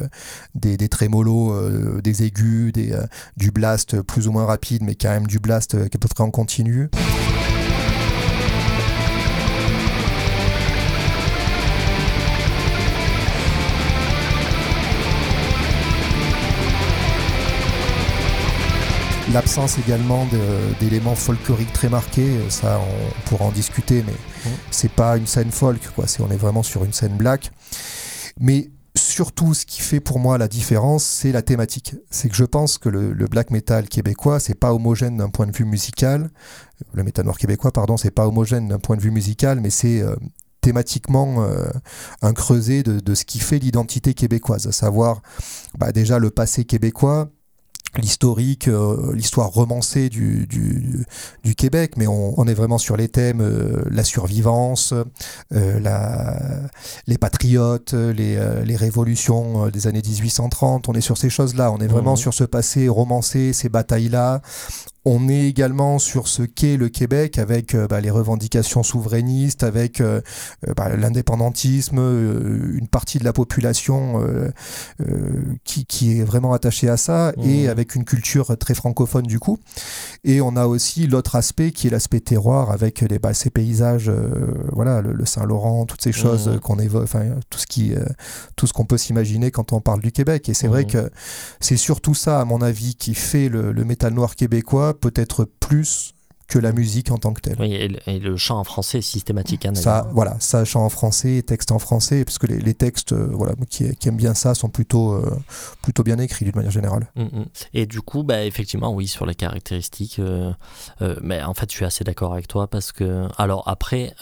des, 0.54 0.88
trémolos, 0.88 2.00
des 2.00 2.22
aigus, 2.22 2.72
des, 2.72 2.96
du 3.36 3.50
blast 3.50 4.02
plus 4.02 4.28
ou 4.28 4.32
moins 4.32 4.44
rapide, 4.44 4.84
mais 4.84 4.94
quand 4.94 5.10
même 5.10 5.26
du 5.26 5.40
blast 5.40 5.72
qui 5.72 5.82
est 5.82 5.96
à 5.96 5.98
peu 5.98 6.08
près 6.08 6.22
en 6.22 6.30
continu. 6.30 6.90
L'absence 19.32 19.78
également 19.78 20.26
d'éléments 20.78 21.14
folkloriques 21.14 21.72
très 21.72 21.88
marqués, 21.88 22.30
ça 22.50 22.78
on 22.80 23.28
pourra 23.28 23.46
en 23.46 23.52
discuter, 23.52 24.04
mais 24.06 24.12
mmh. 24.12 24.54
c'est 24.70 24.92
pas 24.92 25.16
une 25.16 25.26
scène 25.26 25.50
folk, 25.50 25.80
quoi. 25.94 26.04
on 26.20 26.30
est 26.30 26.36
vraiment 26.36 26.62
sur 26.62 26.84
une 26.84 26.92
scène 26.92 27.16
black. 27.16 27.50
Mais 28.38 28.70
surtout, 28.94 29.54
ce 29.54 29.64
qui 29.64 29.80
fait 29.80 30.00
pour 30.00 30.18
moi 30.18 30.38
la 30.38 30.48
différence, 30.48 31.04
c'est 31.04 31.32
la 31.32 31.42
thématique. 31.42 31.94
C'est 32.10 32.28
que 32.28 32.34
je 32.34 32.44
pense 32.44 32.78
que 32.78 32.88
le, 32.88 33.26
black 33.26 33.50
metal 33.50 33.88
québécois, 33.88 34.40
c'est 34.40 34.54
pas 34.54 34.74
homogène 34.74 35.16
d'un 35.16 35.30
point 35.30 35.46
de 35.46 35.56
vue 35.56 35.64
musical. 35.64 36.30
Le 36.92 37.02
métal 37.02 37.24
noir 37.24 37.38
québécois, 37.38 37.72
pardon, 37.72 37.96
c'est 37.96 38.10
pas 38.10 38.26
homogène 38.26 38.68
d'un 38.68 38.78
point 38.78 38.96
de 38.96 39.02
vue 39.02 39.10
musical, 39.10 39.60
mais 39.60 39.70
c'est 39.70 40.02
euh, 40.02 40.14
thématiquement 40.60 41.44
euh, 41.44 41.70
un 42.20 42.32
creuset 42.34 42.82
de, 42.82 43.14
ce 43.14 43.24
qui 43.24 43.38
fait 43.38 43.58
l'identité 43.58 44.14
québécoise, 44.14 44.66
à 44.66 44.72
savoir 44.72 45.22
bah, 45.78 45.92
déjà 45.92 46.18
le 46.18 46.30
passé 46.30 46.64
québécois, 46.64 47.30
l'historique, 47.98 48.68
euh, 48.68 49.12
l'histoire 49.14 49.50
romancée 49.50 50.08
du, 50.08 50.46
du, 50.46 51.06
du, 51.44 51.54
Québec, 51.54 51.92
mais 51.96 52.06
on, 52.06 52.38
on, 52.38 52.46
est 52.46 52.54
vraiment 52.54 52.78
sur 52.78 52.96
les 52.96 53.08
thèmes 53.08 53.40
euh, 53.40 53.82
la 53.90 54.04
survivance, 54.04 54.94
euh, 55.52 55.80
la, 55.80 56.38
les 57.06 57.18
patriotes, 57.18 57.92
les, 57.92 58.38
les 58.64 58.76
révolutions 58.76 59.68
des 59.68 59.86
années 59.86 60.02
1830. 60.02 60.88
On 60.88 60.94
est 60.94 61.00
sur 61.00 61.18
ces 61.18 61.30
choses-là. 61.30 61.70
On 61.70 61.78
est 61.78 61.86
vraiment 61.86 62.14
mmh. 62.14 62.18
sur 62.18 62.34
ce 62.34 62.44
passé 62.44 62.88
romancé, 62.88 63.52
ces 63.52 63.68
batailles-là. 63.68 64.40
On 65.04 65.28
est 65.28 65.48
également 65.48 65.98
sur 65.98 66.28
ce 66.28 66.42
qu'est 66.42 66.76
le 66.76 66.88
Québec 66.88 67.38
avec 67.38 67.74
euh, 67.74 67.88
bah, 67.88 68.00
les 68.00 68.10
revendications 68.10 68.84
souverainistes, 68.84 69.64
avec 69.64 70.00
euh, 70.00 70.20
euh, 70.68 70.74
bah, 70.74 70.94
l'indépendantisme, 70.96 71.98
une 71.98 72.86
partie 72.86 73.18
de 73.18 73.24
la 73.24 73.32
population 73.32 74.22
qui, 75.64 75.86
qui, 75.86 76.18
est 76.18 76.22
vraiment 76.22 76.52
attachée 76.52 76.88
à 76.88 76.96
ça, 76.96 77.32
et 77.42 77.66
mmh. 77.66 77.70
avec 77.70 77.94
une 77.94 78.04
culture 78.04 78.56
très 78.58 78.74
francophone 78.74 79.26
du 79.26 79.38
coup. 79.38 79.58
Et 80.24 80.40
on 80.40 80.56
a 80.56 80.66
aussi 80.66 81.06
l'autre 81.06 81.36
aspect 81.36 81.72
qui 81.72 81.88
est 81.88 81.90
l'aspect 81.90 82.20
terroir 82.20 82.70
avec 82.70 83.00
les, 83.00 83.18
bah, 83.18 83.34
ces 83.34 83.50
paysages, 83.50 84.10
voilà, 84.72 85.00
le, 85.00 85.26
Saint-Laurent, 85.26 85.86
toutes 85.86 86.02
ces 86.02 86.12
choses 86.12 86.48
mmh. 86.48 86.60
qu'on 86.60 86.78
évoque, 86.78 87.04
enfin 87.04 87.24
tout 87.50 87.58
ce 87.58 87.66
qui, 87.66 87.94
tout 88.56 88.66
ce 88.66 88.72
qu'on 88.72 88.84
peut 88.84 88.98
s'imaginer 88.98 89.50
quand 89.50 89.72
on 89.72 89.80
parle 89.80 90.00
du 90.00 90.12
Québec. 90.12 90.48
Et 90.48 90.54
c'est 90.54 90.68
vrai 90.68 90.84
mmh. 90.84 90.88
que 90.88 91.10
c'est 91.60 91.76
surtout 91.76 92.14
ça, 92.14 92.40
à 92.40 92.44
mon 92.44 92.60
avis, 92.60 92.94
qui 92.94 93.14
fait 93.14 93.48
le, 93.48 93.72
le 93.72 93.84
métal 93.84 94.14
noir 94.14 94.36
québécois 94.36 94.91
peut-être 94.94 95.44
plus 95.44 96.14
que 96.48 96.58
la 96.58 96.72
musique 96.72 97.10
en 97.10 97.16
tant 97.16 97.32
que 97.32 97.40
telle. 97.40 97.56
Oui, 97.58 97.72
et 97.72 98.18
le, 98.18 98.36
chant 98.36 98.58
en 98.58 98.64
français 98.64 99.00
systématique. 99.00 99.64
Hein, 99.64 99.74
ça, 99.74 100.06
voilà, 100.12 100.36
ça, 100.38 100.64
chant 100.66 100.84
en 100.84 100.90
français, 100.90 101.42
texte 101.46 101.72
en 101.72 101.78
français, 101.78 102.26
parce 102.26 102.36
que 102.36 102.46
les, 102.46 102.74
textes 102.74 103.12
euh, 103.12 103.30
voilà, 103.32 103.54
qui, 103.70 103.86
aiment 104.04 104.16
bien 104.16 104.34
ça 104.34 104.54
sont 104.54 104.68
plutôt, 104.68 105.12
euh, 105.12 105.34
plutôt 105.80 106.02
bien 106.02 106.18
écrits 106.18 106.44
d'une 106.44 106.54
manière 106.54 106.70
générale. 106.70 107.06
Mm, 107.16 107.22
mm. 107.22 107.44
Et 107.72 107.86
du 107.86 108.02
coup, 108.02 108.22
bah, 108.22 108.44
effectivement, 108.44 108.92
oui, 108.92 109.08
sur 109.08 109.24
les 109.24 109.34
caractéristiques, 109.34 110.20
mais 111.22 111.42
en 111.42 111.54
fait, 111.54 111.70
je 111.70 111.76
suis 111.76 111.84
assez 111.86 112.04
d'accord 112.04 112.34
avec 112.34 112.48
toi 112.48 112.66
parce 112.66 112.92
que, 112.92 113.28
alors 113.38 113.66
après, 113.66 114.14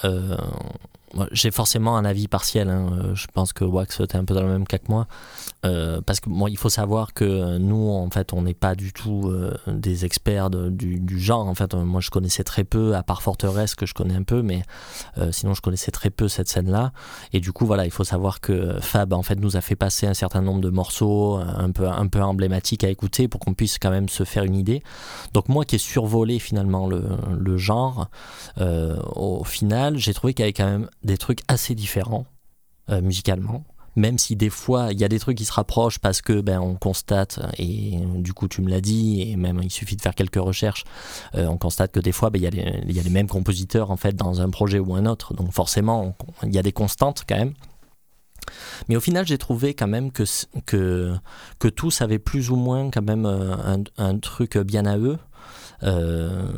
j'ai 1.33 1.51
forcément 1.51 1.97
un 1.97 2.05
avis 2.05 2.29
partiel. 2.29 2.69
Hein. 2.69 3.13
Je 3.15 3.27
pense 3.33 3.53
que 3.53 3.65
Wax, 3.65 4.01
était 4.01 4.17
un 4.17 4.25
peu 4.25 4.35
dans 4.35 4.43
le 4.43 4.49
même 4.49 4.67
cas 4.67 4.79
que 4.79 4.89
moi. 4.89 5.07
Euh, 5.67 6.01
parce 6.01 6.21
que 6.21 6.31
moi, 6.31 6.49
il 6.49 6.57
faut 6.57 6.69
savoir 6.69 7.13
que 7.13 7.59
nous, 7.59 7.91
en 7.91 8.09
fait, 8.11 8.33
on 8.33 8.43
n'est 8.43 8.55
pas 8.55 8.75
du 8.75 8.93
tout 8.93 9.25
euh, 9.27 9.55
des 9.67 10.05
experts 10.05 10.51
du, 10.51 11.21
genre. 11.21 11.47
En 11.47 11.55
fait, 11.55 11.75
moi, 11.75 12.01
je 12.01 12.11
connaissais 12.11 12.45
très 12.45 12.65
peu, 12.65 12.95
à 12.95 13.03
part 13.03 13.23
Forteresse 13.23 13.75
que 13.75 13.87
je 13.87 13.95
connais 13.95 14.15
un 14.15 14.23
peu, 14.23 14.43
mais 14.43 14.63
euh, 15.19 15.33
sinon, 15.33 15.55
je 15.55 15.61
connaissais 15.61 15.91
très 15.91 16.11
peu 16.11 16.29
cette 16.29 16.49
scène-là. 16.49 16.93
Et 17.33 17.41
du 17.41 17.53
coup, 17.53 17.67
voilà, 17.67 17.85
il 17.85 17.91
faut 17.91 18.05
savoir 18.05 18.41
que 18.41 18.79
Fab, 18.81 19.13
en 19.13 19.23
fait, 19.23 19.37
nous 19.37 19.57
a 19.57 19.61
fait 19.61 19.77
passer 19.77 20.07
un 20.07 20.15
certain 20.15 20.41
nombre 20.41 20.61
de 20.61 20.71
morceaux 20.71 21.37
un 21.37 21.71
peu, 21.71 21.89
un 21.89 22.07
peu 22.07 22.23
emblématiques 22.23 22.85
à 22.85 22.89
écouter 22.89 23.29
pour 23.29 23.41
qu'on 23.41 23.55
puisse 23.55 23.79
quand 23.79 23.91
même 23.91 24.09
se 24.09 24.25
faire 24.25 24.45
une 24.45 24.57
idée. 24.57 24.83
Donc 25.35 25.49
moi, 25.49 25.65
qui 25.65 25.77
ai 25.77 25.79
survolé 25.79 26.39
finalement 26.39 26.87
le, 26.87 27.03
le 27.39 27.57
genre, 27.59 28.09
au 28.59 29.45
final, 29.45 29.99
j'ai 29.99 30.15
trouvé 30.15 30.33
qu'il 30.35 30.43
y 30.43 30.45
avait 30.45 30.53
quand 30.53 30.67
même 30.67 30.89
des 31.03 31.17
trucs 31.17 31.41
assez 31.49 31.75
différents 31.75 32.27
musicalement. 33.03 33.65
Même 33.97 34.19
si 34.19 34.37
des 34.37 34.51
fois 34.51 34.93
il 34.93 35.01
y 35.01 35.05
a 35.05 35.09
des 35.09 35.19
trucs 35.19 35.37
qui 35.37 35.45
se 35.45 35.53
rapprochent 35.53 35.99
parce 35.99 36.23
que 36.23 36.41
ben 36.41 36.61
on 36.61 36.75
constate 36.77 37.41
et 37.59 37.99
du 38.17 38.33
coup 38.33 38.47
tu 38.47 38.63
me 38.63 38.71
l'as 38.71 38.81
dit 38.81 39.23
et 39.23 39.37
même 39.37 39.61
il 39.63 39.71
suffit 39.71 39.97
de 39.97 40.03
faire 40.03 40.15
quelques 40.15 40.37
recherches 40.37 40.85
euh, 41.35 41.47
on 41.47 41.59
constate 41.59 41.93
que 41.93 42.01
des 42.01 42.13
fois 42.13 42.31
ben, 42.31 42.39
il, 42.39 42.43
y 42.43 42.47
a 42.47 42.51
les, 42.51 42.83
il 42.89 42.97
y 42.97 43.01
a 43.01 43.03
les 43.03 43.11
mêmes 43.11 43.27
compositeurs 43.27 43.91
en 43.91 43.97
fait 43.97 44.15
dans 44.15 44.41
un 44.41 44.49
projet 44.49 44.79
ou 44.79 44.95
un 44.95 45.07
autre. 45.07 45.35
Donc 45.35 45.53
forcément 45.53 46.17
il 46.45 46.55
y 46.55 46.59
a 46.59 46.63
des 46.63 46.73
constantes 46.73 47.25
quand 47.29 47.37
même. 47.37 47.55
Mais 48.89 48.97
au 48.97 49.01
final, 49.01 49.27
j'ai 49.27 49.39
trouvé 49.39 49.75
quand 49.75 49.87
même 49.87 50.11
que, 50.11 50.25
que, 50.67 51.15
que 51.59 51.69
tous 51.69 52.01
avaient 52.01 52.19
plus 52.19 52.51
ou 52.51 52.57
moins 52.57 52.91
quand 52.91 53.03
même 53.03 53.27
euh, 53.27 53.77
un 53.99 54.19
truc 54.19 54.57
bien 54.59 54.87
à 54.87 54.97
eux. 54.97 55.19
Euh, 55.83 56.53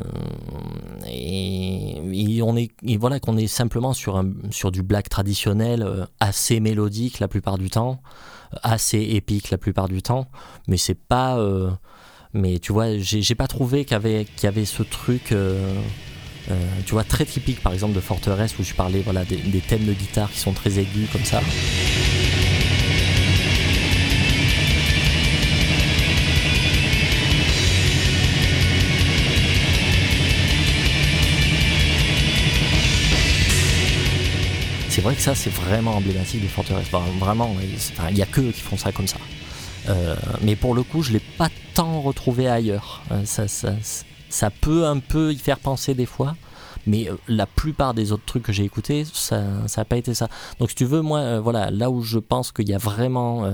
et, 1.07 2.41
on 2.41 2.57
est 2.57 2.71
voilà 2.97 3.19
qu'on 3.19 3.37
est 3.37 3.47
simplement 3.47 3.93
sur 3.93 4.21
sur 4.51 4.71
du 4.71 4.83
black 4.83 5.07
traditionnel 5.07 5.83
euh, 5.83 6.05
assez 6.19 6.59
mélodique 6.59 7.19
la 7.19 7.27
plupart 7.27 7.57
du 7.57 7.69
temps, 7.69 8.01
assez 8.63 8.99
épique 8.99 9.49
la 9.49 9.57
plupart 9.57 9.87
du 9.87 10.01
temps, 10.01 10.27
mais 10.67 10.77
c'est 10.77 10.97
pas 10.99 11.37
euh, 11.37 11.71
mais 12.33 12.59
tu 12.59 12.73
vois, 12.73 12.97
j'ai 12.97 13.35
pas 13.35 13.47
trouvé 13.47 13.85
qu'il 13.85 13.93
y 13.93 14.47
avait, 14.47 14.65
ce 14.65 14.81
truc, 14.81 15.35
tu 16.85 16.91
vois, 16.91 17.03
très 17.03 17.25
typique 17.25 17.61
par 17.61 17.73
exemple 17.73 17.93
de 17.93 17.99
Forteresse 17.99 18.57
où 18.57 18.63
je 18.63 18.73
parlais 18.73 19.01
voilà, 19.01 19.23
des 19.23 19.61
thèmes 19.61 19.85
de 19.85 19.93
guitare 19.93 20.31
qui 20.31 20.39
sont 20.39 20.53
très 20.53 20.79
aigus 20.79 21.09
comme 21.11 21.25
ça. 21.25 21.41
Vrai 35.03 35.15
que 35.15 35.21
ça, 35.21 35.35
c'est 35.35 35.51
vraiment 35.51 35.97
emblématique 35.97 36.41
des 36.41 36.47
forteresses. 36.47 36.89
vraiment, 37.19 37.55
il 38.09 38.15
n'y 38.15 38.21
a 38.21 38.25
que 38.25 38.41
qui 38.51 38.61
font 38.61 38.77
ça 38.77 38.91
comme 38.91 39.07
ça. 39.07 39.17
Euh, 39.89 40.15
mais 40.41 40.55
pour 40.55 40.73
le 40.73 40.83
coup, 40.83 41.01
je 41.01 41.09
ne 41.09 41.15
l'ai 41.15 41.23
pas 41.37 41.49
tant 41.73 42.01
retrouvé 42.01 42.47
ailleurs. 42.47 43.03
Euh, 43.11 43.21
ça, 43.25 43.47
ça, 43.47 43.73
ça, 44.29 44.49
peut 44.49 44.85
un 44.85 44.99
peu 44.99 45.33
y 45.33 45.37
faire 45.37 45.59
penser 45.59 45.93
des 45.93 46.05
fois, 46.05 46.35
mais 46.87 47.09
euh, 47.09 47.15
la 47.27 47.45
plupart 47.45 47.93
des 47.93 48.11
autres 48.11 48.25
trucs 48.25 48.43
que 48.43 48.53
j'ai 48.53 48.63
écoutés, 48.63 49.05
ça 49.05 49.41
n'a 49.41 49.85
pas 49.85 49.97
été 49.97 50.13
ça. 50.13 50.27
Donc 50.59 50.69
si 50.69 50.75
tu 50.75 50.85
veux, 50.85 51.01
moi, 51.01 51.39
voilà, 51.39 51.71
là 51.71 51.89
où 51.89 52.01
je 52.01 52.19
pense 52.19 52.51
qu'il 52.51 52.69
y 52.69 52.73
a 52.73 52.77
vraiment 52.77 53.45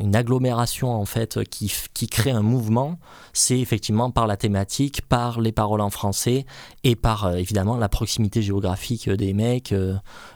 une 0.00 0.16
agglomération 0.16 0.92
en 0.94 1.04
fait 1.04 1.42
qui, 1.44 1.72
qui 1.94 2.06
crée 2.06 2.30
un 2.30 2.42
mouvement, 2.42 2.98
c'est 3.32 3.58
effectivement 3.58 4.10
par 4.10 4.26
la 4.26 4.36
thématique, 4.36 5.02
par 5.02 5.40
les 5.40 5.52
paroles 5.52 5.80
en 5.80 5.90
français 5.90 6.46
et 6.84 6.96
par 6.96 7.24
euh, 7.24 7.34
évidemment 7.34 7.76
la 7.76 7.88
proximité 7.88 8.42
géographique 8.42 9.08
des 9.08 9.32
mecs 9.32 9.72
euh, 9.72 9.94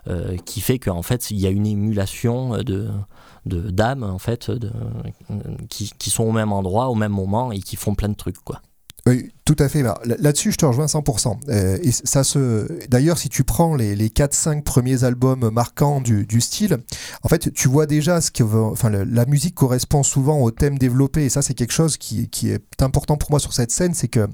euh, 0.09 0.37
qui 0.45 0.61
fait 0.61 0.79
qu'en 0.79 1.03
fait 1.03 1.31
il 1.31 1.39
y 1.39 1.47
a 1.47 1.51
une 1.51 1.67
émulation 1.67 2.59
de 2.59 2.91
d'âmes 3.45 4.03
en 4.03 4.19
fait 4.19 4.51
qui, 5.69 5.93
qui, 5.97 6.11
sont 6.11 6.25
au 6.25 6.33
même 6.33 6.53
endroit 6.53 6.89
au 6.89 6.97
même 6.97 7.13
moment 7.13 7.53
et 7.53 7.61
qui 7.61 7.77
font 7.77 7.95
plein 7.95 8.09
de 8.09 8.15
trucs 8.15 8.43
quoi. 8.43 8.61
Oui, 9.07 9.31
tout 9.45 9.55
à 9.61 9.69
fait. 9.69 9.85
Là-dessus, 10.05 10.51
je 10.51 10.57
te 10.57 10.67
rejoins 10.67 10.87
100%. 10.87 11.39
Euh, 11.49 11.79
et 11.81 11.93
ça 11.93 12.25
se. 12.25 12.67
D'ailleurs, 12.89 13.19
si 13.19 13.29
tu 13.29 13.45
prends 13.45 13.77
les, 13.77 13.95
les 13.95 14.09
4-5 14.09 14.63
premiers 14.63 15.05
albums 15.05 15.49
marquants 15.51 16.01
du, 16.01 16.27
du, 16.27 16.41
style, 16.41 16.79
en 17.23 17.29
fait, 17.29 17.53
tu 17.53 17.69
vois 17.69 17.87
déjà 17.87 18.21
ce 18.21 18.33
que. 18.33 18.43
Enfin, 18.43 18.91
la 18.91 19.25
musique 19.27 19.55
correspond 19.55 20.03
souvent 20.03 20.41
au 20.41 20.51
thème 20.51 20.77
développé. 20.77 21.25
Et 21.25 21.29
ça, 21.29 21.41
c'est 21.41 21.55
quelque 21.55 21.73
chose 21.73 21.97
qui, 21.97 22.29
qui, 22.29 22.51
est 22.51 22.83
important 22.83 23.17
pour 23.17 23.31
moi 23.31 23.39
sur 23.39 23.53
cette 23.53 23.71
scène, 23.71 23.95
c'est 23.95 24.09
que 24.09 24.27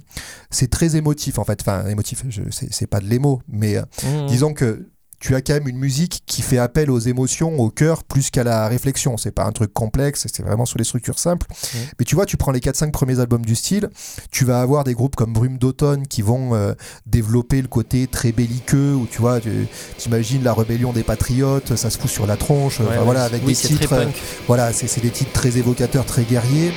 c'est 0.51 0.71
très 0.71 0.97
émotif, 0.97 1.39
en 1.39 1.45
fait. 1.45 1.61
Enfin, 1.61 1.87
émotif, 1.89 2.25
c'est 2.51 2.87
pas 2.87 3.01
de 3.01 3.07
l'émo, 3.07 3.43
mais 3.49 3.77
euh, 3.77 3.83
mmh. 4.05 4.27
disons 4.27 4.55
que 4.55 4.89
tu 5.23 5.37
as 5.37 5.41
quand 5.41 5.55
même 5.55 5.69
une 5.69 5.79
musique 5.79 6.25
qui 6.27 6.43
fait 6.43 6.59
appel 6.59 6.91
aux 6.91 6.99
émotions, 6.99 7.57
au 7.61 7.71
cœur, 7.71 8.03
plus 8.03 8.31
qu'à 8.31 8.43
la 8.43 8.67
réflexion. 8.67 9.17
C'est 9.17 9.31
pas 9.31 9.45
un 9.45 9.53
truc 9.53 9.73
complexe, 9.73 10.27
c'est 10.33 10.43
vraiment 10.43 10.67
sur 10.67 10.79
les 10.79 10.85
structures 10.85 11.21
simples. 11.21 11.47
Mais 11.99 12.05
tu 12.05 12.17
vois, 12.17 12.27
tu 12.27 12.37
prends 12.37 12.51
les 12.51 12.59
4-5 12.59 12.91
premiers 12.91 13.21
albums 13.21 13.47
du 13.47 13.55
style, 13.55 13.89
tu 14.33 14.45
vas 14.45 14.61
avoir 14.61 14.83
des 14.83 14.95
groupes 14.95 15.15
comme 15.15 15.33
Brume 15.33 15.59
d'automne 15.59 16.09
qui 16.09 16.23
vont 16.23 16.57
euh, 16.57 16.75
développer 17.07 17.63
le 17.63 17.69
côté 17.69 18.09
très 18.09 18.33
belliqueux, 18.33 18.95
où 18.95 19.07
tu 19.07 19.21
vois, 19.21 19.41
tu 19.41 19.69
imagines 20.07 20.43
la 20.43 20.55
rébellion 20.55 20.93
des 20.93 21.05
patriotes, 21.05 21.77
ça 21.77 21.89
se 21.89 21.99
fout 21.99 22.11
sur 22.11 22.27
la 22.27 22.37
tronche, 22.37 22.81
voilà, 22.81 23.23
avec 23.23 23.45
des 23.45 23.55
titres. 23.55 23.93
Euh, 23.93 24.07
voilà, 24.49 24.73
c'est 24.73 25.01
des 25.01 25.11
titres 25.11 25.33
très 25.33 25.57
évocateurs, 25.57 26.05
très 26.05 26.25
guerriers. 26.25 26.73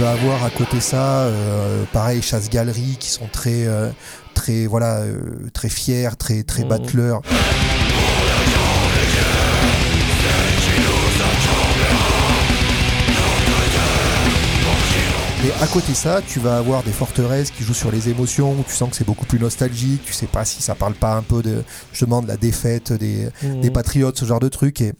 Vas 0.00 0.12
avoir 0.12 0.44
à 0.44 0.50
côté 0.50 0.80
ça, 0.80 1.24
euh, 1.24 1.84
pareil, 1.92 2.22
chasse-galerie 2.22 2.96
qui 2.98 3.10
sont 3.10 3.26
très, 3.30 3.66
euh, 3.66 3.90
très, 4.32 4.66
voilà, 4.66 5.00
euh, 5.00 5.50
très 5.52 5.68
fiers, 5.68 6.16
très, 6.18 6.42
très 6.42 6.64
mmh. 6.64 6.68
battleurs. 6.68 7.20
Et 15.44 15.62
à 15.62 15.66
côté 15.66 15.92
ça, 15.92 16.22
tu 16.26 16.40
vas 16.40 16.56
avoir 16.56 16.82
des 16.82 16.92
forteresses 16.92 17.50
qui 17.50 17.62
jouent 17.62 17.74
sur 17.74 17.92
les 17.92 18.08
émotions, 18.08 18.52
où 18.52 18.64
tu 18.66 18.74
sens 18.74 18.88
que 18.88 18.96
c'est 18.96 19.06
beaucoup 19.06 19.26
plus 19.26 19.38
nostalgique, 19.38 20.02
tu 20.04 20.14
sais 20.14 20.26
pas 20.26 20.46
si 20.46 20.62
ça 20.62 20.74
parle 20.74 20.94
pas 20.94 21.14
un 21.14 21.22
peu 21.22 21.42
de, 21.42 21.62
justement, 21.92 22.22
de 22.22 22.28
la 22.28 22.38
défaite 22.38 22.94
des, 22.94 23.28
mmh. 23.42 23.60
des 23.60 23.70
patriotes, 23.70 24.18
ce 24.18 24.24
genre 24.24 24.40
de 24.40 24.48
truc. 24.48 24.80
Et 24.80 24.94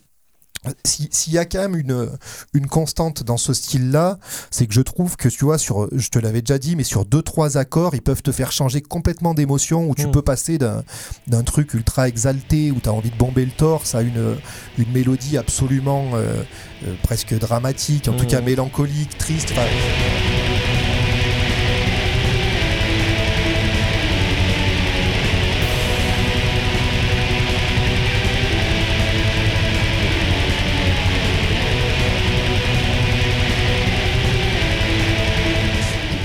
s'il 0.85 1.33
y 1.33 1.39
a 1.39 1.45
quand 1.45 1.61
même 1.61 1.77
une, 1.77 2.11
une 2.53 2.67
constante 2.67 3.23
dans 3.23 3.37
ce 3.39 3.55
style-là, 3.55 4.19
c'est 4.51 4.67
que 4.67 4.75
je 4.75 4.83
trouve 4.83 5.17
que 5.17 5.29
tu 5.29 5.45
vois, 5.45 5.59
sur, 5.59 5.89
je 5.93 6.09
te 6.09 6.19
l'avais 6.19 6.43
déjà 6.43 6.59
dit, 6.59 6.77
mais 6.77 6.85
sur 6.85 7.05
deux 7.05 7.23
trois 7.23 7.57
accords, 7.57 7.95
ils 7.95 8.03
peuvent 8.03 8.23
te 8.23 8.33
faire 8.33 8.53
changer 8.53 8.83
complètement 8.83 9.35
d'émotion, 9.35 9.89
où 9.89 9.95
tu 9.95 10.07
mm. 10.07 10.11
peux 10.11 10.23
passer 10.23 10.59
d'un 10.59 11.43
truc 11.45 11.75
ultra 11.75 12.09
exalté, 12.09 12.71
où 12.71 12.81
tu 12.81 12.89
as 12.89 12.93
envie 12.93 13.11
de 13.11 13.17
bomber 13.17 13.45
le 13.45 13.53
torse, 13.53 13.95
à 13.95 14.03
une, 14.03 14.37
une 14.79 14.93
mélodie 14.93 15.39
absolument 15.39 16.11
euh, 16.15 16.43
euh, 16.87 16.95
presque 17.03 17.39
dramatique, 17.39 18.09
en 18.09 18.15
tout 18.15 18.27
cas 18.27 18.41
mm. 18.41 18.45
mélancolique, 18.45 19.17
triste. 19.17 19.53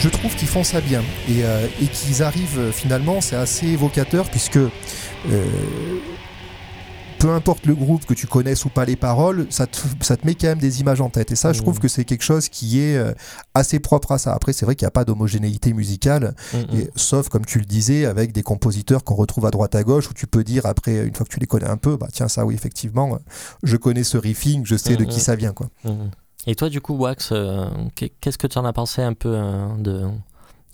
Je 0.05 0.09
trouve 0.11 0.35
qu'ils 0.35 0.47
font 0.47 0.63
ça 0.63 0.81
bien 0.81 1.01
et, 1.27 1.43
euh, 1.43 1.67
qu'ils 1.91 2.21
arrivent 2.21 2.59
euh, 2.59 2.71
finalement, 2.71 3.21
c'est 3.21 3.35
assez 3.35 3.65
évocateur 3.65 4.29
puisque 4.29 4.57
euh, 4.57 4.69
peu 7.17 7.31
importe 7.31 7.65
le 7.65 7.73
groupe 7.73 8.05
que 8.05 8.13
tu 8.13 8.27
connaisses 8.27 8.65
ou 8.65 8.69
pas 8.69 8.85
les 8.85 8.97
paroles, 8.97 9.47
ça 9.49 9.65
te, 9.65 9.79
ça 10.01 10.15
te 10.15 10.27
met 10.27 10.35
quand 10.35 10.45
même 10.45 10.59
des 10.59 10.79
images 10.79 11.01
en 11.01 11.09
tête. 11.09 11.31
Et 11.31 11.35
ça, 11.35 11.53
je 11.53 11.61
trouve 11.63 11.77
mmh. 11.77 11.79
que 11.79 11.87
c'est 11.87 12.05
quelque 12.05 12.23
chose 12.23 12.49
qui 12.49 12.81
est 12.81 13.01
assez 13.55 13.79
propre 13.79 14.11
à 14.11 14.19
ça. 14.19 14.33
Après, 14.33 14.53
c'est 14.53 14.65
vrai 14.65 14.75
qu'il 14.75 14.85
n'y 14.85 14.89
a 14.89 14.91
pas 14.91 15.05
d'homogénéité 15.05 15.73
musicale, 15.73 16.35
mmh, 16.53 16.57
mmh. 16.57 16.83
sauf, 16.95 17.29
comme 17.29 17.45
tu 17.45 17.57
le 17.57 17.65
disais, 17.65 18.05
avec 18.05 18.31
des 18.31 18.43
compositeurs 18.43 19.03
qu'on 19.03 19.15
retrouve 19.15 19.47
à 19.47 19.49
droite 19.49 19.73
à 19.73 19.83
gauche, 19.83 20.09
où 20.11 20.13
tu 20.13 20.27
peux 20.27 20.43
dire, 20.43 20.67
après, 20.67 21.07
une 21.07 21.15
fois 21.15 21.25
que 21.25 21.31
tu 21.31 21.39
les 21.39 21.47
connais 21.47 21.69
un 21.69 21.77
peu, 21.77 21.97
bah 21.97 22.09
tiens, 22.13 22.27
ça 22.27 22.45
oui, 22.45 22.53
effectivement, 22.53 23.17
je 23.63 23.77
connais 23.77 24.03
ce 24.03 24.17
riffing, 24.17 24.63
je 24.65 24.75
sais 24.75 24.95
de 24.95 25.05
qui 25.05 25.19
ça 25.19 25.35
vient. 25.35 25.53
quoi. 25.53 25.69
Et 26.47 26.55
toi, 26.55 26.69
du 26.69 26.81
coup, 26.81 26.93
Wax, 26.93 27.33
qu'est-ce 27.95 28.37
que 28.37 28.47
tu 28.47 28.57
en 28.57 28.65
as 28.65 28.73
pensé 28.73 29.01
un 29.01 29.13
peu 29.13 29.35
de, 29.79 30.03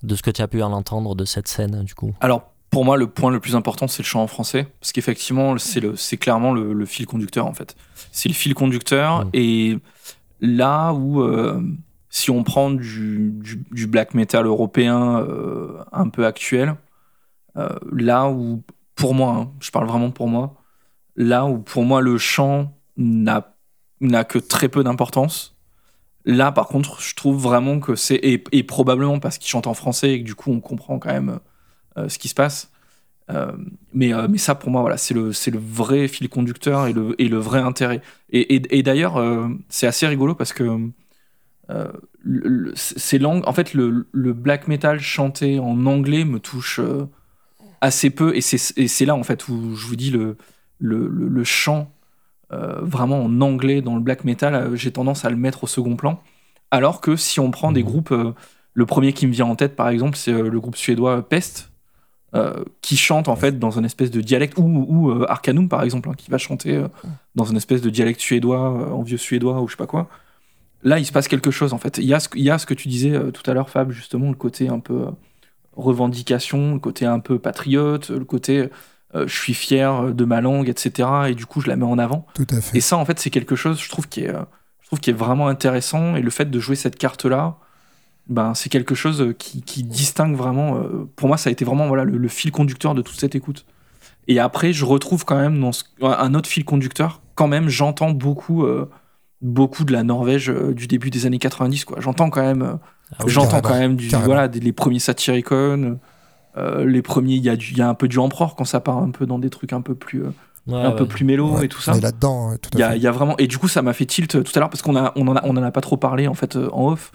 de 0.03 0.15
ce 0.15 0.21
que 0.21 0.31
tu 0.31 0.41
as 0.41 0.47
pu 0.47 0.61
en 0.61 0.71
entendre 0.71 1.15
de 1.15 1.25
cette 1.25 1.47
scène, 1.47 1.83
du 1.83 1.95
coup? 1.95 2.13
Alors, 2.19 2.51
pour 2.69 2.85
moi, 2.85 2.97
le 2.97 3.07
point 3.07 3.31
le 3.31 3.39
plus 3.39 3.55
important, 3.55 3.87
c'est 3.87 4.03
le 4.03 4.07
chant 4.07 4.21
en 4.21 4.27
français, 4.27 4.67
parce 4.79 4.91
qu'effectivement, 4.91 5.55
c'est 5.57 6.17
clairement 6.17 6.53
le, 6.53 6.85
fil 6.85 7.05
conducteur, 7.05 7.45
en 7.45 7.53
fait. 7.53 7.75
C'est 8.11 8.29
le 8.29 8.35
fil 8.35 8.53
conducteur, 8.53 9.25
mmh. 9.25 9.29
et 9.33 9.77
là 10.41 10.93
où, 10.93 11.23
si 12.09 12.31
on 12.31 12.43
prend 12.43 12.71
du, 12.71 13.33
du, 13.71 13.87
black 13.87 14.13
metal 14.13 14.45
européen 14.45 15.25
un 15.91 16.09
peu 16.09 16.25
actuel, 16.25 16.75
là 17.55 18.29
où 18.29 18.61
pour 19.01 19.15
moi, 19.15 19.35
hein, 19.35 19.51
je 19.59 19.71
parle 19.71 19.87
vraiment 19.87 20.11
pour 20.11 20.27
moi, 20.27 20.55
là 21.15 21.45
où 21.45 21.57
pour 21.57 21.83
moi 21.83 22.01
le 22.01 22.17
chant 22.19 22.71
n'a 22.97 23.43
que 24.23 24.37
très 24.37 24.69
peu 24.69 24.83
d'importance. 24.83 25.57
Là, 26.25 26.51
par 26.51 26.67
contre, 26.67 27.01
je 27.01 27.15
trouve 27.15 27.41
vraiment 27.41 27.79
que 27.79 27.95
c'est 27.95 28.19
et, 28.23 28.63
probablement 28.63 29.19
parce 29.19 29.37
qu'il 29.37 29.49
chante 29.49 29.67
en 29.67 29.73
français 29.73 30.13
et 30.13 30.19
que 30.21 30.25
du 30.25 30.35
coup 30.35 30.51
on 30.51 30.59
comprend 30.59 30.99
quand 30.99 31.11
même 31.11 31.39
euh, 31.97 32.09
ce 32.09 32.19
qui 32.19 32.27
se 32.27 32.35
passe. 32.35 32.71
Euh, 33.29 33.51
mais, 33.93 34.13
euh, 34.13 34.27
mais 34.29 34.37
ça, 34.37 34.55
pour 34.55 34.69
moi, 34.71 34.81
voilà, 34.81 34.97
c'est 34.97 35.13
le, 35.13 35.31
le 35.31 35.59
vrai 35.59 36.07
fil 36.07 36.29
conducteur 36.29 36.87
et 36.87 36.93
le, 36.93 37.15
et 37.21 37.27
le 37.27 37.37
vrai 37.37 37.59
intérêt. 37.59 38.01
Et, 38.29 38.77
et, 38.77 38.83
d'ailleurs, 38.83 39.21
c'est 39.69 39.87
assez 39.87 40.07
rigolo 40.07 40.35
parce 40.35 40.53
que 40.53 40.89
c'est 42.75 43.17
langues, 43.17 43.47
en 43.47 43.53
fait, 43.53 43.73
le, 43.73 44.07
le, 44.11 44.33
black 44.33 44.67
metal 44.67 44.99
chanté 44.99 45.59
en 45.59 45.85
anglais 45.85 46.25
me 46.25 46.39
touche 46.39 46.79
assez 47.81 48.09
peu. 48.09 48.35
Et 48.35 48.41
c'est 48.41 49.05
là, 49.05 49.15
en 49.15 49.23
fait, 49.23 49.47
où 49.47 49.75
je 49.75 49.87
vous 49.87 49.95
dis 49.95 50.11
le, 50.11 50.37
le, 50.79 51.07
le, 51.07 51.43
chant 51.43 51.91
vraiment 52.51 53.23
en 53.23 53.41
anglais 53.41 53.81
dans 53.81 53.95
le 53.95 54.01
black 54.01 54.23
metal, 54.23 54.53
euh, 54.53 54.75
j'ai 54.75 54.91
tendance 54.91 55.25
à 55.25 55.29
le 55.29 55.35
mettre 55.35 55.63
au 55.63 55.67
second 55.67 55.95
plan. 55.95 56.21
Alors 56.69 57.01
que 57.01 57.15
si 57.15 57.39
on 57.39 57.51
prend 57.51 57.71
des 57.71 57.81
mmh. 57.83 57.85
groupes, 57.85 58.11
euh, 58.11 58.33
le 58.73 58.85
premier 58.85 59.13
qui 59.13 59.27
me 59.27 59.31
vient 59.31 59.45
en 59.45 59.55
tête, 59.55 59.75
par 59.75 59.89
exemple, 59.89 60.17
c'est 60.17 60.31
le 60.31 60.59
groupe 60.59 60.75
suédois 60.75 61.27
Pest. 61.27 61.69
qui 62.81 62.95
chante 62.95 63.27
en 63.27 63.35
fait 63.35 63.59
dans 63.59 63.71
une 63.71 63.83
espèce 63.83 64.09
de 64.09 64.21
dialecte, 64.21 64.57
ou, 64.57 64.85
ou 64.87 65.23
Arcanum 65.27 65.67
par 65.67 65.83
exemple, 65.83 66.07
hein, 66.09 66.13
qui 66.17 66.31
va 66.31 66.37
chanter 66.37 66.81
dans 67.35 67.43
une 67.43 67.57
espèce 67.57 67.81
de 67.81 67.89
dialecte 67.89 68.21
suédois, 68.21 68.93
en 68.93 69.01
vieux 69.01 69.17
suédois 69.17 69.59
ou 69.61 69.67
je 69.67 69.73
sais 69.73 69.77
pas 69.77 69.87
quoi. 69.87 70.07
Là, 70.83 70.97
il 70.97 71.05
se 71.05 71.11
passe 71.11 71.27
quelque 71.27 71.51
chose 71.51 71.73
en 71.73 71.77
fait. 71.77 71.97
Il 71.97 72.05
y 72.05 72.13
a 72.13 72.21
ce, 72.21 72.29
il 72.35 72.43
y 72.43 72.49
a 72.49 72.57
ce 72.57 72.65
que 72.65 72.73
tu 72.73 72.87
disais 72.87 73.19
tout 73.33 73.43
à 73.51 73.53
l'heure, 73.53 73.69
Fab, 73.69 73.91
justement, 73.91 74.29
le 74.29 74.35
côté 74.35 74.69
un 74.69 74.79
peu 74.79 75.07
revendication, 75.75 76.75
le 76.75 76.79
côté 76.79 77.05
un 77.05 77.19
peu 77.19 77.37
patriote, 77.37 78.09
le 78.09 78.23
côté 78.23 78.69
euh, 79.15 79.27
je 79.27 79.35
suis 79.35 79.53
fier 79.53 80.13
de 80.13 80.25
ma 80.25 80.41
langue, 80.41 80.69
etc. 80.69 81.09
Et 81.29 81.35
du 81.35 81.45
coup, 81.45 81.61
je 81.61 81.67
la 81.67 81.75
mets 81.75 81.85
en 81.85 81.97
avant. 81.97 82.25
Tout 82.33 82.47
à 82.49 82.61
fait. 82.61 82.77
Et 82.77 82.81
ça, 82.81 82.97
en 82.97 83.05
fait, 83.05 83.19
c'est 83.19 83.29
quelque 83.29 83.55
chose, 83.55 83.81
je 83.81 83.89
trouve, 83.89 84.07
qui 84.07 84.21
est, 84.21 84.29
euh, 84.29 84.41
je 84.81 84.87
trouve, 84.87 84.99
qui 84.99 85.09
est 85.09 85.13
vraiment 85.13 85.47
intéressant. 85.47 86.15
Et 86.15 86.21
le 86.21 86.29
fait 86.29 86.49
de 86.49 86.59
jouer 86.59 86.75
cette 86.75 86.97
carte-là, 86.97 87.57
ben, 88.27 88.53
c'est 88.53 88.69
quelque 88.69 88.95
chose 88.95 89.33
qui, 89.37 89.61
qui, 89.61 89.83
distingue 89.83 90.35
vraiment. 90.35 90.77
Euh, 90.77 91.09
pour 91.15 91.27
moi, 91.27 91.37
ça 91.37 91.49
a 91.49 91.51
été 91.51 91.65
vraiment 91.65 91.87
voilà, 91.87 92.05
le, 92.05 92.27
fil 92.27 92.51
conducteur 92.51 92.95
de 92.95 93.01
toute 93.01 93.19
cette 93.19 93.35
écoute. 93.35 93.65
Et 94.27 94.39
après, 94.39 94.71
je 94.71 94.85
retrouve 94.85 95.25
quand 95.25 95.39
même 95.39 95.59
dans 95.59 95.71
un 96.01 96.33
autre 96.33 96.47
fil 96.47 96.63
conducteur. 96.63 97.21
Quand 97.35 97.47
même, 97.47 97.67
j'entends 97.67 98.11
beaucoup, 98.11 98.65
beaucoup 99.41 99.83
de 99.83 99.91
la 99.91 100.03
Norvège 100.03 100.47
du 100.47 100.85
début 100.85 101.09
des 101.09 101.25
années 101.25 101.39
90. 101.39 101.85
Quoi. 101.85 101.99
J'entends 101.99 102.29
quand 102.29 102.43
même 102.43 102.77
ah 103.17 103.23
J'entends 103.27 103.61
quand 103.61 103.77
même 103.77 103.95
du, 103.95 104.07
voilà, 104.07 104.47
les 104.47 104.71
premiers 104.71 104.99
Satyricon, 104.99 105.99
euh, 106.57 106.85
les 106.85 107.01
premiers, 107.01 107.35
il 107.35 107.43
y, 107.43 107.49
a 107.49 107.55
y 107.55 107.81
a 107.81 107.87
un 107.87 107.93
peu 107.93 108.07
du 108.07 108.19
Emperor 108.19 108.55
quand 108.55 108.65
ça 108.65 108.79
part 108.79 108.97
un 108.97 109.11
peu 109.11 109.25
dans 109.25 109.39
des 109.39 109.49
trucs 109.49 109.73
un 109.73 109.81
peu 109.81 109.95
plus, 109.95 110.23
euh, 110.25 110.31
un 110.73 110.91
peu 110.91 111.05
plus 111.05 111.23
mélo 111.23 111.61
et 111.61 111.69
tout 111.69 111.81
ça. 111.81 111.97
là-dedans, 111.99 112.53
Il 112.73 112.79
y, 112.79 112.99
y, 112.99 113.07
a 113.07 113.11
vraiment, 113.11 113.37
et 113.37 113.47
du 113.47 113.57
coup, 113.57 113.67
ça 113.67 113.81
m'a 113.81 113.93
fait 113.93 114.05
tilt 114.05 114.43
tout 114.43 114.51
à 114.55 114.59
l'heure 114.59 114.69
parce 114.69 114.81
qu'on 114.81 114.95
a, 114.95 115.13
on 115.15 115.27
en 115.27 115.35
a, 115.35 115.41
on 115.45 115.55
en 115.55 115.63
a 115.63 115.71
pas 115.71 115.81
trop 115.81 115.97
parlé 115.97 116.27
en 116.27 116.33
fait 116.33 116.55
euh, 116.55 116.69
en 116.71 116.91
off. 116.91 117.11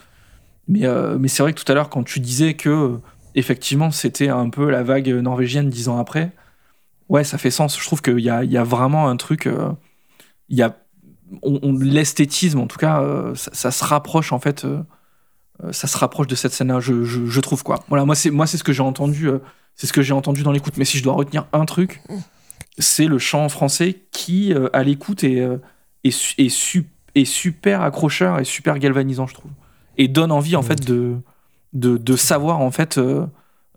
Mais, 0.68 0.84
mais 1.20 1.28
c'est 1.28 1.44
vrai 1.44 1.52
que 1.52 1.62
tout 1.62 1.70
à 1.70 1.76
l'heure, 1.76 1.88
quand 1.90 2.02
tu 2.02 2.18
disais 2.18 2.54
que 2.54 2.98
effectivement 3.36 3.92
c'était 3.92 4.30
un 4.30 4.50
peu 4.50 4.68
la 4.68 4.82
vague 4.82 5.08
norvégienne 5.08 5.70
dix 5.70 5.88
ans 5.88 5.98
après, 6.00 6.32
ouais, 7.08 7.22
ça 7.22 7.38
fait 7.38 7.52
sens. 7.52 7.78
Je 7.78 7.86
trouve 7.86 8.02
qu'il 8.02 8.18
y 8.18 8.30
a, 8.30 8.42
y 8.42 8.56
a 8.56 8.64
vraiment 8.64 9.08
un 9.08 9.16
truc, 9.16 9.48
il 10.48 10.58
y 10.58 10.62
a 10.62 10.76
on, 11.42 11.78
l'esthétisme 11.78 12.58
en 12.58 12.66
tout 12.66 12.78
cas, 12.78 13.00
ça, 13.34 13.52
ça, 13.54 13.70
se 13.70 13.84
rapproche 13.84 14.32
en 14.32 14.40
fait 14.40 14.64
euh, 14.64 14.82
ça 15.72 15.86
se 15.86 15.96
rapproche 15.96 16.26
de 16.26 16.34
cette 16.34 16.52
scène-là, 16.52 16.80
je, 16.80 17.40
trouve 17.40 17.62
quoi. 17.62 17.82
Voilà, 17.88 18.04
moi 18.04 18.14
c'est 18.14 18.30
moi 18.30 18.46
c'est 18.46 18.58
ce 18.58 18.64
que 18.64 18.72
j'ai 18.72 18.82
entendu, 18.82 19.28
euh, 19.28 19.38
c'est 19.74 19.86
ce 19.86 19.92
que 19.92 20.02
j'ai 20.02 20.12
entendu 20.12 20.42
dans 20.42 20.52
l'écoute. 20.52 20.76
Mais 20.76 20.84
si 20.84 20.98
je 20.98 21.02
dois 21.02 21.14
retenir 21.14 21.46
un 21.52 21.64
truc, 21.64 22.02
c'est 22.78 23.06
le 23.06 23.18
chant 23.18 23.48
français 23.48 24.02
qui 24.10 24.52
euh, 24.52 24.68
à 24.72 24.82
l'écoute 24.82 25.24
est 25.24 25.46
est, 26.04 27.24
super 27.24 27.82
accrocheur 27.82 28.38
et 28.38 28.44
super 28.44 28.78
galvanisant, 28.78 29.26
je 29.26 29.34
trouve, 29.34 29.50
et 29.96 30.08
donne 30.08 30.30
envie 30.30 30.56
en 30.56 30.62
fait 30.62 30.84
de 30.84 31.16
de, 31.72 32.16
savoir 32.16 32.60
en 32.60 32.70
fait 32.70 33.00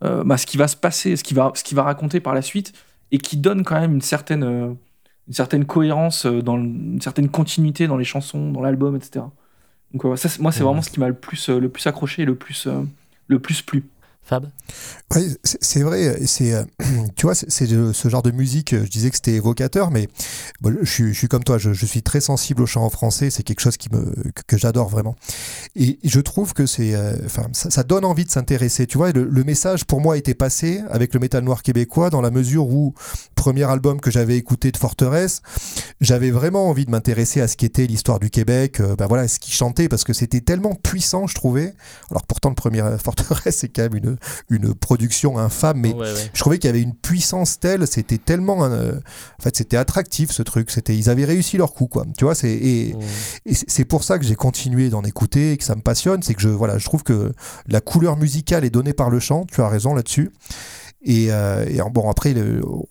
bah, 0.01 0.37
ce 0.37 0.45
qui 0.45 0.57
va 0.57 0.67
se 0.67 0.75
passer, 0.75 1.15
ce 1.15 1.23
qui 1.23 1.33
va 1.33 1.51
ce 1.55 1.63
qui 1.63 1.75
va 1.75 1.83
raconter 1.83 2.19
par 2.19 2.33
la 2.33 2.41
suite, 2.41 2.73
et 3.11 3.17
qui 3.17 3.37
donne 3.37 3.63
quand 3.63 3.79
même 3.79 3.93
une 3.93 4.01
certaine 4.01 4.43
une 4.43 5.33
certaine 5.33 5.65
cohérence, 5.65 6.25
dans 6.25 6.57
une 6.57 7.01
certaine 7.01 7.29
continuité 7.29 7.87
dans 7.87 7.97
les 7.97 8.03
chansons, 8.03 8.51
dans 8.51 8.61
l'album, 8.61 8.95
etc. 8.95 9.25
Donc 9.93 10.03
moi, 10.03 10.17
c'est 10.17 10.39
vraiment 10.39 10.81
ce 10.81 10.89
qui 10.89 10.99
m'a 10.99 11.07
le 11.07 11.15
plus, 11.15 11.49
euh, 11.49 11.59
le 11.59 11.69
plus 11.69 11.85
accroché 11.87 12.21
et 12.21 12.25
le 12.25 12.35
plus, 12.35 12.67
euh, 12.67 12.81
le 13.27 13.39
plus 13.39 13.61
plu. 13.61 13.83
Oui, 15.15 15.35
c'est 15.43 15.81
vrai. 15.81 16.25
C'est, 16.25 16.53
euh, 16.53 16.63
tu 17.15 17.25
vois, 17.25 17.35
c'est 17.35 17.49
ce 17.49 18.09
genre 18.09 18.21
de 18.21 18.31
musique. 18.31 18.75
Je 18.75 18.89
disais 18.89 19.09
que 19.09 19.15
c'était 19.15 19.33
évocateur, 19.33 19.91
mais 19.91 20.07
je, 20.63 21.11
suis, 21.13 21.27
comme 21.27 21.43
toi. 21.43 21.57
Je, 21.57 21.85
suis 21.85 22.03
très 22.03 22.21
sensible 22.21 22.61
au 22.61 22.65
chant 22.65 22.83
en 22.83 22.89
français. 22.89 23.29
C'est 23.29 23.43
quelque 23.43 23.61
chose 23.61 23.77
que, 23.77 24.57
j'adore 24.57 24.89
vraiment. 24.89 25.15
Et 25.75 25.99
je 26.03 26.19
trouve 26.19 26.53
que 26.53 26.63
enfin, 27.25 27.47
ça, 27.53 27.83
donne 27.83 28.05
envie 28.05 28.25
de 28.25 28.31
s'intéresser. 28.31 28.87
Tu 28.87 28.97
vois, 28.97 29.11
le, 29.11 29.43
message 29.43 29.85
pour 29.85 29.99
moi 29.99 30.17
était 30.17 30.35
passé 30.35 30.83
avec 30.91 31.13
le 31.13 31.19
métal 31.19 31.43
noir 31.43 31.63
québécois 31.63 32.09
dans 32.09 32.21
la 32.21 32.29
mesure 32.29 32.67
où 32.67 32.93
premier 33.35 33.63
album 33.63 34.01
que 34.01 34.11
j'avais 34.11 34.37
écouté 34.37 34.71
de 34.71 34.77
Forteresse, 34.77 35.41
j'avais 36.01 36.29
vraiment 36.29 36.69
envie 36.69 36.85
de 36.85 36.91
m'intéresser 36.91 37.41
à 37.41 37.47
ce 37.47 37.55
qu'était 37.55 37.87
l'histoire 37.87 38.19
du 38.19 38.29
Québec, 38.29 38.81
euh, 38.81 38.95
ben 38.97 39.07
voilà, 39.07 39.27
ce 39.29 39.39
qu'il 39.39 39.53
chantait, 39.53 39.87
parce 39.87 40.03
que 40.03 40.11
c'était 40.11 40.41
tellement 40.41 40.75
puissant, 40.75 41.25
je 41.25 41.35
trouvais. 41.35 41.73
Alors 42.11 42.25
pourtant, 42.27 42.49
le 42.49 42.55
premier 42.55 42.83
Forteresse, 43.01 43.57
c'est 43.59 43.69
quand 43.69 43.83
même 43.83 43.95
une, 43.95 44.17
une 44.49 44.73
production 44.73 45.37
infâme, 45.37 45.79
mais 45.79 45.95
je 46.33 46.39
trouvais 46.39 46.57
qu'il 46.57 46.67
y 46.67 46.73
avait 46.73 46.81
une 46.81 46.95
puissance 46.95 47.59
telle, 47.59 47.87
c'était 47.87 48.17
tellement... 48.17 48.63
Euh, 48.63 48.93
en 49.39 49.43
fait, 49.43 49.55
c'était 49.55 49.77
attractif, 49.77 50.31
ce 50.31 50.43
truc. 50.43 50.71
C'était, 50.71 50.95
ils 50.95 51.09
avaient 51.09 51.25
réussi 51.25 51.57
leur 51.57 51.73
coup, 51.73 51.87
quoi. 51.87 52.05
Tu 52.17 52.25
vois, 52.25 52.35
c'est, 52.35 52.51
et, 52.51 52.95
c'est 53.45 53.85
pour 53.85 54.03
ça 54.03 54.19
que 54.19 54.25
j'ai 54.25 54.35
continué 54.35 54.89
d'en 54.89 55.03
écouter 55.03 55.53
et 55.53 55.57
que 55.57 55.63
ça 55.63 55.75
me 55.75 55.81
passionne, 55.81 56.23
c'est 56.23 56.33
que 56.33 56.41
je, 56.41 56.49
voilà, 56.49 56.77
je 56.77 56.85
trouve 56.85 57.03
que 57.03 57.33
la 57.67 57.81
couleur 57.81 58.17
musicale 58.17 58.65
est 58.65 58.69
donnée 58.69 58.93
par 58.93 59.09
le 59.09 59.19
chant, 59.19 59.45
tu 59.51 59.61
as 59.61 59.69
raison 59.69 59.93
là-dessus. 59.93 60.31
Et, 61.01 61.27
euh, 61.29 61.65
bon, 61.91 62.09
après, 62.09 62.35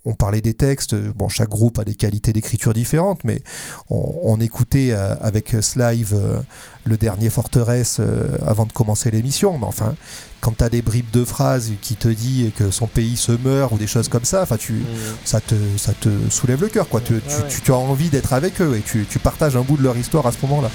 on 0.04 0.14
parlait 0.14 0.40
des 0.40 0.54
textes. 0.54 0.94
Bon, 0.94 1.28
chaque 1.28 1.50
groupe 1.50 1.78
a 1.78 1.84
des 1.84 1.94
qualités 1.94 2.32
d'écriture 2.32 2.72
différentes, 2.72 3.22
mais 3.24 3.42
on, 3.90 4.38
écoutait 4.40 4.92
euh, 4.92 5.14
avec 5.20 5.54
Slive 5.60 6.14
euh, 6.14 6.40
le 6.84 6.96
dernier 6.96 7.28
Forteresse 7.28 8.00
avant 8.46 8.64
de 8.64 8.72
commencer 8.72 9.10
l'émission. 9.10 9.58
Mais 9.58 9.66
enfin, 9.66 9.94
quand 10.40 10.56
tu 10.56 10.64
as 10.64 10.70
des 10.70 10.80
bribes 10.80 11.10
de 11.12 11.24
phrases 11.24 11.72
qui 11.82 11.96
te 11.96 12.08
disent 12.08 12.52
que 12.56 12.70
son 12.70 12.86
pays 12.86 13.16
se 13.16 13.32
meurt 13.32 13.72
ou 13.72 13.78
des 13.78 13.86
choses 13.86 14.08
comme 14.08 14.24
ça, 14.24 14.42
enfin, 14.42 14.56
tu, 14.56 14.74
mmh. 14.74 14.86
ça, 15.24 15.40
te, 15.40 15.54
ça 15.76 15.92
te 15.92 16.08
soulève 16.30 16.62
le 16.62 16.68
cœur. 16.68 16.88
Quoi. 16.88 17.02
Tu, 17.02 17.20
tu, 17.62 17.72
as 17.72 17.76
envie 17.76 18.08
d'être 18.08 18.32
avec 18.32 18.60
eux 18.62 18.76
et 18.76 18.80
tu, 18.80 19.06
tu 19.08 19.18
partages 19.18 19.56
un 19.56 19.62
bout 19.62 19.76
de 19.76 19.82
leur 19.82 19.96
histoire 19.98 20.26
à 20.26 20.32
ce 20.32 20.38
moment-là. 20.42 20.70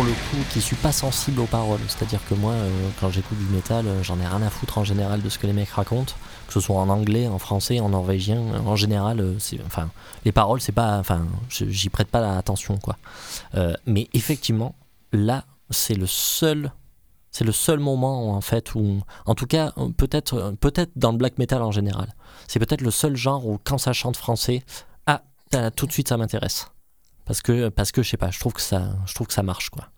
Pour 0.00 0.08
le 0.08 0.14
coup 0.14 0.42
qui 0.50 0.62
suis 0.62 0.76
pas 0.76 0.92
sensible 0.92 1.40
aux 1.40 1.46
paroles, 1.46 1.80
c'est-à-dire 1.86 2.20
que 2.26 2.32
moi 2.32 2.52
euh, 2.52 2.88
quand 2.98 3.10
j'écoute 3.10 3.36
du 3.36 3.44
métal, 3.54 3.86
euh, 3.86 4.02
j'en 4.02 4.18
ai 4.18 4.26
rien 4.26 4.40
à 4.40 4.48
foutre 4.48 4.78
en 4.78 4.84
général 4.84 5.20
de 5.20 5.28
ce 5.28 5.38
que 5.38 5.46
les 5.46 5.52
mecs 5.52 5.68
racontent, 5.68 6.14
que 6.46 6.54
ce 6.54 6.60
soit 6.60 6.76
en 6.76 6.88
anglais, 6.88 7.26
en 7.28 7.38
français, 7.38 7.80
en 7.80 7.90
norvégien, 7.90 8.40
en 8.64 8.76
général, 8.76 9.20
euh, 9.20 9.36
enfin 9.66 9.90
les 10.24 10.32
paroles 10.32 10.62
c'est 10.62 10.72
pas, 10.72 10.96
enfin 10.96 11.26
j'y 11.50 11.90
prête 11.90 12.08
pas 12.08 12.38
attention 12.38 12.78
quoi. 12.78 12.96
mais 13.84 14.08
effectivement 14.14 14.74
là 15.12 15.44
c'est 15.68 15.96
le 15.96 16.06
seul 16.06 16.72
c'est 17.30 17.44
le 17.44 17.52
seul 17.52 17.78
moment 17.78 18.34
en 18.34 18.40
fait 18.40 18.74
où, 18.74 19.02
en 19.26 19.34
tout 19.34 19.46
cas, 19.46 19.74
peut-être, 19.98 20.54
peut-être 20.60 20.92
dans 20.96 21.12
le 21.12 21.18
black 21.18 21.36
metal 21.36 21.60
en 21.60 21.72
général, 21.72 22.14
c'est 22.48 22.58
peut-être 22.58 22.80
le 22.80 22.90
seul 22.90 23.16
genre 23.16 23.46
où 23.46 23.60
quand 23.64 23.76
ça 23.76 23.92
chante 23.92 24.16
français, 24.16 24.62
ah, 25.06 25.20
tout 25.76 25.86
de 25.86 25.92
suite 25.92 26.08
ça 26.08 26.16
m'intéresse 26.16 26.70
parce 27.24 27.42
que 27.42 27.68
parce 27.68 27.92
que 27.92 28.02
je 28.02 28.10
sais 28.10 28.16
pas, 28.16 28.30
je 28.30 28.38
trouve 28.38 28.52
que 28.52 28.60
ça 28.60 28.96
je 29.06 29.14
trouve 29.14 29.26
que 29.26 29.34
ça 29.34 29.42
marche 29.42 29.70
quoi. 29.70 29.88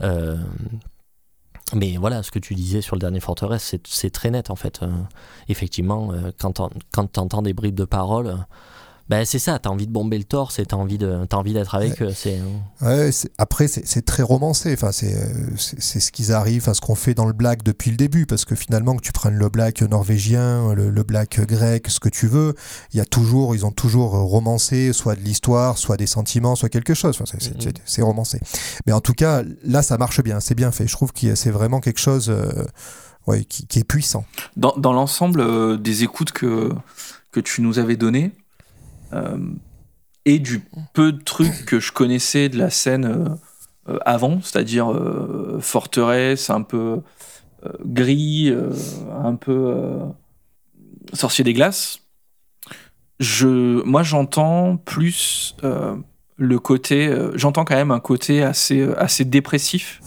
Euh, 0.00 0.36
mais 1.72 1.96
voilà, 1.96 2.22
ce 2.22 2.30
que 2.30 2.38
tu 2.38 2.54
disais 2.54 2.82
sur 2.82 2.94
le 2.94 3.00
dernier 3.00 3.20
Forteresse, 3.20 3.74
c'est 3.86 4.10
très 4.10 4.30
net 4.30 4.50
en 4.50 4.56
fait. 4.56 4.82
Euh, 4.82 4.88
effectivement, 5.48 6.12
euh, 6.12 6.30
quand 6.38 6.52
tu 7.12 7.20
entends 7.20 7.42
des 7.42 7.54
bribes 7.54 7.74
de 7.74 7.84
parole, 7.84 8.36
Ben, 9.10 9.26
c'est 9.26 9.38
ça, 9.38 9.58
t'as 9.58 9.68
envie 9.68 9.86
de 9.86 9.92
bomber 9.92 10.16
le 10.16 10.24
torse 10.24 10.58
et 10.58 10.64
t'as 10.64 10.76
envie 10.76 10.96
de, 10.96 11.26
as 11.30 11.36
envie 11.36 11.52
d'être 11.52 11.74
avec 11.74 12.00
eux. 12.00 12.10
C'est, 12.14 12.40
ouais, 12.80 13.10
après, 13.36 13.68
c'est 13.68 14.04
très 14.04 14.22
romancé. 14.22 14.72
Enfin, 14.72 14.92
c'est 14.92 16.00
ce 16.00 16.10
qu'ils 16.10 16.32
arrivent, 16.32 16.68
à 16.70 16.74
ce 16.74 16.80
qu'on 16.80 16.94
fait 16.94 17.12
dans 17.12 17.26
le 17.26 17.34
black 17.34 17.62
depuis 17.62 17.90
le 17.90 17.98
début, 17.98 18.24
parce 18.24 18.46
que 18.46 18.54
finalement, 18.54 18.96
que 18.96 19.02
tu 19.02 19.12
prennes 19.12 19.36
le 19.36 19.48
black 19.50 19.82
norvégien, 19.82 20.72
le, 20.74 21.02
black 21.02 21.40
grec, 21.40 21.88
ce 21.88 22.00
que 22.00 22.08
tu 22.08 22.26
veux, 22.26 22.54
il 22.92 22.96
y 22.96 23.00
a 23.00 23.04
toujours, 23.04 23.54
ils 23.54 23.66
ont 23.66 23.72
toujours 23.72 24.12
romancé, 24.12 24.94
soit 24.94 25.16
de 25.16 25.20
l'histoire, 25.20 25.76
soit 25.76 25.98
des 25.98 26.06
sentiments, 26.06 26.54
soit 26.54 26.70
quelque 26.70 26.94
chose. 26.94 27.18
Enfin, 27.20 27.36
c'est 27.38 27.52
mm-hmm. 27.52 28.02
romancé. 28.02 28.40
Mais 28.86 28.92
en 28.92 29.00
tout 29.00 29.12
cas, 29.12 29.42
là, 29.64 29.82
ça 29.82 29.98
marche 29.98 30.22
bien, 30.22 30.40
c'est 30.40 30.54
bien 30.54 30.72
fait. 30.72 30.86
Je 30.86 30.92
trouve 30.92 31.12
que 31.12 31.34
c'est 31.34 31.50
vraiment 31.50 31.80
quelque 31.80 32.00
chose. 32.00 32.30
Euh, 32.30 32.64
ouais, 33.26 33.44
qui, 33.44 33.78
est 33.78 33.84
puissant. 33.84 34.24
Dans, 34.56 34.74
dans 34.76 34.92
l'ensemble 34.92 35.40
euh, 35.40 35.76
des 35.76 36.04
écoutes 36.04 36.32
que, 36.32 36.72
que 37.32 37.40
tu 37.40 37.62
nous 37.62 37.78
avais 37.78 37.96
données, 37.96 38.32
euh, 38.32 38.43
et 40.24 40.38
du 40.38 40.62
peu 40.92 41.12
de 41.12 41.22
trucs 41.22 41.66
que 41.66 41.78
je 41.78 41.92
connaissais 41.92 42.48
de 42.48 42.58
la 42.58 42.70
scène 42.70 43.36
euh, 43.88 43.98
avant, 44.04 44.40
c'est-à-dire 44.40 44.92
forteresse, 45.60 46.50
un 46.50 46.62
peu 46.62 47.00
gris, 47.84 48.52
un 49.10 49.36
peu 49.36 49.98
sorcier 51.12 51.44
des 51.44 51.52
glaces, 51.52 52.00
je, 53.20 53.82
moi 53.84 54.02
j'entends 54.02 54.76
plus 54.76 55.56
le 56.36 56.58
côté, 56.58 57.14
j'entends 57.34 57.64
quand 57.64 57.76
même 57.76 57.90
un 57.90 58.00
côté 58.00 58.42
assez, 58.42 58.82
assez 58.96 59.24
dépressif 59.24 60.00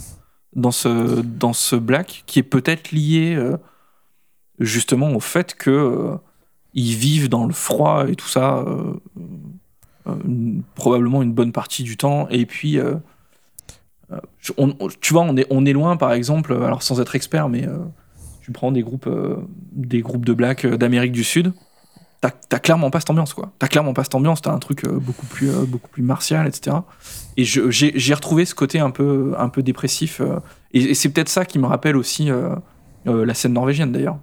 dans 0.57 0.71
ce, 0.71 1.21
dans 1.21 1.53
ce 1.53 1.75
black 1.77 2.23
qui 2.25 2.39
est 2.39 2.43
peut-être 2.43 2.91
lié 2.91 3.35
euh, 3.35 3.57
justement 4.59 5.11
au 5.11 5.19
fait 5.19 5.55
que 5.55 5.69
euh, 5.69 6.17
ils 6.77 6.95
vivent 6.95 7.27
dans 7.27 7.45
le 7.45 7.53
froid 7.53 8.05
et 8.07 8.15
tout 8.15 8.29
ça 8.29 8.63
euh, 8.65 10.13
probablement 10.75 11.21
une 11.21 11.33
bonne 11.33 11.51
partie 11.51 11.83
du 11.83 11.97
temps. 11.97 12.29
Et 12.29 12.45
puis 12.45 12.79
tu 14.39 15.13
vois 15.13 15.23
on 15.23 15.35
est, 15.35 15.45
on 15.49 15.65
est 15.65 15.73
loin 15.73 15.97
par 15.97 16.13
exemple 16.13 16.53
alors 16.53 16.81
sans 16.81 17.01
être 17.01 17.15
expert 17.15 17.49
mais 17.49 17.67
tu 18.41 18.53
prends 18.53 18.71
des 18.71 18.83
groupes 18.83 19.09
des 19.73 19.99
groupes 19.99 20.23
de 20.23 20.31
black 20.31 20.65
d'Amérique 20.65 21.11
du 21.11 21.25
Sud 21.25 21.51
t'as 22.21 22.59
clairement 22.59 22.89
pas 22.89 22.99
cette 22.99 23.09
ambiance 23.09 23.33
quoi. 23.33 23.51
T'as 23.59 23.67
clairement 23.67 23.93
pas 23.93 24.03
cette 24.03 24.15
ambiance 24.15 24.41
t'as 24.41 24.51
un 24.51 24.59
truc 24.59 24.85
euh, 24.85 24.99
beaucoup 24.99 25.25
plus 25.25 25.49
euh, 25.49 25.65
beaucoup 25.65 25.89
plus 25.89 26.03
martial 26.03 26.47
etc 26.47 26.77
et 27.37 27.43
j'ai 27.43 28.13
retrouvé 28.13 28.45
ce 28.45 28.55
côté 28.55 28.79
un 28.79 28.89
peu 28.89 29.35
un 29.37 29.49
peu 29.49 29.61
dépressif 29.61 30.21
euh, 30.21 30.39
et, 30.73 30.93
c'est 30.93 31.09
peut-être 31.09 31.29
ça 31.29 31.45
qui 31.45 31.59
me 31.59 31.65
rappelle 31.65 31.95
aussi 31.95 32.29
la 33.05 33.33
scène 33.33 33.53
norvégienne 33.53 33.91
d'ailleurs. 33.91 34.17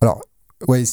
Alors 0.00 0.20
oui, 0.66 0.90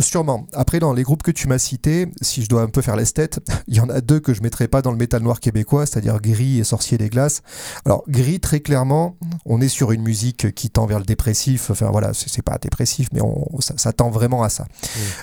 sûrement. 0.00 0.46
Après, 0.52 0.80
dans 0.80 0.92
les 0.92 1.02
groupes 1.02 1.22
que 1.22 1.30
tu 1.30 1.48
m'as 1.48 1.58
cités, 1.58 2.08
si 2.20 2.42
je 2.42 2.48
dois 2.48 2.60
un 2.60 2.66
peu 2.66 2.82
faire 2.82 2.94
l'esthète, 2.94 3.40
il 3.66 3.74
y 3.74 3.80
en 3.80 3.88
a 3.88 4.02
deux 4.02 4.20
que 4.20 4.34
je 4.34 4.42
mettrais 4.42 4.68
pas 4.68 4.82
dans 4.82 4.90
le 4.90 4.98
métal 4.98 5.22
noir 5.22 5.40
québécois, 5.40 5.86
c'est-à-dire 5.86 6.20
Gris 6.20 6.58
et 6.58 6.64
Sorcier 6.64 6.98
des 6.98 7.08
Glaces. 7.08 7.40
Alors, 7.86 8.04
Gris, 8.06 8.38
très 8.40 8.60
clairement, 8.60 9.16
on 9.46 9.62
est 9.62 9.68
sur 9.68 9.92
une 9.92 10.02
musique 10.02 10.54
qui 10.54 10.68
tend 10.68 10.84
vers 10.84 10.98
le 10.98 11.06
dépressif. 11.06 11.70
Enfin, 11.70 11.88
voilà, 11.90 12.12
c'est 12.12 12.42
pas 12.42 12.58
dépressif, 12.58 13.08
mais 13.12 13.22
on, 13.22 13.46
ça, 13.60 13.92
tend 13.94 14.10
vraiment 14.10 14.42
à 14.42 14.50
ça. 14.50 14.66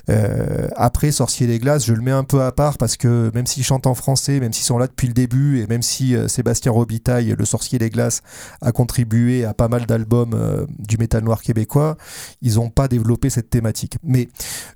Euh, 0.09 0.67
après, 0.75 1.11
Sorcier 1.11 1.45
des 1.45 1.59
Glaces, 1.59 1.85
je 1.85 1.93
le 1.93 2.01
mets 2.01 2.11
un 2.11 2.23
peu 2.23 2.41
à 2.41 2.51
part 2.51 2.79
parce 2.79 2.97
que 2.97 3.29
même 3.35 3.45
s'ils 3.45 3.63
chantent 3.63 3.87
en 3.87 3.93
français, 3.93 4.39
même 4.39 4.51
s'ils 4.51 4.65
sont 4.65 4.79
là 4.79 4.87
depuis 4.87 5.07
le 5.07 5.13
début, 5.13 5.59
et 5.59 5.67
même 5.67 5.83
si 5.83 6.15
euh, 6.15 6.27
Sébastien 6.27 6.71
Robitaille, 6.71 7.35
le 7.37 7.45
Sorcier 7.45 7.77
des 7.77 7.91
Glaces, 7.91 8.21
a 8.61 8.71
contribué 8.71 9.45
à 9.45 9.53
pas 9.53 9.67
mal 9.67 9.85
d'albums 9.85 10.33
euh, 10.33 10.65
du 10.79 10.97
métal 10.97 11.23
noir 11.23 11.43
québécois, 11.43 11.97
ils 12.41 12.55
n'ont 12.55 12.71
pas 12.71 12.87
développé 12.87 13.29
cette 13.29 13.51
thématique 13.51 13.74
mais 14.03 14.29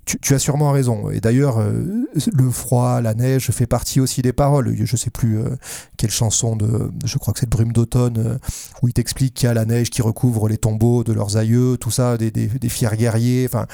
tu, 0.05 0.33
as 0.33 0.39
sûrement 0.39 0.71
raison. 0.71 1.09
Et 1.09 1.19
d'ailleurs, 1.19 1.59
euh, 1.59 2.05
le 2.33 2.49
froid, 2.49 3.01
la 3.01 3.13
neige 3.13 3.51
fait 3.51 3.67
partie 3.67 3.99
aussi 3.99 4.21
des 4.21 4.33
paroles. 4.33 4.75
Je 4.75 4.95
sais 4.95 5.09
plus 5.09 5.39
euh, 5.39 5.49
quelle 5.97 6.09
chanson 6.09 6.55
de, 6.55 6.91
je 7.05 7.17
crois 7.17 7.33
que 7.33 7.39
c'est 7.39 7.49
Brume 7.49 7.71
d'automne, 7.71 8.17
euh, 8.17 8.37
où 8.81 8.87
il 8.87 8.93
t'explique 8.93 9.33
qu'il 9.33 9.47
y 9.47 9.49
a 9.49 9.53
la 9.53 9.65
neige 9.65 9.89
qui 9.89 10.01
recouvre 10.01 10.47
les 10.47 10.57
tombeaux 10.57 11.03
de 11.03 11.13
leurs 11.13 11.37
aïeux, 11.37 11.77
tout 11.77 11.91
ça, 11.91 12.17
des, 12.17 12.49
fiers 12.69 12.95
guerriers. 12.97 13.45
Enfin, 13.45 13.67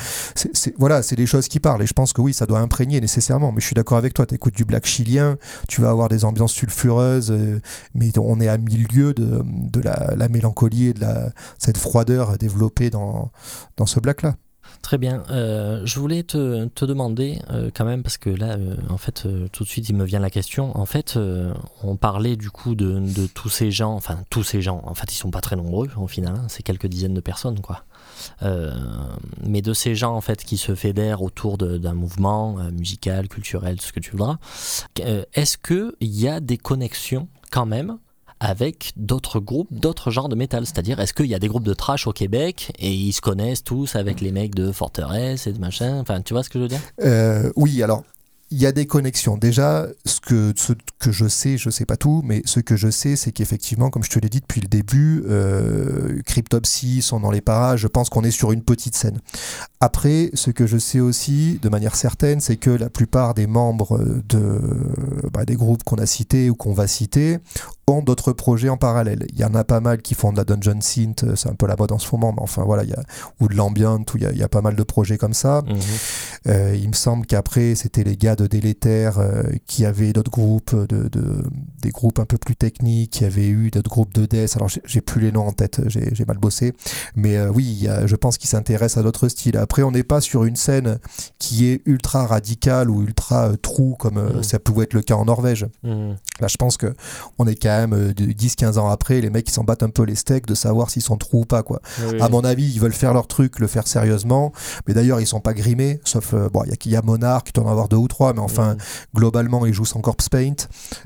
voilà, 0.78 1.04
c'est 1.04 1.16
des 1.16 1.26
choses 1.26 1.48
qui 1.48 1.60
parlent. 1.60 1.82
Et 1.84 1.88
je 1.88 1.94
pense 1.94 2.14
que 2.14 2.22
oui, 2.22 2.34
ça 2.34 2.46
doit 2.46 2.60
imprégner 2.60 3.00
nécessairement. 3.02 3.52
Mais 3.52 3.62
je 3.62 3.66
suis 3.66 3.76
d'accord 3.76 3.98
avec 3.98 4.14
toi. 4.14 4.26
Tu 4.26 4.36
écoutes 4.36 4.56
du 4.56 4.66
black 4.66 4.86
chilien, 4.86 5.38
tu 5.68 5.82
vas 5.82 5.90
avoir 5.90 6.10
des 6.10 6.26
ambiances 6.26 6.54
sulfureuses, 6.54 7.36
mais 7.94 8.12
on 8.18 8.40
est 8.40 8.48
à 8.48 8.58
milieu 8.58 9.14
de, 9.14 9.44
de 9.46 9.82
la, 9.82 10.14
la, 10.16 10.30
mélancolie 10.30 10.88
et 10.88 10.94
de 10.94 11.06
cette 11.60 11.78
froideur 11.78 12.38
développée 12.38 12.90
dans 12.90 13.32
ce 13.86 14.00
black-là. 14.00 14.36
Très 14.86 15.00
bien. 15.00 15.24
Euh, 15.32 15.82
je 15.84 16.00
voulais 16.00 16.22
te, 16.22 16.66
te 16.66 16.86
demander 16.86 17.40
euh, 17.50 17.72
quand 17.74 17.86
même, 17.86 18.04
parce 18.04 18.20
que 18.20 18.30
là, 18.30 18.52
euh, 18.52 18.76
en 18.90 19.00
fait, 19.00 19.28
tout 19.52 19.64
de 19.64 19.68
suite, 19.68 19.90
il 19.90 19.96
me 19.96 20.06
vient 20.06 20.20
la 20.20 20.30
question. 20.30 20.78
En 20.78 20.86
fait, 20.86 21.18
on 21.82 21.96
parlait 21.96 22.36
du 22.36 22.52
coup 22.52 22.76
de, 22.76 23.00
de, 23.00 23.26
tous 23.26 23.50
ces 23.50 23.72
gens, 23.72 23.94
enfin, 23.94 24.20
tous 24.30 24.44
ces 24.44 24.62
gens, 24.62 24.84
en 24.86 24.94
fait, 24.94 25.12
ils 25.12 25.18
sont 25.18 25.32
pas 25.32 25.42
très 25.42 25.56
nombreux 25.56 25.90
au 25.98 26.06
final, 26.06 26.36
hein, 26.36 26.46
c'est 26.50 26.62
quelques 26.62 26.86
dizaines 26.86 27.16
de 27.16 27.20
personnes, 27.20 27.62
quoi. 27.62 27.84
mais 29.44 29.64
de 29.64 29.74
ces 29.74 29.96
gens, 29.96 30.14
en 30.14 30.22
fait, 30.22 30.44
qui 30.44 30.58
se 30.58 30.76
fédèrent 30.76 31.24
autour 31.24 31.58
d'un 31.58 31.96
mouvement 31.96 32.58
musical, 32.72 33.28
culturel, 33.28 33.82
ce 33.82 33.92
que 33.92 34.00
tu 34.00 34.12
voudras, 34.12 34.38
est-ce 35.34 35.58
qu'il 35.58 35.96
y 36.02 36.28
a 36.28 36.40
des 36.40 36.60
connexions 36.60 37.28
quand 37.50 37.66
même 37.66 37.98
avec 38.40 38.94
d'autres 38.98 39.40
groupes, 39.40 39.68
d'autres 39.72 40.12
genres 40.12 40.30
de 40.30 40.36
métal. 40.36 40.66
C'est-à-dire, 40.66 41.00
est-ce 41.00 41.14
qu'il 41.14 41.28
y 41.28 41.36
a 41.36 41.40
des 41.40 41.48
groupes 41.48 41.64
de 41.64 41.74
trash 41.74 42.08
au 42.08 42.14
Québec 42.14 42.72
et 42.80 42.94
ils 42.94 43.14
se 43.14 43.22
connaissent 43.22 43.64
tous 43.64 43.96
avec 43.96 44.22
les 44.22 44.32
mecs 44.32 44.56
de 44.56 44.72
Forteresse 44.72 45.48
et 45.48 45.54
de 45.54 45.60
machin? 45.60 46.00
Enfin, 46.00 46.22
tu 46.22 46.34
vois 46.34 46.44
ce 46.44 46.50
que 46.50 46.60
je 46.60 46.64
veux 46.64 46.70
dire? 46.70 46.82
Euh, 47.04 47.52
Oui, 47.56 47.82
alors 47.82 48.04
il 48.52 48.60
y 48.60 48.66
a 48.68 48.72
des 48.72 48.86
connexions. 48.86 49.38
Déjà, 49.38 49.88
ce 50.06 50.20
que, 50.22 50.54
je 51.12 51.28
sais, 51.28 51.58
je 51.58 51.70
sais 51.70 51.86
pas 51.86 51.98
tout, 51.98 52.22
mais 52.24 52.42
ce 52.46 52.60
que 52.60 52.76
je 52.76 52.92
sais, 52.92 53.16
c'est 53.16 53.32
qu'effectivement, 53.32 53.90
comme 53.90 54.04
je 54.04 54.10
te 54.10 54.20
l'ai 54.20 54.30
dit 54.30 54.40
depuis 54.40 54.62
le 54.62 54.68
début, 54.68 55.24
euh, 55.28 56.22
Cryptopsy 56.26 57.02
sont 57.02 57.20
dans 57.20 57.32
les 57.32 57.42
parages. 57.42 57.82
Je 57.82 57.88
pense 57.88 58.10
qu'on 58.10 58.24
est 58.24 58.32
sur 58.32 58.52
une 58.52 58.62
petite 58.62 58.96
scène. 58.96 59.20
Après, 59.80 60.30
ce 60.36 60.52
que 60.52 60.68
je 60.68 60.78
sais 60.78 61.00
aussi, 61.00 61.60
de 61.62 61.70
manière 61.70 61.96
certaine, 61.96 62.40
c'est 62.40 62.58
que 62.58 62.70
la 62.70 62.90
plupart 62.90 63.34
des 63.34 63.48
membres 63.48 64.00
de, 64.30 64.62
bah, 65.34 65.44
des 65.44 65.56
groupes 65.56 65.84
qu'on 65.84 65.98
a 65.98 66.06
cités 66.06 66.50
ou 66.50 66.56
qu'on 66.56 66.74
va 66.74 66.88
citer 66.88 67.40
ont 67.88 68.02
d'autres 68.02 68.34
projets 68.34 68.70
en 68.70 68.78
parallèle. 68.78 69.26
Il 69.30 69.40
y 69.40 69.44
en 69.44 69.54
a 69.54 69.64
pas 69.64 69.80
mal 69.80 70.02
qui 70.02 70.16
font 70.16 70.32
de 70.32 70.38
la 70.38 70.44
dungeon 70.44 70.82
synth, 70.82 71.24
euh, 71.24 71.36
c'est 71.36 71.50
un 71.50 71.54
peu 71.54 71.68
la 71.68 71.76
mode 71.76 71.92
en 71.92 72.00
ce 72.00 72.10
moment, 72.12 72.34
mais 72.34 72.42
enfin 72.42 72.64
voilà, 72.64 72.84
il 72.84 72.90
y 72.90 72.94
a, 72.94 73.04
ou 73.40 73.48
de 73.48 73.56
l'ambient, 73.56 74.04
il 74.16 74.24
y, 74.24 74.26
a, 74.26 74.32
il 74.32 74.38
y 74.38 74.44
a 74.44 74.50
pas 74.50 74.62
mal 74.62 74.76
de 74.76 74.84
projets 74.84 75.18
comme 75.18 75.34
ça. 75.34 75.62
Mhm. 75.68 75.76
Euh, 76.48 76.76
il 76.76 76.88
me 76.88 76.94
semble 76.94 77.26
qu'après, 77.28 77.76
c'était 77.76 78.04
les 78.04 78.18
gars 78.18 78.36
de 78.36 78.48
Délétère 78.48 79.20
euh, 79.20 79.44
qui 79.68 79.86
avaient 79.86 80.14
d'autres 80.14 80.32
groupes, 80.32 80.76
de, 80.76 81.08
de, 81.08 81.44
des 81.82 81.92
groupes 81.92 82.20
un 82.20 82.26
peu 82.26 82.38
plus 82.38 82.56
techniques, 82.56 83.12
qui 83.12 83.26
avaient 83.26 83.48
eu 83.48 83.70
d'autres 83.70 83.90
groupes 83.90 84.14
de 84.14 84.26
death. 84.26 84.56
Alors 84.56 84.70
j'ai 84.70 85.02
plus 85.02 85.22
les 85.22 85.32
noms 85.32 85.48
en 85.48 85.52
tête, 85.52 85.82
j'ai 85.88 86.26
mal 86.26 86.38
bossé, 86.38 86.74
mais 87.16 87.40
oui, 87.48 87.88
je 88.06 88.16
pense 88.16 88.38
qu'ils 88.38 88.50
s'intéressent 88.50 88.98
à 88.98 89.04
d'autres 89.04 89.28
styles. 89.28 89.58
Après, 89.58 89.84
on 89.84 89.92
n'est 89.92 90.04
pas 90.04 90.22
sur 90.22 90.46
une 90.46 90.56
scène 90.56 91.00
qui 91.38 91.68
est 91.68 91.82
ultra 91.86 92.26
radicale 92.26 92.90
ou 92.90 93.04
ultra 93.04 93.52
trou 93.62 93.96
comme 94.00 94.38
mhm. 94.38 94.44
ça 94.44 94.60
pouvait 94.60 94.86
être 94.86 94.94
le 94.94 95.02
cas 95.02 95.16
en 95.16 95.26
Norvège. 95.26 95.68
Mhm. 95.84 96.16
Là, 96.42 96.48
je 96.48 96.58
pense 96.58 96.76
que 96.76 96.94
on 97.40 97.48
est 97.48 97.56
quand 97.56 97.70
même 97.88 98.12
10-15 98.12 98.66
euh, 98.78 98.82
ans 98.82 98.90
après, 98.90 99.22
les 99.22 99.30
mecs 99.30 99.48
ils 99.48 99.54
s'en 99.54 99.64
battent 99.64 99.84
un 99.84 99.90
peu 99.90 100.04
les 100.04 100.16
steaks 100.16 100.46
de 100.46 100.56
savoir 100.56 100.90
s'ils 100.90 101.02
sont 101.02 101.16
trous 101.16 101.42
ou 101.42 101.46
pas 101.46 101.64
quoi. 101.64 101.82
À 102.20 102.28
mon 102.30 102.44
avis, 102.44 102.66
ils 102.66 102.80
veulent 102.80 102.94
faire 102.94 103.14
leur 103.14 103.28
truc, 103.28 103.60
le 103.60 103.68
faire 103.68 103.88
sérieusement. 103.88 104.52
Mais 104.88 104.94
d'ailleurs, 104.94 105.22
ils 105.22 105.28
sont 105.28 105.40
pas 105.40 105.54
grimés, 105.54 106.00
sauf 106.04 106.34
euh, 106.34 106.50
bon, 106.50 106.64
il 106.66 106.90
y 106.90 106.96
a, 106.96 106.98
y 106.98 106.98
a 106.98 107.02
Monarch, 107.02 107.46
qui 107.46 107.54
doit 107.54 107.64
en 107.64 107.72
avoir 107.72 107.88
deux 107.88 107.98
ou 107.98 108.08
trois, 108.08 108.34
mais 108.34 108.42
enfin 108.42 108.76
globalement, 109.14 109.66
ils 109.66 109.74
jouent 109.74 109.86
sans 109.86 110.02
corpse 110.02 110.28
paint. 110.28 110.56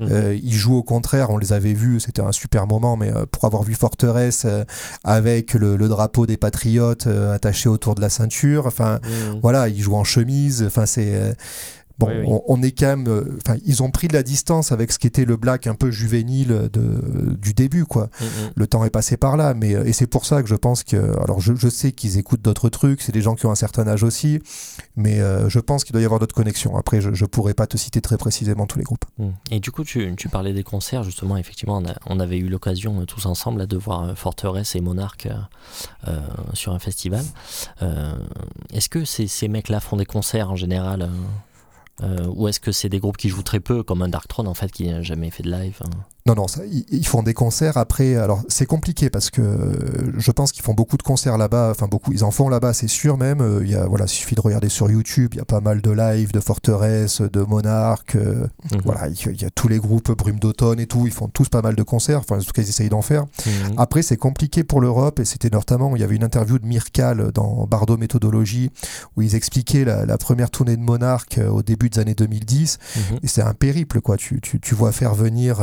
Mhm. 0.00 0.08
Euh, 0.10 0.38
ils 0.42 0.54
jouent 0.54 0.76
au 0.76 0.82
contraire, 0.82 1.30
on 1.30 1.38
les 1.38 1.52
avait 1.52 1.74
vus, 1.74 2.00
c'était 2.00 2.22
un 2.22 2.32
super 2.32 2.66
moment, 2.66 2.96
mais 2.96 3.12
pour 3.30 3.44
avoir 3.44 3.62
vu 3.62 3.74
Forteresse 3.74 4.46
avec 5.04 5.54
le, 5.54 5.76
drapeau 5.90 6.26
des 6.26 6.36
patriotes 6.36 7.06
attaché 7.06 7.68
autour 7.68 7.94
de 7.94 8.00
la 8.00 8.08
ceinture, 8.08 8.66
enfin 8.66 9.00
mhm. 9.02 9.40
voilà, 9.42 9.68
ils 9.68 9.80
jouent 9.80 9.96
en 9.96 10.04
chemise, 10.04 10.64
enfin 10.66 10.86
c'est 10.86 11.34
Bon, 12.00 12.42
On, 12.46 12.62
est 12.62 12.72
quand 12.72 12.86
même. 12.86 13.08
Euh, 13.08 13.38
enfin, 13.44 13.58
ils 13.66 13.82
ont 13.82 13.90
pris 13.90 14.08
de 14.08 14.14
la 14.14 14.22
distance 14.22 14.72
avec 14.72 14.90
ce 14.90 14.98
qui 14.98 15.06
était 15.06 15.26
le 15.26 15.36
black 15.36 15.66
un 15.66 15.74
peu 15.74 15.90
juvénile 15.90 16.70
de, 16.72 17.36
du 17.36 17.52
début, 17.52 17.84
quoi. 17.84 18.04
Mm, 18.20 18.24
mm. 18.24 18.28
Le 18.56 18.66
temps 18.66 18.84
est 18.84 18.90
passé 18.90 19.18
par 19.18 19.36
là, 19.36 19.52
mais 19.52 19.74
euh, 19.74 19.84
et 19.84 19.92
c'est 19.92 20.06
pour 20.06 20.24
ça 20.24 20.42
que 20.42 20.48
je 20.48 20.54
pense 20.54 20.82
que. 20.82 20.96
Alors, 21.22 21.40
je, 21.40 21.68
sais 21.68 21.92
qu'ils 21.92 22.18
écoutent 22.18 22.40
d'autres 22.40 22.70
trucs, 22.70 23.02
c'est 23.02 23.12
des 23.12 23.20
gens 23.20 23.34
qui 23.34 23.44
ont 23.44 23.50
un 23.50 23.56
certain 23.56 23.86
âge 23.86 24.02
aussi, 24.02 24.40
mais 24.96 25.20
euh, 25.20 25.48
je 25.50 25.60
pense 25.60 25.84
qu'il 25.84 25.92
doit 25.92 26.00
y 26.00 26.04
avoir 26.04 26.20
d'autres 26.20 26.34
connexions. 26.34 26.76
Après, 26.76 27.02
je, 27.02 27.12
je 27.12 27.24
pourrais 27.26 27.54
pas 27.54 27.66
te 27.66 27.76
citer 27.76 28.00
très 28.00 28.16
précisément 28.16 28.66
tous 28.66 28.78
les 28.78 28.84
groupes. 28.84 29.04
Mm. 29.18 29.28
Et 29.50 29.60
du 29.60 29.70
coup, 29.70 29.84
tu, 29.84 30.14
tu, 30.16 30.28
parlais 30.30 30.54
des 30.54 30.64
concerts, 30.64 31.02
justement. 31.02 31.36
Effectivement, 31.36 31.82
on, 32.06 32.20
avait 32.20 32.38
eu 32.38 32.48
l'occasion 32.48 33.04
tous 33.04 33.26
ensemble 33.26 33.66
de 33.66 33.76
voir 33.76 34.16
Forteresse 34.16 34.74
et 34.74 34.80
Monarch 34.80 35.28
sur 36.54 36.72
un 36.72 36.78
festival. 36.78 37.24
Est-ce 38.72 38.88
que 38.88 39.04
ces, 39.04 39.26
ces 39.26 39.48
mecs-là 39.48 39.80
font 39.80 39.96
des 39.96 40.06
concerts 40.06 40.50
en 40.50 40.56
général 40.56 41.08
ou 42.34 42.48
est-ce 42.48 42.60
que 42.60 42.72
c'est 42.72 42.88
des 42.88 42.98
groupes 42.98 43.16
qui 43.16 43.28
jouent 43.28 43.42
très 43.42 43.60
peu, 43.60 43.82
comme 43.82 44.02
un 44.02 44.08
Darkthrone 44.08 44.48
en 44.48 44.54
fait, 44.54 44.70
qui 44.72 44.88
n'a 44.88 45.02
jamais 45.02 45.30
fait 45.30 45.42
de 45.42 45.50
live 45.50 45.78
hein? 45.84 45.90
Non, 46.30 46.42
non, 46.42 46.48
ça, 46.48 46.60
ils, 46.64 47.06
font 47.06 47.24
des 47.24 47.34
concerts 47.34 47.76
après. 47.76 48.14
Alors, 48.14 48.44
c'est 48.46 48.66
compliqué 48.66 49.10
parce 49.10 49.30
que 49.30 49.42
je 50.16 50.30
pense 50.30 50.52
qu'ils 50.52 50.62
font 50.62 50.74
beaucoup 50.74 50.96
de 50.96 51.02
concerts 51.02 51.36
là-bas. 51.36 51.70
Enfin, 51.72 51.88
beaucoup, 51.88 52.12
ils 52.12 52.22
en 52.22 52.30
font 52.30 52.48
là-bas, 52.48 52.72
c'est 52.72 52.86
sûr 52.86 53.18
même. 53.18 53.40
Euh, 53.40 53.62
il 53.64 53.70
y 53.70 53.74
a, 53.74 53.86
voilà, 53.86 54.06
suffit 54.06 54.36
de 54.36 54.40
regarder 54.40 54.68
sur 54.68 54.88
YouTube. 54.88 55.30
Il 55.32 55.38
y 55.38 55.40
a 55.40 55.44
pas 55.44 55.60
mal 55.60 55.80
de 55.80 55.90
live, 55.90 56.30
de 56.30 56.38
Forteresse, 56.38 57.20
de 57.20 57.40
Monarch. 57.42 58.14
Euh, 58.14 58.46
mhm. 58.70 58.80
Voilà, 58.84 59.08
il 59.08 59.42
y, 59.42 59.44
a 59.44 59.50
tous 59.50 59.66
les 59.66 59.78
groupes 59.78 60.12
Brume 60.12 60.38
d'automne 60.38 60.78
et 60.78 60.86
tout. 60.86 61.04
Ils 61.04 61.12
font 61.12 61.26
tous 61.26 61.48
pas 61.48 61.62
mal 61.62 61.74
de 61.74 61.82
concerts. 61.82 62.20
Enfin, 62.20 62.38
en 62.38 62.42
tout 62.42 62.52
cas, 62.52 62.62
ils 62.62 62.68
essayent 62.68 62.90
d'en 62.90 63.02
faire. 63.02 63.24
Mhm. 63.44 63.74
Après, 63.76 64.02
c'est 64.02 64.16
compliqué 64.16 64.62
pour 64.62 64.80
l'Europe 64.80 65.18
et 65.18 65.24
c'était 65.24 65.50
notamment, 65.50 65.96
il 65.96 66.00
y 66.00 66.04
avait 66.04 66.14
une 66.14 66.22
interview 66.22 66.60
de 66.60 66.66
Mirkal 66.66 67.32
dans 67.32 67.66
Bardo 67.66 67.96
Méthodologie 67.96 68.70
où 69.16 69.22
ils 69.22 69.34
expliquaient 69.34 69.84
la, 69.84 70.16
première 70.16 70.50
tournée 70.50 70.76
de 70.76 70.82
Monarch 70.82 71.38
euh, 71.38 71.48
au 71.48 71.62
début 71.62 71.90
des 71.90 71.98
années 71.98 72.14
2010. 72.14 72.78
Mhm. 72.94 73.18
Et 73.24 73.26
c'est 73.26 73.42
un 73.42 73.54
périple, 73.54 74.00
quoi. 74.00 74.16
Tu, 74.16 74.40
tu, 74.40 74.60
tu 74.60 74.76
vois 74.76 74.92
faire 74.92 75.16
venir 75.16 75.58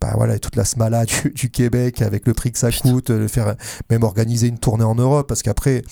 bah 0.00 0.12
voilà, 0.14 0.38
toute 0.38 0.56
la 0.56 0.64
smala 0.64 1.04
du, 1.34 1.50
Québec 1.50 2.02
avec 2.02 2.26
le 2.26 2.34
prix 2.34 2.52
que 2.52 2.58
ça 2.58 2.70
coûte, 2.70 3.10
le 3.10 3.28
faire 3.28 3.56
même 3.90 4.02
organiser 4.02 4.48
une 4.48 4.58
tournée 4.58 4.84
en 4.84 4.94
Europe 4.94 5.28
parce 5.28 5.42
qu'après 5.42 5.82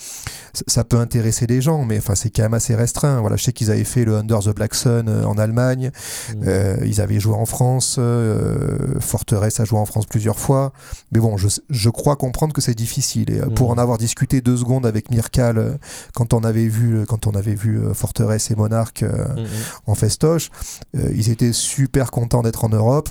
ça 0.67 0.83
peut 0.83 0.97
intéresser 0.97 1.47
des 1.47 1.61
gens, 1.61 1.85
mais 1.85 1.97
enfin 1.97 2.15
c'est 2.15 2.29
quand 2.29 2.43
même 2.43 2.53
assez 2.53 2.75
restreint. 2.75 3.19
Voilà, 3.21 3.35
je 3.35 3.43
sais 3.43 3.53
qu'ils 3.53 3.71
avaient 3.71 3.83
fait 3.83 4.05
le 4.05 4.15
Under 4.15 4.39
the 4.39 4.55
Black 4.55 4.73
Sun 4.73 5.07
euh, 5.07 5.25
en 5.25 5.37
Allemagne, 5.37 5.91
mmh. 6.35 6.43
euh, 6.47 6.77
ils 6.85 7.01
avaient 7.01 7.19
joué 7.19 7.35
en 7.35 7.45
France, 7.45 7.97
euh, 7.99 8.99
Forteresse 8.99 9.59
a 9.59 9.65
joué 9.65 9.79
en 9.79 9.85
France 9.85 10.05
plusieurs 10.05 10.39
fois, 10.39 10.73
mais 11.11 11.19
bon, 11.19 11.37
je, 11.37 11.47
je 11.69 11.89
crois 11.89 12.15
comprendre 12.15 12.53
que 12.53 12.61
c'est 12.61 12.75
difficile. 12.75 13.29
Et 13.29 13.39
pour 13.55 13.69
mmh. 13.69 13.73
en 13.73 13.77
avoir 13.77 13.97
discuté 13.97 14.41
deux 14.41 14.57
secondes 14.57 14.85
avec 14.85 15.11
Mirkal 15.11 15.77
quand 16.13 16.33
on 16.33 16.43
avait 16.43 16.67
vu 16.67 17.05
quand 17.07 17.27
on 17.27 17.31
avait 17.31 17.55
vu 17.55 17.79
Forteresse 17.93 18.51
et 18.51 18.55
Monarch 18.55 19.03
mmh, 19.03 19.45
en 19.85 19.95
festoche, 19.95 20.49
ils 20.93 21.29
étaient 21.29 21.53
super 21.53 22.11
contents 22.11 22.41
d'être 22.41 22.63
en 22.63 22.69
Europe 22.69 23.09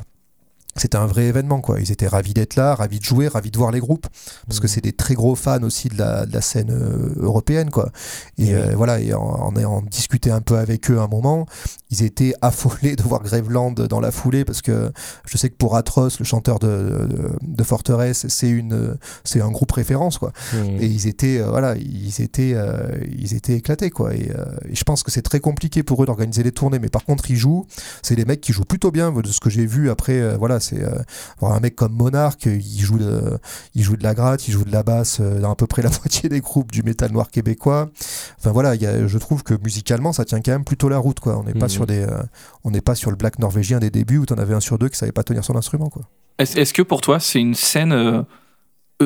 c'était 0.81 0.97
un 0.97 1.07
vrai 1.07 1.24
événement 1.24 1.61
quoi. 1.61 1.81
Ils 1.81 1.93
étaient 1.93 2.07
ravis 2.07 2.35
d'être 2.35 2.57
là 2.57 2.74
ravis 2.74 2.99
de 2.99 3.05
jouer 3.05 3.29
ravis 3.29 3.51
de 3.51 3.59
voir 3.59 3.70
les 3.70 3.81
groupes 3.81 4.07
parce 4.47 4.61
que 4.61 4.66
mmh. 4.66 4.68
c'est 4.68 4.81
des 4.81 4.93
très 4.93 5.14
gros 5.14 5.35
fans 5.35 5.62
aussi 5.62 5.89
de 5.89 5.99
la, 5.99 6.27
de 6.27 6.33
la 6.33 6.41
scène 6.41 6.70
euh, 6.70 7.14
européenne 7.16 7.70
quoi. 7.70 7.91
Et 8.39 8.55
euh, 8.55 8.74
voilà 8.77 9.01
et 9.01 9.14
en, 9.14 9.55
ayant 9.57 9.83
discuté 9.83 10.31
un 10.31 10.41
peu 10.41 10.59
avec 10.59 10.91
eux 10.91 11.01
un 11.01 11.09
moment 11.09 11.47
ils 11.91 12.03
étaient 12.03 12.35
affolés 12.43 12.97
de 12.97 13.03
voir 13.03 13.22
Graveland 13.22 13.72
dans 13.72 14.01
la 14.01 14.11
foulée 14.11 14.45
parce 14.45 14.62
que 14.62 14.93
je 15.27 15.39
sais 15.39 15.51
que 15.51 15.57
pour 15.57 15.77
Atroce 15.77 16.18
le 16.18 16.24
chanteur 16.24 16.59
de, 16.59 17.09
de, 17.43 17.62
Forteresse 17.64 18.27
c'est 18.29 18.49
une 18.49 18.97
c'est 19.24 19.41
un 19.41 19.51
groupe 19.51 19.72
référence 19.72 20.18
quoi. 20.18 20.33
Mmh. 20.53 20.57
et 20.81 20.87
ils 20.87 21.07
étaient 21.09 21.39
euh, 21.39 21.49
voilà 21.49 21.74
ils 21.77 22.20
étaient 22.20 22.55
ils 23.18 23.35
étaient 23.35 23.55
éclatés 23.55 23.91
quoi. 23.91 24.14
Et, 24.14 24.31
et 24.68 24.74
je 24.74 24.85
pense 24.85 25.03
que 25.03 25.11
c'est 25.11 25.22
très 25.22 25.41
compliqué 25.41 25.83
pour 25.83 26.03
eux 26.03 26.07
d'organiser 26.07 26.43
les 26.43 26.53
tournées 26.53 26.79
mais 26.79 26.89
par 26.89 27.05
contre 27.05 27.31
ils 27.31 27.37
jouent. 27.37 27.66
C'est 28.03 28.16
des 28.16 28.24
mecs 28.24 28.41
qui 28.41 28.53
jouent 28.53 28.64
plutôt 28.64 28.91
bien 28.91 29.12
de 29.12 29.29
ce 29.29 29.41
que 29.41 29.51
j'ai 29.51 29.66
vu 29.66 29.91
après 29.91 30.37
voilà 30.37 30.61
c'est 30.67 30.83
euh, 30.83 30.99
un 31.43 31.61
mec 31.61 31.77
comme 31.77 31.93
Monarch, 31.93 32.47
il 32.47 32.81
joue 32.81 32.99
de, 32.99 33.39
il 33.75 33.83
joue 33.83 33.97
de 33.97 34.03
la 34.03 34.14
gratte, 34.14 34.49
il 34.49 34.53
joue 34.53 34.64
de 34.64 34.73
la 34.73 34.83
basse 34.83 35.19
euh, 35.21 35.41
dans 35.41 35.53
à 35.53 35.57
peu 35.57 35.67
près 35.67 35.83
la 35.83 35.91
moitié 36.03 36.29
des 36.29 36.41
groupes 36.41 36.73
du 36.73 36.83
métal 36.83 37.12
noir 37.12 37.31
québécois. 37.31 37.89
Enfin 38.39 38.51
voilà, 38.51 38.75
je 38.77 39.19
trouve 39.19 39.43
que 39.43 39.55
musicalement 39.62 40.12
ça 40.12 40.25
tient 40.25 40.41
quand 40.41 40.53
même 40.53 40.64
plutôt 40.64 40.89
la 40.89 40.99
route 40.99 41.21
quoi. 41.21 41.39
On 41.39 41.45
n'est 41.45 41.55
pas 41.55 41.67
mhm. 41.67 41.71
sur 41.71 41.87
des, 41.87 42.01
euh, 42.01 42.23
on 42.64 42.71
n'est 42.71 42.81
pas 42.81 42.95
sur 42.95 43.11
le 43.11 43.17
black 43.17 43.39
norvégien 43.39 43.79
des 43.79 43.91
débuts 43.91 44.19
où 44.19 44.27
tu 44.27 44.33
en 44.33 44.39
avais 44.39 44.55
un 44.55 44.61
sur 44.61 44.79
deux 44.79 44.89
qui 44.89 44.97
savait 44.97 45.12
pas 45.12 45.23
tenir 45.23 45.45
son 45.45 45.57
instrument 45.57 45.89
quoi. 45.89 46.03
Est-ce 46.39 46.75
que 46.75 46.83
pour 46.83 47.01
toi 47.01 47.21
c'est 47.21 47.41
une 47.41 47.55
scène 47.55 48.25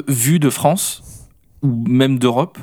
vue 0.09 0.41
de 0.41 0.51
France 0.51 1.03
ou 1.63 1.85
même 1.87 2.19
d'Europe 2.19 2.59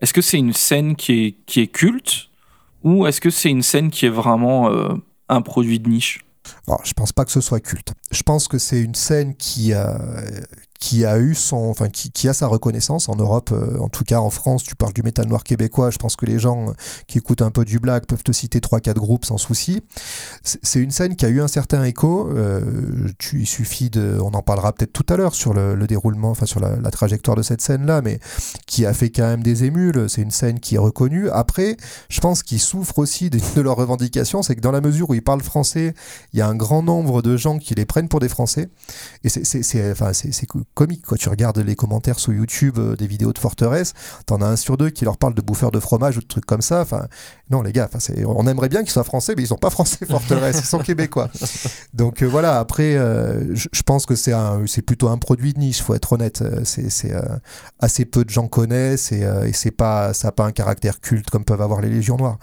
Est-ce 0.00 0.12
que 0.12 0.20
c'est 0.20 0.38
une 0.38 0.52
scène 0.52 0.94
qui 0.94 1.12
est, 1.12 1.36
qui 1.46 1.60
est 1.60 1.66
culte 1.66 2.28
ou 2.84 3.06
est-ce 3.06 3.20
que 3.20 3.30
c'est 3.30 3.50
une 3.50 3.62
scène 3.62 3.90
qui 3.90 4.06
est 4.06 4.10
vraiment 4.10 4.70
un 5.28 5.42
produit 5.42 5.80
de 5.80 5.88
niche? 5.88 6.24
Je 6.84 6.92
pense 6.92 7.12
pas 7.12 7.24
que 7.24 7.32
ce 7.32 7.40
soit 7.40 7.60
culte. 7.60 7.92
Je 8.10 8.22
pense 8.22 8.48
que 8.48 8.58
c'est 8.58 8.80
une 8.80 8.94
scène 8.94 9.34
qui, 9.36 9.72
a 9.72 9.98
qui 10.84 11.06
a 11.06 11.18
eu 11.18 11.34
son, 11.34 11.56
enfin 11.56 11.88
qui, 11.88 12.10
qui, 12.10 12.28
a 12.28 12.34
sa 12.34 12.46
reconnaissance 12.46 13.08
en 13.08 13.16
Europe, 13.16 13.52
euh, 13.52 13.78
en 13.78 13.88
tout 13.88 14.04
cas 14.04 14.18
en 14.18 14.28
France. 14.28 14.64
Tu 14.64 14.76
parles 14.76 14.92
du 14.92 15.02
métal 15.02 15.26
noir 15.26 15.42
québécois. 15.42 15.88
Je 15.90 15.96
pense 15.96 16.14
que 16.14 16.26
les 16.26 16.38
gens 16.38 16.68
euh, 16.68 16.72
qui 17.06 17.16
écoutent 17.16 17.40
un 17.40 17.50
peu 17.50 17.64
du 17.64 17.78
black 17.78 18.06
peuvent 18.06 18.22
te 18.22 18.32
citer 18.32 18.60
trois 18.60 18.80
quatre 18.80 18.98
groupes 18.98 19.24
sans 19.24 19.38
souci. 19.38 19.80
C'est 20.42 20.80
une 20.80 20.90
scène 20.90 21.16
qui 21.16 21.24
a 21.24 21.30
eu 21.30 21.40
un 21.40 21.48
certain 21.48 21.84
écho. 21.84 22.28
Euh, 22.28 23.08
tu, 23.18 23.40
il 23.40 23.46
suffit 23.46 23.88
de, 23.88 24.18
on 24.20 24.34
en 24.34 24.42
parlera 24.42 24.74
peut-être 24.74 24.92
tout 24.92 25.06
à 25.08 25.16
l'heure 25.16 25.34
sur 25.34 25.54
le, 25.54 25.74
le, 25.74 25.86
déroulement, 25.86 26.28
enfin 26.28 26.44
sur 26.44 26.60
la, 26.60 26.90
trajectoire 26.90 27.34
de 27.34 27.42
cette 27.42 27.62
scène 27.62 27.86
là, 27.86 28.02
mais 28.02 28.20
qui 28.66 28.84
a 28.84 28.92
fait 28.92 29.08
quand 29.08 29.22
même 29.22 29.42
des 29.42 29.64
émules. 29.64 30.04
C'est 30.10 30.20
une 30.20 30.30
scène 30.30 30.60
qui 30.60 30.74
est 30.74 30.78
reconnue. 30.78 31.30
Après, 31.30 31.78
je 32.10 32.20
pense 32.20 32.42
qu'ils 32.42 32.60
souffrent 32.60 32.98
aussi 32.98 33.30
de, 33.30 33.40
de 33.56 33.60
leurs 33.62 33.76
revendications, 33.76 34.42
c'est 34.42 34.54
que 34.54 34.60
dans 34.60 34.70
la 34.70 34.82
mesure 34.82 35.08
où 35.08 35.14
ils 35.14 35.24
parlent 35.24 35.40
français, 35.40 35.94
il 36.34 36.40
y 36.40 36.42
a 36.42 36.46
un 36.46 36.54
grand 36.54 36.82
nombre 36.82 37.22
de 37.22 37.38
gens 37.38 37.56
qui 37.58 37.74
les 37.74 37.86
prennent 37.86 38.08
pour 38.08 38.20
des 38.20 38.28
Français. 38.28 38.68
Et 39.22 39.30
c'est, 39.30 39.90
enfin, 39.90 40.12
c'est 40.12 40.46
comique. 40.74 41.06
Quoi. 41.06 41.16
Tu 41.16 41.28
regardes 41.28 41.58
les 41.58 41.76
commentaires 41.76 42.18
sur 42.18 42.32
YouTube 42.32 42.78
euh, 42.78 42.96
des 42.96 43.06
vidéos 43.06 43.32
de 43.32 43.38
Forteresse, 43.38 43.94
t'en 44.26 44.40
as 44.42 44.46
un 44.46 44.56
sur 44.56 44.76
deux 44.76 44.90
qui 44.90 45.04
leur 45.04 45.16
parle 45.16 45.34
de 45.34 45.40
bouffeurs 45.40 45.70
de 45.70 45.80
fromage 45.80 46.18
ou 46.18 46.20
de 46.20 46.26
trucs 46.26 46.44
comme 46.44 46.60
ça. 46.60 46.80
Enfin, 46.80 47.06
non, 47.50 47.62
les 47.62 47.72
gars, 47.72 47.88
on 48.26 48.46
aimerait 48.46 48.68
bien 48.68 48.82
qu'ils 48.82 48.92
soient 48.92 49.04
français, 49.04 49.34
mais 49.36 49.44
ils 49.44 49.48
sont 49.48 49.56
pas 49.56 49.70
français 49.70 50.04
Forteresse, 50.06 50.58
ils 50.58 50.66
sont 50.66 50.78
québécois. 50.80 51.30
Donc 51.94 52.22
euh, 52.22 52.26
voilà, 52.26 52.58
après, 52.58 52.96
euh, 52.96 53.54
je, 53.54 53.82
pense 53.82 54.06
que 54.06 54.14
c'est 54.14 54.32
c'est 54.66 54.82
plutôt 54.82 55.08
un 55.08 55.18
produit 55.18 55.52
de 55.52 55.58
niche, 55.58 55.82
faut 55.82 55.94
être 55.94 56.12
honnête. 56.12 56.42
C'est 56.64 57.14
assez 57.78 58.04
peu 58.04 58.24
de 58.24 58.30
gens 58.30 58.48
connaissent 58.48 59.12
et, 59.12 59.20
et 59.20 59.52
c'est 59.52 59.70
pas, 59.70 60.12
ça 60.14 60.28
n'a 60.28 60.32
pas 60.32 60.44
un 60.44 60.52
caractère 60.52 61.00
culte 61.00 61.30
comme 61.30 61.44
peuvent 61.44 61.62
avoir 61.62 61.80
les 61.80 61.90
Légions 61.90 62.16
Noires 62.16 62.38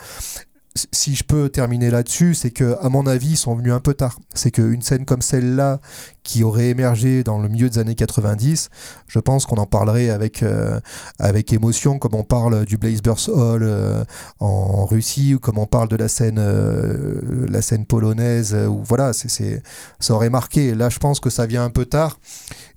si 0.92 1.16
je 1.16 1.24
peux 1.24 1.50
terminer 1.50 1.92
là-dessus, 1.92 2.34
c'est 2.34 2.52
que, 2.52 2.78
à 2.82 2.90
mon 2.90 3.06
avis, 3.06 3.32
ils 3.32 3.38
sont 3.38 3.56
venus 3.56 3.74
un 3.74 3.80
peu 3.80 3.94
tard. 3.94 4.20
C'est 4.34 4.52
qu'une 4.52 4.82
scène 4.82 5.06
comme 5.06 5.22
celle-là, 5.22 5.82
qui 6.24 6.44
aurait 6.44 6.70
émergé 6.70 7.24
dans 7.24 7.40
le 7.40 7.50
milieu 7.50 7.70
des 7.70 7.80
années 7.80 7.96
90, 7.96 8.70
je 9.08 9.20
pense 9.20 9.46
qu'on 9.46 9.58
en 9.58 9.66
parlerait 9.66 10.10
avec, 10.10 10.44
euh, 10.44 10.80
avec 11.20 11.52
émotion, 11.52 11.98
comme 11.98 12.14
on 12.14 12.24
parle 12.24 12.66
du 12.66 12.78
Blazebirds 12.78 13.30
Hall 13.30 13.64
euh, 13.64 14.04
en 14.40 14.86
Russie, 14.86 15.36
ou 15.36 15.40
comme 15.40 15.58
on 15.58 15.66
parle 15.66 15.90
de 15.90 15.96
la 15.96 16.08
scène, 16.08 16.38
euh, 16.40 17.48
la 17.50 17.62
scène 17.62 17.86
polonaise, 17.86 18.54
ou 18.54 18.84
voilà, 18.84 19.14
c'est, 19.14 19.64
ça 20.00 20.14
aurait 20.14 20.30
marqué. 20.30 20.76
Là, 20.76 20.90
je 20.90 21.00
pense 21.00 21.20
que 21.20 21.30
ça 21.30 21.48
vient 21.48 21.64
un 21.64 21.72
peu 21.72 21.86
tard, 21.86 22.20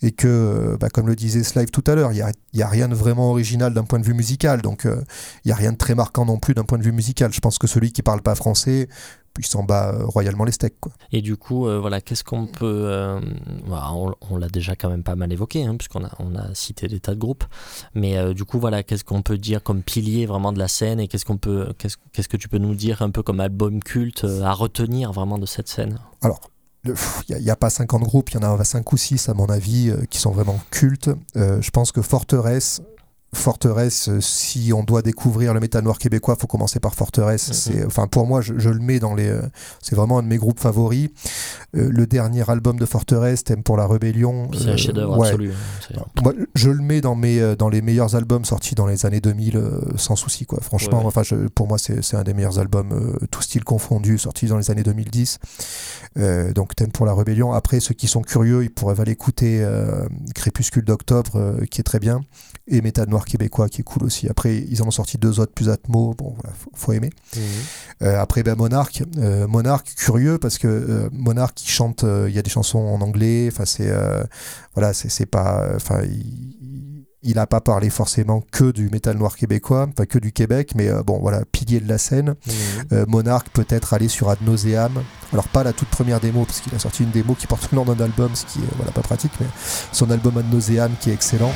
et 0.03 0.13
que, 0.13 0.77
bah, 0.81 0.89
comme 0.89 1.07
le 1.07 1.17
disait 1.17 1.43
Slive 1.43 1.71
tout 1.71 1.85
à 1.87 1.95
l'heure, 1.95 2.13
il 2.13 2.17
n'y 2.17 2.23
a, 2.23 2.33
y 2.55 2.63
a 2.63 2.69
rien 2.69 2.89
de 2.89 2.95
vraiment 2.95 3.31
original 3.31 3.75
d'un 3.75 3.85
point 3.85 3.99
de 3.99 4.07
vue 4.07 4.15
musical, 4.15 4.63
donc 4.63 4.85
il 4.85 5.47
n'y 5.47 5.53
a 5.53 5.57
rien 5.57 5.73
de 5.73 5.77
très 5.77 5.95
marquant 5.95 6.25
non 6.25 6.39
plus 6.39 6.55
d'un 6.55 6.65
point 6.65 6.79
de 6.79 6.83
vue 6.83 6.93
musical. 6.93 7.33
Je 7.33 7.41
pense 7.41 7.59
que 7.59 7.67
celui 7.67 7.93
qui 7.93 8.03
parle 8.03 8.23
pas 8.23 8.35
français, 8.35 8.89
il 9.39 9.47
s'en 9.47 9.65
bat 9.65 9.93
euh, 9.93 10.07
royalement 10.07 10.45
les 10.45 10.53
steaks. 10.53 10.79
Quoi. 10.81 10.93
Et 11.13 11.23
du 11.23 11.37
coup, 11.37 11.67
euh, 11.67 11.79
voilà, 11.79 12.01
qu'est-ce 12.01 12.25
qu'on 12.25 12.47
peut. 12.47 12.85
Euh, 12.87 13.21
bah, 13.69 13.91
on, 14.31 14.37
l'a 14.37 14.49
déjà 14.49 14.77
quand 14.77 14.89
même 14.89 15.03
pas 15.03 15.17
mal 15.17 15.33
évoqué, 15.33 15.65
hein, 15.65 15.77
puisqu'on 15.77 16.05
a, 16.05 16.11
on 16.19 16.35
a 16.37 16.55
cité 16.55 16.89
des 16.89 17.01
tas 17.01 17.15
de 17.15 17.21
groupes. 17.21 17.45
Mais 17.95 18.35
du 18.35 18.45
coup, 18.45 18.59
voilà, 18.59 18.83
qu'est-ce 18.83 19.05
qu'on 19.05 19.23
peut 19.23 19.39
dire 19.39 19.63
comme 19.63 19.83
pilier 19.83 20.27
vraiment 20.27 20.53
de 20.53 20.59
la 20.59 20.69
scène 20.69 21.01
et 21.01 21.09
qu'est-ce 21.09 21.25
qu'on 21.25 21.37
peut, 21.37 21.73
qu'est-ce, 21.79 21.97
qu'est-ce 22.13 22.29
que 22.29 22.37
tu 22.37 22.49
peux 22.49 22.59
nous 22.59 22.75
dire 22.75 23.03
un 23.03 23.11
peu 23.11 23.23
comme 23.23 23.41
album 23.41 23.83
culte 23.83 24.27
à 24.43 24.53
retenir 24.53 25.13
vraiment 25.13 25.39
de 25.39 25.47
cette 25.47 25.69
scène? 25.69 25.99
Alors, 26.23 26.51
il 26.85 27.37
n'y 27.39 27.51
a, 27.51 27.57
pas 27.57 27.71
50 27.71 28.03
groupes, 28.03 28.31
il 28.31 28.35
y 28.35 28.45
en 28.45 28.59
a 28.59 28.65
5 28.65 28.93
ou 28.93 28.97
6 28.97 29.29
à 29.29 29.35
mon 29.35 29.47
avis 29.47 29.93
qui 30.11 30.19
sont 30.19 30.33
vraiment 30.33 30.61
cultes. 30.71 31.11
je 31.35 31.71
pense 31.71 31.93
que 31.93 32.03
Forteresse, 32.03 32.83
Forteresse, 33.35 34.09
euh, 34.09 34.21
si 34.21 34.73
on 34.73 34.83
doit 34.83 35.03
découvrir 35.03 35.55
le 35.55 35.61
métal 35.61 35.85
noir 35.85 35.99
québécois, 35.99 36.37
faut 36.39 36.47
commencer 36.47 36.81
par 36.81 36.95
Forteresse. 36.95 37.51
Mm-hmm. 37.51 37.55
C'est, 37.55 37.85
enfin, 37.85 38.07
pour 38.07 38.27
moi, 38.27 38.41
je, 38.41 38.53
le 38.53 38.79
mets 38.79 38.99
dans 38.99 39.15
les. 39.15 39.29
Euh, 39.29 39.43
c'est 39.83 39.95
vraiment 39.95 40.19
un 40.19 40.23
de 40.23 40.29
mes 40.29 40.39
groupes 40.39 40.61
favoris. 40.61 41.11
Euh, 41.77 41.89
le 41.91 42.07
dernier 42.07 42.49
album 42.49 42.79
de 42.79 42.87
Forteresse, 42.87 43.45
Thème 43.45 43.63
pour 43.63 43.77
la 43.77 43.87
rébellion. 43.87 44.49
C'est 44.53 44.71
un 44.71 44.77
chef-d'œuvre 44.77 45.23
absolu. 45.23 45.53
Hein, 45.95 46.33
je 46.55 46.71
le 46.71 46.83
mets 46.83 47.01
dans 47.01 47.15
mes 47.15 47.57
dans 47.57 47.69
les 47.69 47.83
meilleurs 47.83 48.15
albums 48.15 48.45
sortis 48.45 48.75
dans 48.75 48.87
les 48.87 49.07
années 49.07 49.21
2000, 49.21 49.63
sans 49.97 50.17
souci, 50.17 50.47
quoi. 50.47 50.61
Franchement, 50.63 51.03
enfin, 51.05 51.23
pour 51.55 51.69
moi, 51.69 51.79
c'est, 51.79 52.15
un 52.15 52.23
des 52.23 52.35
meilleurs 52.35 52.59
albums, 52.59 53.19
tout 53.31 53.43
style 53.43 53.65
confondu, 53.65 54.19
sortis 54.19 54.47
dans 54.47 54.59
les 54.59 54.71
années 54.71 54.83
2010. 54.83 55.39
Donc, 56.17 56.77
Thème 56.77 56.93
pour 56.93 57.07
la 57.07 57.15
rébellion. 57.15 57.53
Après, 57.53 57.81
ceux 57.81 57.95
qui 57.95 58.07
sont 58.07 58.23
curieux, 58.23 58.63
ils 58.63 58.71
pourraient 58.71 59.01
aller 59.01 59.13
écouter 59.13 59.67
Crépuscule 60.35 60.85
d'octobre, 60.85 61.65
qui 61.71 61.81
est 61.81 61.85
très 61.85 61.99
bien, 61.99 62.21
et 62.67 62.81
Métal 62.81 63.09
noir 63.09 63.25
québécois 63.27 63.69
qui 63.69 63.83
est 63.83 63.85
cool 63.85 64.05
aussi. 64.05 64.29
Après, 64.29 64.57
ils 64.57 64.83
en 64.83 64.87
ont 64.87 64.91
sorti 64.91 65.19
deux 65.19 65.39
autres 65.39 65.53
plus 65.53 65.69
atmo. 65.69 66.15
Bon, 66.17 66.35
voilà, 66.35 66.57
faut, 66.75 66.93
aimer. 66.93 67.11
Mhm. 67.37 67.43
Euh, 68.03 68.21
après, 68.21 68.43
ben, 68.43 68.55
Monarch. 68.55 69.03
Euh, 69.19 69.47
Monarch, 69.47 69.95
curieux 69.97 70.39
parce 70.39 70.59
que 70.59 70.69
euh, 70.69 71.09
Monarch, 71.13 71.63
il 71.63 71.69
chante, 71.69 72.05
il 72.05 72.35
y 72.35 72.39
a 72.39 72.43
des 72.43 72.51
chansons 72.51 72.79
en 72.79 73.01
anglais. 73.01 73.49
Enfin, 73.53 73.65
c'est. 73.67 73.93
voilà, 74.75 74.93
c'est 74.95 75.27
pas. 75.27 75.73
Enfin, 75.75 76.03
il 76.03 76.64
n'a 77.33 77.47
pas 77.47 77.61
parlé 77.61 77.89
forcément 77.89 78.43
que 78.53 78.71
du 78.71 78.91
métal 78.91 79.17
noir 79.17 79.37
québécois, 79.37 79.89
pas 79.97 80.05
que 80.05 80.19
du 80.19 80.33
Québec, 80.33 80.73
mais 80.75 80.91
bon, 81.07 81.19
voilà, 81.21 81.43
pilier 81.51 81.81
de 81.81 81.89
la 81.89 81.99
scène. 81.99 82.35
Mhm. 82.91 83.07
Monarch 83.09 83.49
peut-être 83.53 83.95
aller 83.95 84.09
sur 84.09 84.29
Ad 84.29 84.39
Nauseam. 84.43 85.03
Alors, 85.33 85.49
pas 85.49 85.65
la 85.65 85.73
toute 85.73 85.89
première 85.89 86.21
démo, 86.21 86.45
parce 86.45 86.61
qu'il 86.61 86.75
a 86.75 86.79
sorti 86.79 87.03
une 87.03 87.11
démo 87.11 87.35
qui 87.35 87.47
porte 87.47 87.71
le 87.73 87.77
nom 87.77 87.85
d'un 87.85 88.05
album, 88.05 88.31
ce 88.35 88.45
qui 88.45 88.59
est 88.59 88.77
voilà, 88.77 88.93
pas 88.93 89.03
pratique, 89.03 89.33
mais 89.41 89.47
son 89.93 90.11
album 90.11 90.37
Ad 90.39 90.53
Nauseam 90.53 90.93
qui 91.01 91.11
est 91.11 91.15
excellent. 91.15 91.53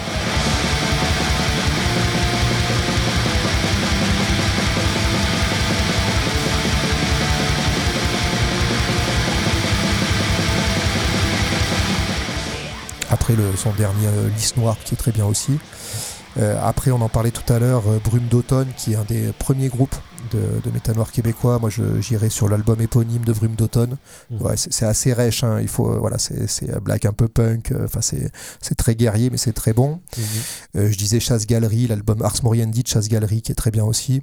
Après 13.28 13.42
le, 13.42 13.56
son 13.56 13.72
dernier 13.72 14.08
Lys 14.34 14.56
Noir 14.56 14.78
qui 14.82 14.94
est 14.94 14.96
très 14.96 15.12
bien 15.12 15.26
aussi. 15.26 15.58
après, 16.62 16.92
on 16.92 17.00
en 17.02 17.08
parlait 17.10 17.30
tout 17.30 17.52
à 17.52 17.58
l'heure, 17.58 17.82
Brume 18.02 18.26
d'automne, 18.28 18.68
qui 18.76 18.92
est 18.92 18.96
un 18.96 19.04
des 19.04 19.32
premiers 19.38 19.68
groupes 19.68 19.96
de, 20.32 20.38
de 20.64 20.70
métal 20.70 20.96
noir 20.96 21.12
québécois. 21.12 21.58
Moi, 21.58 21.68
j'irai 22.00 22.30
sur 22.30 22.48
l'album 22.48 22.80
éponyme 22.80 23.24
de 23.24 23.32
Brume 23.32 23.54
d'automne. 23.54 23.96
Mmh. 24.30 24.42
Ouais, 24.42 24.56
c'est 24.56 24.86
assez 24.86 25.12
rêche. 25.12 25.44
Hein. 25.44 25.58
Il 25.60 25.68
faut, 25.68 25.98
voilà, 25.98 26.16
c'est 26.16 26.80
black 26.80 27.04
un 27.04 27.12
peu 27.12 27.28
punk. 27.28 27.74
Enfin, 27.84 28.00
c'est 28.00 28.74
très 28.76 28.94
guerrier, 28.94 29.28
mais 29.28 29.36
c'est 29.36 29.52
très 29.52 29.74
bon. 29.74 30.00
Mmh. 30.16 30.86
je 30.86 30.96
disais 30.96 31.20
Chasse 31.20 31.46
Galerie, 31.46 31.86
l'album 31.86 32.22
Ars 32.22 32.36
Moriendi 32.44 32.82
de 32.82 32.88
Chasse 32.88 33.08
Galerie, 33.08 33.42
qui 33.42 33.52
est 33.52 33.56
très 33.56 33.70
bien 33.70 33.84
aussi. 33.84 34.22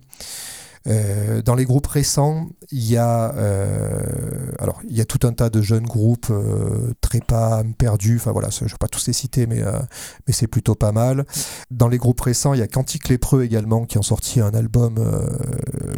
Euh, 0.88 1.41
dans 1.41 1.55
les 1.55 1.65
groupes 1.65 1.88
récents, 1.88 2.47
il 2.71 2.86
y 2.86 2.97
a 2.97 3.33
euh, 3.36 4.51
alors 4.59 4.81
il 4.88 4.95
y 4.95 5.01
a 5.01 5.05
tout 5.05 5.25
un 5.27 5.33
tas 5.33 5.49
de 5.49 5.61
jeunes 5.61 5.86
groupes 5.86 6.27
euh, 6.29 6.93
Trépas, 7.01 7.63
Perdu, 7.77 8.17
enfin 8.17 8.31
voilà, 8.31 8.49
je 8.49 8.63
ne 8.63 8.69
vais 8.69 8.75
pas 8.79 8.88
tous 8.88 9.07
les 9.07 9.13
citer, 9.13 9.47
mais 9.47 9.61
euh, 9.61 9.71
mais 10.27 10.33
c'est 10.33 10.47
plutôt 10.47 10.75
pas 10.75 10.91
mal. 10.91 11.25
Dans 11.71 11.88
les 11.88 11.97
groupes 11.97 12.21
récents, 12.21 12.53
il 12.53 12.59
y 12.59 12.63
a 12.63 12.67
Cantique 12.67 13.09
Lépreux 13.09 13.43
également 13.43 13.86
qui 13.86 13.97
ont 13.97 14.03
sorti 14.03 14.41
un 14.41 14.53
album, 14.53 14.95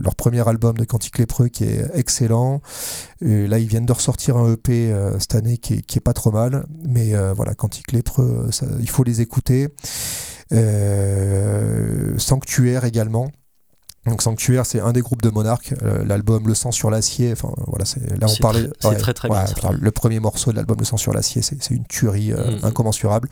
leur 0.01 0.15
premier 0.15 0.47
album 0.47 0.77
de 0.77 0.85
Cantique 0.85 1.17
Lépreux 1.17 1.49
qui 1.49 1.65
est 1.65 1.85
excellent. 1.93 2.61
Et 3.21 3.47
là, 3.47 3.59
ils 3.59 3.67
viennent 3.67 3.85
de 3.85 3.93
ressortir 3.93 4.37
un 4.37 4.53
EP 4.53 4.93
cette 5.19 5.35
année 5.35 5.57
qui 5.57 5.75
est, 5.75 5.81
qui 5.81 5.97
est, 5.97 6.01
pas 6.01 6.13
trop 6.13 6.31
mal, 6.31 6.65
mais 6.87 7.13
voilà, 7.33 7.53
Cantique 7.55 7.91
Lépreux, 7.91 8.47
ça, 8.51 8.65
il 8.79 8.89
faut 8.89 9.03
les 9.03 9.21
écouter. 9.21 9.67
Sanctuaire 12.17 12.85
également. 12.85 13.27
Donc 14.07 14.21
Sanctuaire, 14.21 14.65
c'est 14.65 14.79
un 14.79 14.93
des 14.93 15.01
groupes 15.01 15.21
de 15.21 15.29
Monarch, 15.29 15.73
euh, 15.83 16.03
l'album 16.05 16.47
Le 16.47 16.55
sang 16.55 16.71
sur 16.71 16.89
l'acier. 16.89 17.33
Enfin 17.33 17.51
voilà, 17.67 17.85
c'est 17.85 17.99
là 18.19 18.27
on 18.29 18.35
parlait. 18.41 18.69
C'est 18.79 18.95
très 18.95 19.13
très 19.13 19.29
bien. 19.29 19.45
le 19.71 19.91
premier 19.91 20.19
morceau 20.19 20.51
de 20.51 20.55
l'album 20.55 20.77
Le 20.79 20.85
sang 20.85 20.97
sur 20.97 21.13
l'acier, 21.13 21.41
c'est 21.41 21.69
une 21.69 21.85
tuerie 21.85 22.31
euh, 22.31 22.57
mm. 22.57 22.65
incommensurable. 22.65 23.29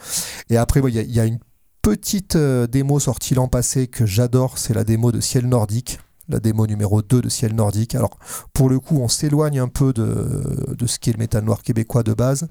Et 0.49 0.57
après, 0.57 0.81
il 0.85 1.11
y, 1.11 1.19
a 1.19 1.25
une 1.25 1.39
petite 1.81 2.35
euh, 2.35 2.67
démo 2.67 2.99
sortie 2.99 3.35
l'an 3.35 3.47
passé 3.47 3.87
que 3.87 4.05
j'adore, 4.05 4.57
c'est 4.57 4.73
la 4.73 4.83
démo 4.83 5.11
de 5.11 5.21
Ciel 5.21 5.47
Nordique 5.47 5.99
la 6.29 6.39
démo 6.39 6.67
numéro 6.67 7.01
2 7.01 7.21
de 7.21 7.29
Ciel 7.29 7.53
Nordique. 7.55 7.95
Alors, 7.95 8.17
pour 8.53 8.69
le 8.69 8.79
coup, 8.79 8.99
on 8.99 9.07
s'éloigne 9.07 9.59
un 9.59 9.67
peu 9.67 9.93
de, 9.93 10.75
de 10.75 10.87
ce 10.87 10.99
qu'est 10.99 11.11
le 11.11 11.19
métal 11.19 11.43
noir 11.43 11.61
québécois 11.61 12.03
de 12.03 12.13
base, 12.13 12.47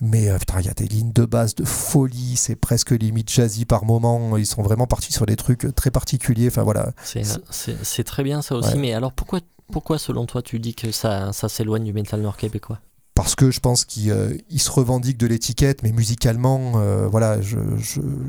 mais 0.00 0.28
euh, 0.28 0.38
il 0.58 0.66
y 0.66 0.68
a 0.68 0.74
des 0.74 0.86
lignes 0.86 1.12
de 1.12 1.24
base 1.24 1.54
de 1.54 1.64
folie, 1.64 2.36
c'est 2.36 2.56
presque 2.56 2.90
limite 2.90 3.30
jazzy 3.30 3.64
par 3.64 3.84
moment, 3.84 4.36
ils 4.36 4.46
sont 4.46 4.62
vraiment 4.62 4.86
partis 4.86 5.12
sur 5.12 5.26
des 5.26 5.36
trucs 5.36 5.74
très 5.74 5.90
particuliers, 5.90 6.48
enfin 6.48 6.62
voilà. 6.62 6.92
C'est 7.04 8.04
très 8.04 8.22
bien 8.22 8.42
ça 8.42 8.56
aussi, 8.56 8.76
mais 8.76 8.92
alors 8.94 9.12
pourquoi, 9.12 9.40
pourquoi 9.72 9.98
selon 9.98 10.26
toi 10.26 10.42
tu 10.42 10.58
dis 10.58 10.74
que 10.74 10.92
ça, 10.92 11.32
ça 11.32 11.48
s'éloigne 11.48 11.84
du 11.84 11.92
métal 11.92 12.20
noir 12.20 12.36
québécois? 12.36 12.80
Parce 13.24 13.36
que 13.36 13.50
je 13.50 13.58
pense 13.58 13.86
qu'il 13.86 14.10
euh, 14.10 14.36
se 14.54 14.70
revendique 14.70 15.16
de 15.16 15.26
l'étiquette, 15.26 15.82
mais 15.82 15.92
musicalement, 15.92 16.74
euh, 16.76 17.08
voilà, 17.10 17.38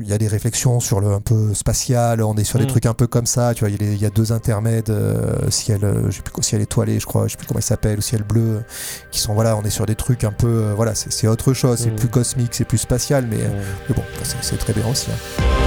il 0.01 0.07
y 0.07 0.13
a 0.13 0.17
des 0.17 0.29
réflexions 0.29 0.79
sur 0.79 1.01
le 1.01 1.07
un 1.11 1.19
peu 1.19 1.53
spatial. 1.53 2.23
On 2.23 2.35
est 2.35 2.45
sur 2.45 2.59
des 2.59 2.63
mm. 2.63 2.69
trucs 2.69 2.85
un 2.85 2.93
peu 2.93 3.05
comme 3.05 3.25
ça. 3.25 3.53
Tu 3.53 3.65
vois, 3.65 3.69
il 3.69 4.01
y, 4.01 4.05
a 4.05 4.09
deux 4.09 4.31
intermèdes, 4.31 4.89
euh, 4.89 5.51
ciel, 5.51 5.81
je 6.07 6.15
sais 6.15 6.21
plus, 6.21 6.41
ciel 6.43 6.61
étoilé, 6.61 6.97
je 7.01 7.05
crois, 7.05 7.27
je 7.27 7.33
sais 7.33 7.37
plus 7.37 7.45
comment 7.45 7.59
il 7.59 7.63
s'appelle, 7.63 7.97
ou 7.97 8.01
ciel 8.01 8.23
bleu, 8.23 8.63
qui 9.11 9.19
sont 9.19 9.33
voilà, 9.33 9.57
on 9.57 9.63
est 9.63 9.69
sur 9.69 9.85
des 9.85 9.95
trucs 9.95 10.23
un 10.23 10.31
peu, 10.31 10.71
voilà, 10.77 10.95
c'est 10.95 11.27
autre 11.27 11.53
chose, 11.53 11.79
c'est 11.79 11.91
mm. 11.91 11.97
plus 11.97 12.09
cosmique, 12.09 12.53
c'est 12.53 12.63
plus 12.63 12.77
spatial, 12.77 13.27
mais, 13.29 13.35
mm. 13.35 13.51
mais 13.89 13.95
bon, 13.95 14.03
c'est 14.23 14.57
très 14.57 14.71
bien 14.71 14.87
aussi. 14.89 15.07
Hein. 15.11 15.64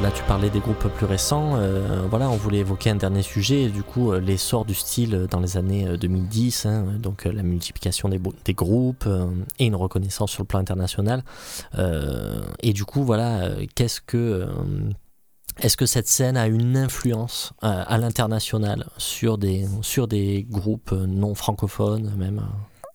Voilà, 0.00 0.14
tu 0.14 0.22
parlais 0.22 0.48
des 0.48 0.60
groupes 0.60 0.86
plus 0.94 1.06
récents. 1.06 1.56
Euh, 1.56 2.06
voilà, 2.08 2.30
on 2.30 2.36
voulait 2.36 2.58
évoquer 2.58 2.90
un 2.90 2.94
dernier 2.94 3.22
sujet, 3.22 3.66
du 3.66 3.82
coup, 3.82 4.12
euh, 4.12 4.20
l'essor 4.20 4.64
du 4.64 4.72
style 4.72 5.26
dans 5.28 5.40
les 5.40 5.56
années 5.56 5.98
2010, 5.98 6.66
euh, 6.66 6.68
hein, 6.68 6.84
donc 7.00 7.24
la 7.24 7.42
multiplication 7.42 8.08
des, 8.08 8.20
groupes 8.54 9.08
et 9.58 9.66
une 9.66 9.74
reconnaissance 9.74 10.30
sur 10.30 10.44
le 10.44 10.46
plan 10.46 10.60
international. 10.60 11.24
et 12.62 12.72
du 12.72 12.84
coup, 12.84 13.02
voilà, 13.02 13.50
qu'est-ce 13.74 14.00
que 14.00 14.46
est-ce 15.58 15.76
que 15.76 15.86
cette 15.86 16.06
scène 16.06 16.36
a 16.36 16.46
une 16.46 16.76
influence 16.76 17.52
à 17.60 17.98
l'international 17.98 18.86
sur 18.98 19.36
des, 19.36 19.66
sur 19.80 20.06
des 20.06 20.46
groupes 20.48 20.92
non 20.92 21.34
francophones 21.34 22.14
même 22.16 22.40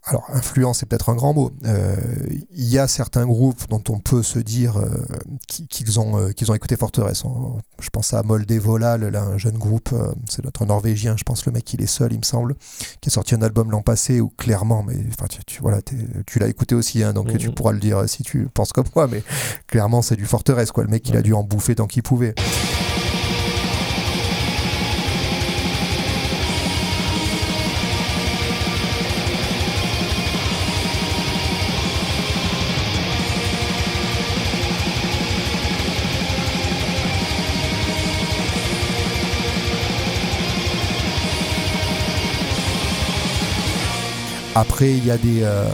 alors, 0.06 0.26
influence, 0.34 0.80
c'est 0.80 0.86
peut-être 0.86 1.10
un 1.10 1.16
grand 1.16 1.34
mot. 1.34 1.52
Euh, 1.66 1.96
il 2.52 2.66
y 2.66 2.78
a 2.78 2.90
certains 2.90 3.26
groupes 3.26 3.70
dont 3.70 3.84
on 3.88 4.00
peut 4.00 4.22
se 4.22 4.38
dire 4.38 4.78
euh, 4.78 4.90
qu'ils 5.48 5.98
ont, 5.98 6.20
euh, 6.20 6.32
qu'ils 6.32 6.52
ont 6.52 6.56
écouté 6.56 6.76
Forteresse. 6.76 7.24
Je 7.80 7.90
pense 7.90 8.14
à 8.14 8.22
Moldevolal, 8.22 9.08
là, 9.08 9.24
un 9.24 9.38
jeune 9.38 9.58
groupe, 9.58 9.96
c'est 10.30 10.44
notre 10.44 10.66
Norvégien, 10.66 11.16
je 11.18 11.24
pense 11.24 11.46
le 11.46 11.54
mec, 11.54 11.74
il 11.74 11.82
est 11.82 11.88
seul, 11.88 12.12
il 12.12 12.20
me 12.20 12.24
semble, 12.24 12.56
qui 13.00 13.10
a 13.10 13.12
sorti 13.12 13.34
un 13.36 13.42
album 13.42 13.72
l'an 13.72 13.82
passé 13.82 14.20
où 14.20 14.28
clairement, 14.30 14.84
mais 14.84 14.96
enfin, 15.08 15.28
tu, 15.48 15.62
voilà, 15.62 15.80
tu 16.26 16.40
l'as 16.40 16.48
écouté 16.48 16.76
aussi, 16.76 17.02
hein, 17.02 17.14
donc 17.14 17.38
tu 17.38 17.52
pourras 17.52 17.72
le 17.72 17.80
dire 17.80 18.04
si 18.08 18.24
tu 18.24 18.48
penses 18.54 18.74
comme 18.74 18.88
moi, 18.96 19.08
mais 19.08 19.24
clairement, 19.68 20.02
c'est 20.02 20.18
du 20.18 20.26
Forteresse, 20.26 20.72
quoi. 20.74 20.84
Le 20.84 20.90
mec, 20.90 21.08
il 21.08 21.16
a 21.16 21.22
dû 21.22 21.34
en 21.34 21.44
bouffer 21.44 21.76
tant 21.76 21.88
qu'il 21.88 22.04
pouvait. 22.04 22.36
Après, 44.56 44.92
il 44.92 45.06
y 45.06 45.12
a 45.12 45.18
des. 45.18 45.44
Euh, 45.44 45.68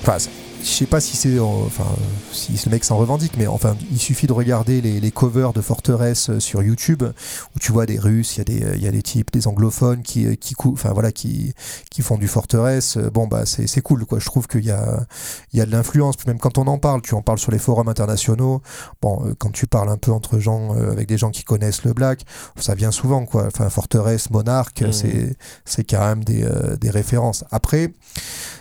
enfin, 0.00 0.16
je 0.62 0.68
sais 0.68 0.86
pas 0.86 1.00
si 1.00 1.16
c'est 1.16 1.38
enfin 1.38 1.86
si 2.32 2.58
le 2.64 2.70
mec 2.70 2.84
s'en 2.84 2.96
revendique 2.96 3.36
mais 3.36 3.46
enfin 3.46 3.76
il 3.90 3.98
suffit 3.98 4.26
de 4.26 4.32
regarder 4.32 4.80
les, 4.80 5.00
les, 5.00 5.10
covers 5.10 5.52
de 5.52 5.60
Forteresse 5.60 6.30
euh, 6.30 6.40
sur 6.40 6.62
YouTube 6.62 7.02
où 7.02 7.58
tu 7.58 7.72
vois 7.72 7.86
des 7.86 7.98
Russes 7.98 8.36
il 8.36 8.38
y 8.38 8.40
a 8.40 8.44
des 8.44 8.76
il 8.76 8.82
y 8.82 8.86
a 8.86 8.90
des 8.90 9.02
types 9.02 9.30
des 9.30 9.46
anglophones 9.46 10.02
qui 10.02 10.26
euh, 10.26 10.34
qui 10.34 10.54
enfin 10.64 10.92
voilà 10.92 11.12
qui 11.12 11.54
qui 11.90 12.02
font 12.02 12.18
du 12.18 12.28
Forteresse 12.28 12.98
bon 12.98 13.26
bah 13.26 13.44
c'est 13.46 13.66
c'est 13.66 13.82
cool 13.82 14.06
quoi. 14.06 14.18
Je 14.18 14.26
trouve 14.26 14.46
qu'il 14.46 14.64
y 14.64 14.70
a 14.70 15.06
il 15.52 15.58
y 15.58 15.62
a 15.62 15.66
de 15.66 15.70
l'influence. 15.70 16.16
Même 16.26 16.38
quand 16.38 16.58
on 16.58 16.66
en 16.66 16.78
parle 16.78 17.02
tu 17.02 17.14
en 17.14 17.22
parles 17.22 17.38
sur 17.38 17.52
les 17.52 17.58
forums 17.58 17.88
internationaux 17.88 18.62
bon 19.00 19.24
euh, 19.26 19.34
quand 19.38 19.50
tu 19.50 19.66
parles 19.66 19.90
un 19.90 19.98
peu 19.98 20.12
entre 20.12 20.38
gens 20.38 20.72
avec 20.72 21.08
des 21.08 21.18
gens 21.18 21.30
qui 21.30 21.44
connaissent 21.44 21.84
le 21.84 21.92
black 21.92 22.24
ça 22.56 22.74
vient 22.74 22.90
souvent 22.90 23.26
quoi. 23.26 23.46
Enfin 23.46 23.68
Forteresse 23.68 24.30
Monarque 24.30 24.82
mmh. 24.82 24.92
c'est 24.92 25.36
c'est 25.64 25.84
quand 25.84 26.00
même 26.00 26.24
des 26.24 26.46
des 26.80 26.90
références. 26.90 27.44
Après 27.50 27.92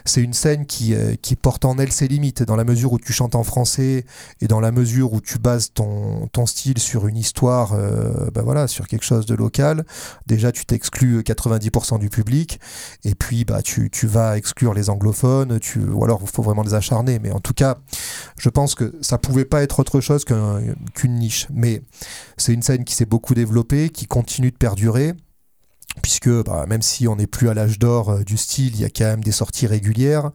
c'est 0.06 0.22
une 0.22 0.34
scène 0.34 0.66
qui 0.66 0.94
qui 1.22 1.36
porte 1.36 1.66
en 1.66 1.78
elle 1.78 1.92
ses 1.92 2.08
limites 2.08 2.44
dans 2.44 2.56
la 2.56 2.64
mesure 2.64 2.94
où 2.94 3.00
tu 3.00 3.14
chantes 3.14 3.36
en 3.36 3.44
français 3.44 3.61
et 4.42 4.48
dans 4.48 4.60
la 4.60 4.72
mesure 4.72 5.14
où 5.14 5.22
tu 5.22 5.40
bases 5.40 5.72
ton, 5.74 6.30
style 6.46 6.80
sur 6.80 7.08
une 7.08 7.18
histoire, 7.18 7.74
euh, 7.74 8.30
bah 8.34 8.42
voilà, 8.44 8.68
sur 8.68 8.88
quelque 8.88 9.06
chose 9.06 9.26
de 9.26 9.36
local. 9.36 9.86
Déjà, 10.26 10.52
tu 10.52 10.66
t'exclus 10.66 11.22
90% 11.22 12.00
du 12.00 12.10
public 12.10 12.60
et 13.04 13.14
puis 13.16 13.46
bah 13.46 13.62
tu, 13.62 13.90
tu 13.92 14.08
vas 14.08 14.38
exclure 14.38 14.74
les 14.74 14.90
anglophones. 14.90 15.60
Tu, 15.60 15.80
ou 15.80 16.04
alors, 16.04 16.20
il 16.24 16.30
faut 16.30 16.42
vraiment 16.42 16.64
les 16.64 16.74
acharner. 16.74 17.20
Mais 17.20 17.32
en 17.32 17.40
tout 17.40 17.54
cas, 17.54 17.78
je 18.38 18.50
pense 18.50 18.76
que 18.76 18.96
ça 19.02 19.18
pouvait 19.18 19.46
pas 19.46 19.62
être 19.62 19.80
autre 19.80 20.02
chose 20.02 20.26
qu'une 20.26 21.16
niche. 21.16 21.48
Mais 21.54 21.82
c'est 22.38 22.54
une 22.54 22.64
scène 22.64 22.84
qui 22.84 22.96
s'est 22.96 23.06
beaucoup 23.06 23.36
développée, 23.36 23.90
qui 23.90 24.08
continue 24.08 24.52
de 24.52 24.58
perdurer 24.58 25.14
puisque 26.02 26.30
bah, 26.44 26.66
même 26.68 26.82
si 26.82 27.08
on 27.08 27.16
n'est 27.16 27.28
plus 27.28 27.50
à 27.50 27.54
l'âge 27.54 27.80
d'or 27.80 28.10
euh, 28.10 28.24
du 28.24 28.38
style, 28.38 28.74
il 28.76 28.82
y 28.82 28.86
a 28.86 28.90
quand 28.90 29.06
même 29.06 29.24
des 29.24 29.32
sorties 29.32 29.68
régulières. 29.68 30.32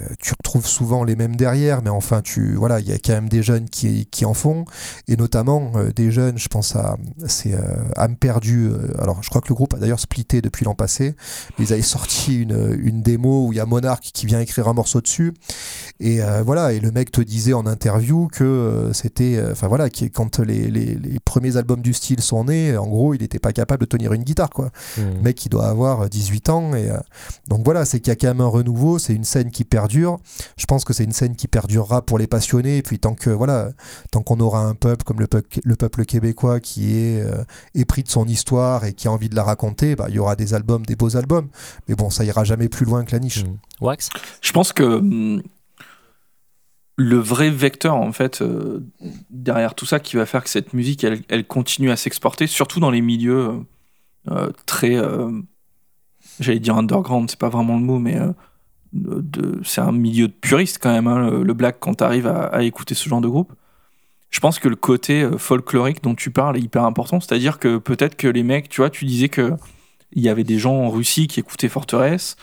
Euh, 0.00 0.14
tu 0.18 0.32
retrouves 0.38 0.66
souvent 0.66 1.04
les 1.04 1.16
mêmes 1.16 1.36
derrière, 1.36 1.82
mais 1.82 1.90
enfin, 1.90 2.22
tu 2.22 2.54
voilà, 2.54 2.80
il 2.80 2.88
y 2.88 2.92
a 2.92 2.98
quand 2.98 3.12
même 3.12 3.28
des 3.28 3.42
jeunes 3.42 3.68
qui, 3.68 4.06
qui 4.06 4.24
en 4.24 4.34
font, 4.34 4.64
et 5.08 5.16
notamment 5.16 5.72
euh, 5.76 5.90
des 5.92 6.10
jeunes, 6.10 6.38
je 6.38 6.48
pense 6.48 6.76
à 6.76 6.96
c'est 7.26 7.54
euh, 7.54 7.60
âme 7.96 8.16
perdue. 8.16 8.70
alors, 8.98 9.22
je 9.22 9.28
crois 9.28 9.40
que 9.40 9.48
le 9.48 9.54
groupe 9.54 9.74
a 9.74 9.78
d'ailleurs 9.78 10.00
splitté 10.00 10.42
depuis 10.42 10.64
l'an 10.64 10.74
passé. 10.74 11.14
ils 11.58 11.72
avaient 11.72 11.82
sorti 11.82 12.40
une, 12.40 12.78
une 12.82 13.02
démo 13.02 13.46
où 13.46 13.52
il 13.52 13.56
y 13.56 13.60
a 13.60 13.66
Monarch 13.66 14.10
qui 14.12 14.26
vient 14.26 14.40
écrire 14.40 14.68
un 14.68 14.74
morceau 14.74 15.00
dessus, 15.00 15.34
et 16.00 16.20
voilà, 16.44 16.72
et 16.72 16.80
le 16.80 16.90
mec 16.90 17.12
te 17.12 17.20
disait 17.20 17.52
en 17.52 17.66
interview 17.66 18.28
que 18.28 18.90
c'était, 18.92 19.42
enfin 19.50 19.68
voilà, 19.68 19.90
qui 19.90 20.10
quand 20.10 20.38
les, 20.38 20.70
les, 20.70 20.94
les, 20.94 21.20
premiers 21.20 21.56
albums 21.56 21.80
du 21.80 21.92
style 21.92 22.20
sont 22.20 22.44
nés, 22.44 22.76
en 22.76 22.86
gros, 22.86 23.14
il 23.14 23.20
n'était 23.20 23.38
pas 23.38 23.52
capable 23.52 23.80
de 23.80 23.86
tenir 23.86 24.12
une 24.12 24.22
guitare, 24.22 24.50
quoi. 24.50 24.70
Mmh. 24.98 25.02
Le 25.16 25.20
mec, 25.22 25.44
il 25.46 25.48
doit 25.48 25.68
avoir 25.68 26.08
18 26.08 26.48
ans, 26.50 26.74
et 26.74 26.90
donc 27.48 27.64
voilà, 27.64 27.84
c'est 27.84 28.00
qu'il 28.00 28.10
y 28.10 28.12
a 28.12 28.16
quand 28.16 28.28
même 28.28 28.40
un 28.40 28.46
renouveau. 28.46 28.98
C'est 28.98 29.14
une 29.14 29.24
scène 29.24 29.50
qui 29.50 29.64
perd 29.64 29.83
perdure. 29.84 30.18
Je 30.56 30.66
pense 30.66 30.84
que 30.84 30.92
c'est 30.92 31.04
une 31.04 31.12
scène 31.12 31.36
qui 31.36 31.48
perdurera 31.48 32.02
pour 32.02 32.18
les 32.18 32.26
passionnés. 32.26 32.78
Et 32.78 32.82
puis 32.82 32.98
tant 32.98 33.14
que 33.14 33.30
voilà, 33.30 33.70
tant 34.10 34.22
qu'on 34.22 34.40
aura 34.40 34.60
un 34.60 34.74
peuple 34.74 35.04
comme 35.04 35.20
le 35.20 35.26
peuple, 35.26 35.60
le 35.62 35.76
peuple 35.76 36.04
québécois 36.04 36.60
qui 36.60 36.96
est 36.96 37.22
euh, 37.22 37.44
épris 37.74 38.02
de 38.02 38.08
son 38.08 38.26
histoire 38.26 38.84
et 38.84 38.94
qui 38.94 39.08
a 39.08 39.12
envie 39.12 39.28
de 39.28 39.36
la 39.36 39.44
raconter, 39.44 39.96
bah, 39.96 40.06
il 40.08 40.14
y 40.14 40.18
aura 40.18 40.36
des 40.36 40.54
albums, 40.54 40.84
des 40.86 40.96
beaux 40.96 41.16
albums. 41.16 41.48
Mais 41.88 41.94
bon, 41.94 42.10
ça 42.10 42.24
ira 42.24 42.44
jamais 42.44 42.68
plus 42.68 42.86
loin 42.86 43.04
que 43.04 43.12
la 43.12 43.18
niche. 43.18 43.44
Mmh. 43.44 43.56
Wax? 43.80 44.08
Je 44.40 44.52
pense 44.52 44.72
que 44.72 44.82
hum, 44.82 45.42
le 46.96 47.16
vrai 47.16 47.50
vecteur 47.50 47.96
en 47.96 48.12
fait 48.12 48.40
euh, 48.40 48.86
derrière 49.30 49.74
tout 49.74 49.86
ça 49.86 50.00
qui 50.00 50.16
va 50.16 50.26
faire 50.26 50.44
que 50.44 50.50
cette 50.50 50.72
musique 50.72 51.04
elle, 51.04 51.22
elle 51.28 51.44
continue 51.44 51.90
à 51.90 51.96
s'exporter 51.96 52.46
surtout 52.46 52.78
dans 52.78 52.92
les 52.92 53.00
milieux 53.00 53.64
euh, 54.30 54.50
très 54.64 54.96
j'allais 56.38 56.60
dire 56.60 56.76
underground 56.76 57.28
c'est 57.28 57.38
pas 57.38 57.48
vraiment 57.48 57.76
le 57.76 57.82
mot 57.82 57.98
mais 57.98 58.16
c'est 59.64 59.80
un 59.80 59.92
milieu 59.92 60.28
de 60.28 60.32
puriste 60.32 60.78
quand 60.80 60.92
même 60.92 61.06
hein, 61.06 61.42
le, 61.42 61.54
black 61.54 61.76
quand 61.80 61.94
tu 61.94 62.04
arrives 62.04 62.26
à, 62.26 62.62
écouter 62.62 62.94
ce 62.94 63.08
genre 63.08 63.20
de 63.20 63.28
groupe. 63.28 63.52
Je 64.30 64.40
pense 64.40 64.58
que 64.58 64.68
le 64.68 64.76
côté 64.76 65.28
folklorique 65.38 66.02
dont 66.02 66.14
tu 66.14 66.30
parles 66.30 66.56
est 66.56 66.60
hyper 66.60 66.84
important. 66.84 67.20
C'est 67.20 67.34
à 67.34 67.38
dire 67.38 67.58
que 67.58 67.78
peut-être 67.78 68.16
que 68.16 68.28
les 68.28 68.42
mecs 68.42 68.68
tu 68.68 68.80
vois 68.80 68.90
tu 68.90 69.04
disais 69.04 69.28
que 69.28 69.52
il 70.14 70.22
y 70.22 70.28
avait 70.28 70.44
des 70.44 70.58
gens 70.58 70.74
en 70.74 70.90
Russie 70.90 71.26
qui 71.26 71.40
écoutaient 71.40 71.68
Forteresse. 71.68 72.36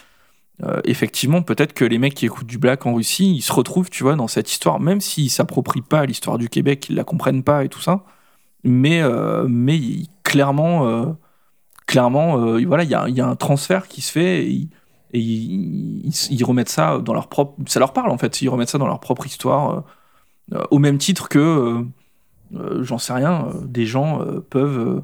Euh, 0.64 0.80
effectivement, 0.84 1.42
peut-être 1.42 1.74
que 1.74 1.86
les 1.86 1.98
mecs 1.98 2.14
qui 2.14 2.26
écoutent 2.26 2.48
du 2.48 2.60
black 2.60 2.86
en 2.86 2.94
Russie, 2.94 3.36
ils 3.36 3.42
se 3.42 3.52
retrouvent, 3.52 3.90
tu 3.90 4.04
vois, 4.04 4.16
dans 4.16 4.28
cette 4.28 4.52
histoire, 4.52 4.80
même 4.80 5.02
s'ils 5.02 5.32
s'approprient 5.32 5.82
pas 5.82 6.06
l'histoire 6.06 6.38
du 6.38 6.50
Québec, 6.50 6.88
ils 6.90 6.96
la 6.96 7.04
comprennent 7.04 7.44
pas 7.44 7.64
et 7.64 7.70
tout 7.70 7.82
ça. 7.82 8.04
Mais, 8.64 9.02
euh, 9.02 9.48
mais 9.50 9.80
clairement, 10.24 10.88
euh, 10.88 11.06
clairement, 11.88 12.38
voilà, 12.66 12.84
il 12.84 12.90
y 12.90 13.22
a, 13.22 13.28
un 13.28 13.36
transfert 13.36 13.88
qui 13.88 14.02
se 14.02 14.12
fait 14.12 14.68
ils, 15.20 16.44
remettent 16.44 16.70
ça 16.70 17.00
dans 17.00 17.14
leur 17.14 17.28
propre, 17.28 17.62
ça 17.68 17.80
leur 17.80 17.94
parle 17.94 18.12
en 18.12 18.18
fait, 18.18 18.42
ils 18.42 18.50
remettent 18.50 18.70
ça 18.70 18.78
dans 18.78 18.88
leur 18.88 19.00
propre 19.00 19.26
histoire, 19.26 19.84
au 20.70 20.80
même 20.80 20.98
titre 20.98 21.30
que, 21.30 21.86
j'en 22.80 22.98
sais 22.98 23.14
rien, 23.14 23.48
des 23.64 23.86
gens 23.86 24.26
peuvent 24.50 25.04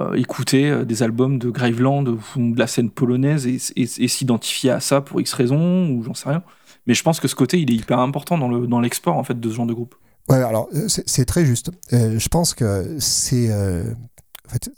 euh, 0.00 0.14
écouter 0.14 0.68
euh, 0.68 0.84
des 0.84 1.04
albums 1.04 1.38
de 1.38 1.50
Graveland 1.50 2.04
ou 2.04 2.18
de 2.36 2.58
la 2.58 2.66
scène 2.66 2.90
polonaise 2.90 3.46
et, 3.46 3.86
s'identifier 4.08 4.70
à 4.70 4.80
ça 4.80 5.00
pour 5.00 5.20
X 5.20 5.32
raisons 5.34 5.88
ou 5.88 6.02
j'en 6.02 6.14
sais 6.14 6.28
rien. 6.28 6.42
Mais 6.88 6.94
je 6.94 7.02
pense 7.04 7.20
que 7.20 7.28
ce 7.28 7.36
côté, 7.36 7.60
il 7.60 7.70
est 7.70 7.76
hyper 7.76 8.00
important 8.00 8.36
dans 8.36 8.48
le 8.48 8.66
dans 8.66 8.80
l'export 8.80 9.16
en 9.16 9.22
fait 9.22 9.38
de 9.38 9.48
ce 9.48 9.54
genre 9.54 9.66
de 9.66 9.72
groupe. 9.72 9.94
Ouais, 10.28 10.42
alors 10.42 10.68
euh, 10.74 10.88
c'est 10.88 11.24
très 11.26 11.44
juste. 11.46 11.70
je 11.92 12.28
pense 12.28 12.54
que 12.54 12.96
c'est 12.98 13.52
en 13.52 14.48
fait, 14.48 14.68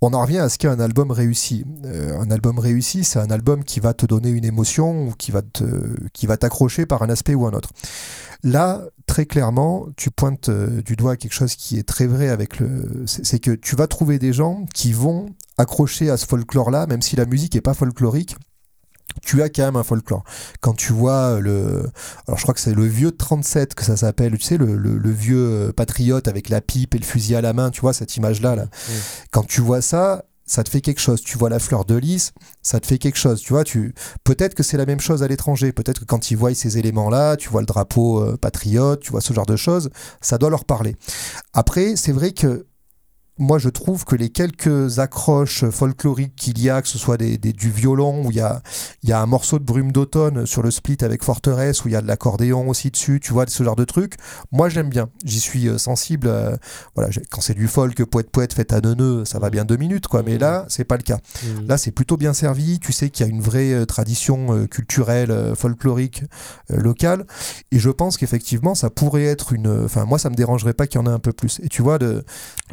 on 0.00 0.12
en 0.12 0.22
revient 0.22 0.38
à 0.38 0.48
ce 0.48 0.58
qu'est 0.58 0.68
un 0.68 0.80
album 0.80 1.10
réussi. 1.10 1.64
un 1.84 2.30
album 2.30 2.58
réussi, 2.58 3.04
c'est 3.04 3.18
un 3.18 3.30
album 3.30 3.64
qui 3.64 3.80
va 3.80 3.94
te 3.94 4.06
donner 4.06 4.30
une 4.30 4.44
émotion 4.44 5.08
ou 5.08 5.12
qui 5.12 5.30
va 5.32 6.36
t'accrocher 6.36 6.86
par 6.86 7.02
un 7.02 7.08
aspect 7.08 7.34
ou 7.34 7.46
un 7.46 7.52
autre. 7.52 7.70
Là, 8.44 8.82
très 9.06 9.24
clairement, 9.24 9.86
tu 9.96 10.10
pointes 10.10 10.50
euh, 10.50 10.82
du 10.82 10.96
doigt 10.96 11.16
quelque 11.16 11.32
chose 11.32 11.54
qui 11.54 11.78
est 11.78 11.82
très 11.82 12.06
vrai 12.06 12.28
avec 12.28 12.60
le. 12.60 13.04
C'est 13.06 13.38
que 13.38 13.52
tu 13.52 13.74
vas 13.74 13.86
trouver 13.86 14.18
des 14.18 14.34
gens 14.34 14.66
qui 14.74 14.92
vont 14.92 15.26
accrocher 15.56 16.10
à 16.10 16.18
ce 16.18 16.26
folklore-là, 16.26 16.86
même 16.86 17.00
si 17.00 17.16
la 17.16 17.24
musique 17.24 17.56
est 17.56 17.62
pas 17.62 17.74
folklorique. 17.74 18.36
Tu 19.22 19.42
as 19.42 19.48
quand 19.48 19.64
même 19.64 19.76
un 19.76 19.82
folklore. 19.82 20.24
Quand 20.60 20.74
tu 20.74 20.92
vois 20.92 21.40
le. 21.40 21.90
Alors, 22.26 22.38
je 22.38 22.42
crois 22.42 22.54
que 22.54 22.60
c'est 22.60 22.74
le 22.74 22.86
vieux 22.86 23.12
37 23.12 23.74
que 23.74 23.84
ça 23.84 23.96
s'appelle, 23.96 24.36
tu 24.38 24.44
sais, 24.44 24.56
le, 24.56 25.10
vieux 25.10 25.38
euh, 25.38 25.72
patriote 25.72 26.28
avec 26.28 26.48
la 26.48 26.60
pipe 26.60 26.94
et 26.94 26.98
le 26.98 27.04
fusil 27.04 27.34
à 27.34 27.40
la 27.40 27.52
main, 27.52 27.70
tu 27.70 27.80
vois, 27.80 27.92
cette 27.92 28.16
image-là. 28.16 28.56
Là. 28.56 28.66
Quand 29.30 29.46
tu 29.46 29.60
vois 29.60 29.80
ça, 29.80 30.24
ça 30.46 30.62
te 30.62 30.68
fait 30.68 30.80
quelque 30.80 31.00
chose. 31.00 31.22
Tu 31.22 31.38
vois 31.38 31.48
la 31.48 31.58
fleur 31.58 31.84
de 31.84 31.94
lys, 31.94 32.32
ça 32.62 32.80
te 32.80 32.86
fait 32.86 32.98
quelque 32.98 33.18
chose. 33.18 33.40
Tu 33.40 33.52
vois, 33.52 33.64
tu 33.64 33.94
peut-être 34.24 34.54
que 34.54 34.62
c'est 34.62 34.76
la 34.76 34.86
même 34.86 35.00
chose 35.00 35.22
à 35.22 35.28
l'étranger. 35.28 35.72
Peut-être 35.72 36.00
que 36.00 36.04
quand 36.04 36.30
ils 36.30 36.36
voient 36.36 36.54
ces 36.54 36.78
éléments-là, 36.78 37.36
tu 37.36 37.48
vois 37.48 37.60
le 37.60 37.66
drapeau 37.66 38.22
euh, 38.22 38.36
patriote, 38.36 39.00
tu 39.00 39.10
vois 39.10 39.20
ce 39.20 39.32
genre 39.32 39.46
de 39.46 39.56
choses, 39.56 39.90
ça 40.20 40.38
doit 40.38 40.50
leur 40.50 40.64
parler. 40.64 40.96
Après, 41.52 41.96
c'est 41.96 42.12
vrai 42.12 42.32
que 42.32 42.66
moi 43.38 43.58
je 43.58 43.68
trouve 43.68 44.04
que 44.04 44.14
les 44.14 44.30
quelques 44.30 44.98
accroches 44.98 45.64
folkloriques 45.70 46.36
qu'il 46.36 46.60
y 46.60 46.70
a, 46.70 46.82
que 46.82 46.88
ce 46.88 46.98
soit 46.98 47.16
des, 47.16 47.36
du 47.38 47.70
violon, 47.70 48.24
où 48.24 48.30
il 48.30 48.36
y 48.36 48.40
a, 48.40 48.62
il 49.02 49.08
y 49.08 49.12
a 49.12 49.20
un 49.20 49.26
morceau 49.26 49.58
de 49.58 49.64
brume 49.64 49.92
d'automne 49.92 50.46
sur 50.46 50.62
le 50.62 50.70
split 50.70 50.98
avec 51.00 51.24
Forteresse, 51.24 51.84
où 51.84 51.88
il 51.88 51.92
y 51.92 51.96
a 51.96 52.00
de 52.00 52.06
l'accordéon 52.06 52.68
aussi 52.68 52.90
dessus, 52.90 53.20
tu 53.20 53.32
vois, 53.32 53.46
ce 53.46 53.62
genre 53.62 53.76
de 53.76 53.84
trucs, 53.84 54.14
moi 54.52 54.68
j'aime 54.68 54.88
bien. 54.88 55.08
J'y 55.24 55.40
suis 55.40 55.68
euh, 55.68 55.78
sensible. 55.78 56.28
Euh, 56.28 56.56
voilà, 56.94 57.10
quand 57.30 57.40
c'est 57.40 57.54
du 57.54 57.66
folk, 57.66 58.02
poète 58.04 58.30
poète 58.30 58.52
fait 58.52 58.72
à 58.72 58.80
neuneux, 58.80 59.24
ça 59.24 59.38
va 59.38 59.50
bien 59.50 59.64
deux 59.64 59.76
minutes, 59.76 60.06
quoi. 60.06 60.22
Mais 60.22 60.38
là, 60.38 60.64
c'est 60.68 60.84
pas 60.84 60.96
le 60.96 61.02
cas. 61.02 61.18
Mmh. 61.42 61.66
Là, 61.66 61.78
c'est 61.78 61.90
plutôt 61.90 62.16
bien 62.16 62.32
servi. 62.32 62.78
Tu 62.78 62.92
sais 62.92 63.10
qu'il 63.10 63.26
y 63.26 63.28
a 63.28 63.32
une 63.32 63.42
vraie 63.42 63.72
euh, 63.72 63.84
tradition 63.84 64.66
culturelle, 64.68 65.52
folklorique, 65.56 66.24
locale. 66.68 67.26
Et 67.72 67.78
je 67.78 67.90
pense 67.90 68.16
qu'effectivement, 68.16 68.74
ça 68.74 68.90
pourrait 68.90 69.24
être 69.24 69.52
une. 69.52 69.84
Enfin, 69.84 70.04
moi, 70.04 70.18
ça 70.18 70.30
me 70.30 70.34
dérangerait 70.34 70.74
pas 70.74 70.86
qu'il 70.86 71.00
y 71.00 71.02
en 71.02 71.06
ait 71.06 71.14
un 71.14 71.18
peu 71.18 71.32
plus. 71.32 71.60
Et 71.62 71.68
tu 71.68 71.82
vois, 71.82 71.98
le, 71.98 72.24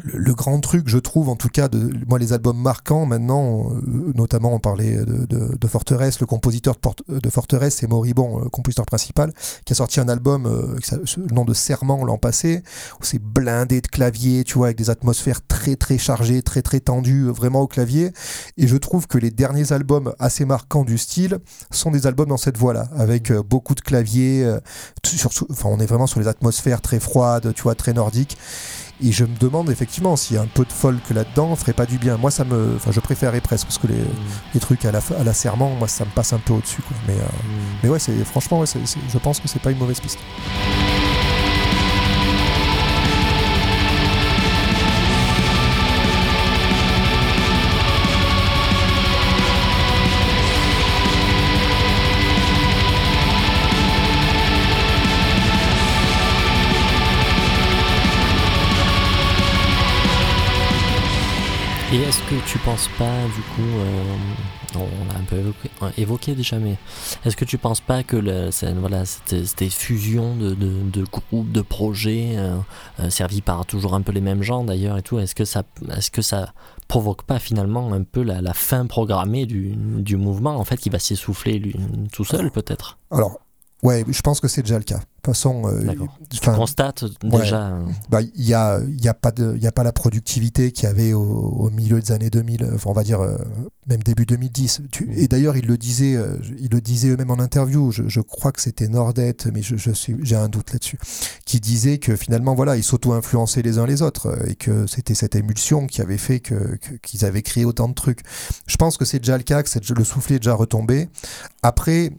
le 0.02 0.34
grand 0.34 0.51
truc, 0.60 0.88
je 0.88 0.98
trouve, 0.98 1.28
en 1.28 1.36
tout 1.36 1.48
cas, 1.48 1.68
moi, 2.08 2.18
les 2.18 2.32
albums 2.32 2.60
marquants 2.60 3.06
maintenant, 3.06 3.70
euh, 3.70 4.12
notamment 4.14 4.52
on 4.54 4.58
parlait 4.58 4.96
de, 4.96 5.26
de, 5.26 5.66
Forteresse, 5.66 6.20
le 6.20 6.26
compositeur 6.26 6.76
de, 7.08 7.30
Forteresse, 7.30 7.76
c'est 7.76 7.86
Moribond, 7.86 8.40
le 8.40 8.48
compositeur 8.48 8.86
principal, 8.86 9.32
qui 9.64 9.72
a 9.72 9.76
sorti 9.76 10.00
un 10.00 10.08
album, 10.08 10.46
euh, 10.46 10.78
le 11.16 11.34
nom 11.34 11.44
de 11.44 11.54
Serment 11.54 12.04
l'an 12.04 12.18
passé, 12.18 12.62
où 13.00 13.04
c'est 13.04 13.20
blindé 13.20 13.80
de 13.80 13.86
clavier, 13.86 14.44
tu 14.44 14.54
vois, 14.54 14.68
avec 14.68 14.78
des 14.78 14.90
atmosphères 14.90 15.40
très 15.46 15.76
très 15.76 15.98
chargées, 15.98 16.42
très 16.42 16.62
très 16.62 16.80
tendues, 16.80 17.26
euh, 17.28 17.32
vraiment 17.32 17.60
au 17.60 17.66
clavier. 17.66 18.12
Et 18.56 18.66
je 18.66 18.76
trouve 18.76 19.06
que 19.06 19.18
les 19.18 19.30
derniers 19.30 19.72
albums 19.72 20.14
assez 20.18 20.44
marquants 20.44 20.84
du 20.84 20.98
style 20.98 21.38
sont 21.70 21.90
des 21.90 22.06
albums 22.06 22.28
dans 22.28 22.36
cette 22.36 22.58
voie-là, 22.58 22.88
avec 22.96 23.32
beaucoup 23.32 23.74
de 23.74 23.80
claviers, 23.80 24.46
enfin, 25.50 25.68
on 25.68 25.78
est 25.78 25.86
vraiment 25.86 26.06
sur 26.06 26.20
les 26.20 26.28
atmosphères 26.28 26.80
très 26.80 27.00
froides, 27.00 27.52
tu 27.54 27.62
vois, 27.62 27.74
très 27.74 27.92
nordiques. 27.92 28.36
Et 29.04 29.10
je 29.10 29.24
me 29.24 29.36
demande 29.36 29.68
effectivement 29.70 30.16
si 30.16 30.36
un 30.36 30.46
peu 30.46 30.64
de 30.64 30.72
folk 30.72 31.10
là-dedans 31.10 31.56
ferait 31.56 31.72
pas 31.72 31.86
du 31.86 31.98
bien. 31.98 32.16
Moi, 32.16 32.30
ça 32.30 32.44
me, 32.44 32.74
enfin, 32.76 32.92
je 32.92 33.00
préférerais 33.00 33.40
presque 33.40 33.66
parce 33.66 33.78
que 33.78 33.88
les, 33.88 33.94
mm. 34.54 34.60
trucs 34.60 34.84
à 34.84 34.92
la, 34.92 35.00
à 35.18 35.24
la 35.24 35.32
serment, 35.32 35.70
moi, 35.70 35.88
ça 35.88 36.04
me 36.04 36.10
passe 36.10 36.32
un 36.32 36.38
peu 36.38 36.52
au-dessus. 36.52 36.82
Mais, 37.08 37.14
euh, 37.14 37.16
mm. 37.16 37.78
mais 37.82 37.88
ouais, 37.88 37.98
c'est 37.98 38.24
franchement, 38.24 38.60
ouais, 38.60 38.66
je 38.66 39.18
pense 39.18 39.40
que 39.40 39.48
c'est 39.48 39.60
pas 39.60 39.70
une 39.70 39.78
mauvaise 39.78 40.00
piste. 40.00 40.18
Et 61.92 61.96
est-ce 61.96 62.22
que 62.22 62.50
tu 62.50 62.56
penses 62.56 62.88
pas, 62.98 63.24
du 63.34 63.42
coup, 63.54 63.78
euh, 63.78 64.14
on 64.76 65.12
l'a 65.12 65.18
un 65.18 65.24
peu 65.24 65.52
évoqué, 65.98 66.34
déjà, 66.34 66.58
mais 66.58 66.78
est-ce 67.26 67.36
que 67.36 67.44
tu 67.44 67.58
penses 67.58 67.82
pas 67.82 68.02
que 68.02 68.16
le, 68.16 68.48
voilà, 68.80 69.04
cette, 69.04 69.68
fusion 69.68 70.34
de, 70.34 70.54
de, 70.54 71.04
groupes, 71.04 71.52
de 71.52 71.60
projets, 71.60 72.32
euh, 72.36 72.56
euh, 73.00 73.10
servis 73.10 73.42
par 73.42 73.66
toujours 73.66 73.92
un 73.92 74.00
peu 74.00 74.10
les 74.10 74.22
mêmes 74.22 74.42
gens 74.42 74.64
d'ailleurs 74.64 74.96
et 74.96 75.02
tout, 75.02 75.18
est-ce 75.18 75.34
que 75.34 75.44
ça, 75.44 75.64
est-ce 75.94 76.10
que 76.10 76.22
ça 76.22 76.54
provoque 76.88 77.24
pas 77.24 77.38
finalement 77.38 77.92
un 77.92 78.04
peu 78.04 78.22
la, 78.22 78.54
fin 78.54 78.86
programmée 78.86 79.44
du, 79.44 79.74
du, 79.76 80.16
mouvement 80.16 80.56
en 80.56 80.64
fait 80.64 80.78
qui 80.78 80.88
va 80.88 80.98
s'essouffler 80.98 81.74
tout 82.10 82.24
seul 82.24 82.50
peut-être? 82.50 82.96
Alors 83.10 83.38
Ouais, 83.82 84.04
je 84.08 84.20
pense 84.22 84.40
que 84.40 84.46
c'est 84.46 84.62
déjà 84.62 84.78
le 84.78 84.84
cas. 84.84 84.98
De 84.98 85.00
toute 85.00 85.34
façon, 85.34 85.64
euh, 85.66 85.92
tu 86.30 86.38
constates 86.40 87.04
déjà. 87.24 87.66
Euh, 87.66 87.84
bah, 88.10 88.20
il 88.22 88.46
y 88.46 88.54
a, 88.54 88.80
y 88.86 89.08
a 89.08 89.14
pas 89.14 89.32
de, 89.32 89.54
il 89.56 89.62
y 89.62 89.66
a 89.66 89.72
pas 89.72 89.82
la 89.82 89.92
productivité 89.92 90.70
qu'il 90.70 90.84
y 90.84 90.86
avait 90.86 91.12
au, 91.14 91.68
milieu 91.70 92.00
des 92.00 92.12
années 92.12 92.30
2000. 92.30 92.70
Enfin, 92.74 92.90
on 92.90 92.92
va 92.92 93.02
dire 93.02 93.20
euh, 93.20 93.36
même 93.88 94.00
début 94.04 94.24
2010. 94.24 94.82
Tu, 94.92 95.12
et 95.16 95.26
d'ailleurs, 95.26 95.56
il 95.56 95.66
le 95.66 95.76
disait, 95.76 96.14
euh, 96.14 96.38
le 96.38 97.10
eux-mêmes 97.10 97.30
en 97.32 97.40
interview. 97.40 97.90
Je, 97.90 98.04
je 98.06 98.20
crois 98.20 98.52
que 98.52 98.60
c'était 98.60 98.86
Nordette, 98.86 99.48
mais 99.52 99.62
je, 99.62 99.76
je 99.76 99.90
suis, 99.90 100.14
j'ai 100.22 100.36
un 100.36 100.48
doute 100.48 100.72
là-dessus, 100.72 100.98
qui 101.44 101.58
disait 101.58 101.98
que 101.98 102.14
finalement, 102.14 102.54
voilà, 102.54 102.76
ils 102.76 102.84
s'auto-influençaient 102.84 103.62
les 103.62 103.78
uns 103.78 103.86
les 103.86 104.02
autres 104.02 104.48
et 104.48 104.54
que 104.54 104.86
c'était 104.86 105.14
cette 105.14 105.34
émulsion 105.34 105.88
qui 105.88 106.02
avait 106.02 106.18
fait 106.18 106.38
que, 106.38 106.78
qu'ils 107.02 107.24
avaient 107.24 107.42
créé 107.42 107.64
autant 107.64 107.88
de 107.88 107.94
trucs. 107.94 108.20
Je 108.66 108.76
pense 108.76 108.96
que 108.96 109.04
c'est 109.04 109.18
déjà 109.18 109.36
le 109.36 109.42
cas, 109.42 109.64
que 109.64 109.92
le 109.92 110.04
soufflet 110.04 110.36
est 110.36 110.40
déjà 110.40 110.54
retombé. 110.54 111.08
Après 111.64 112.12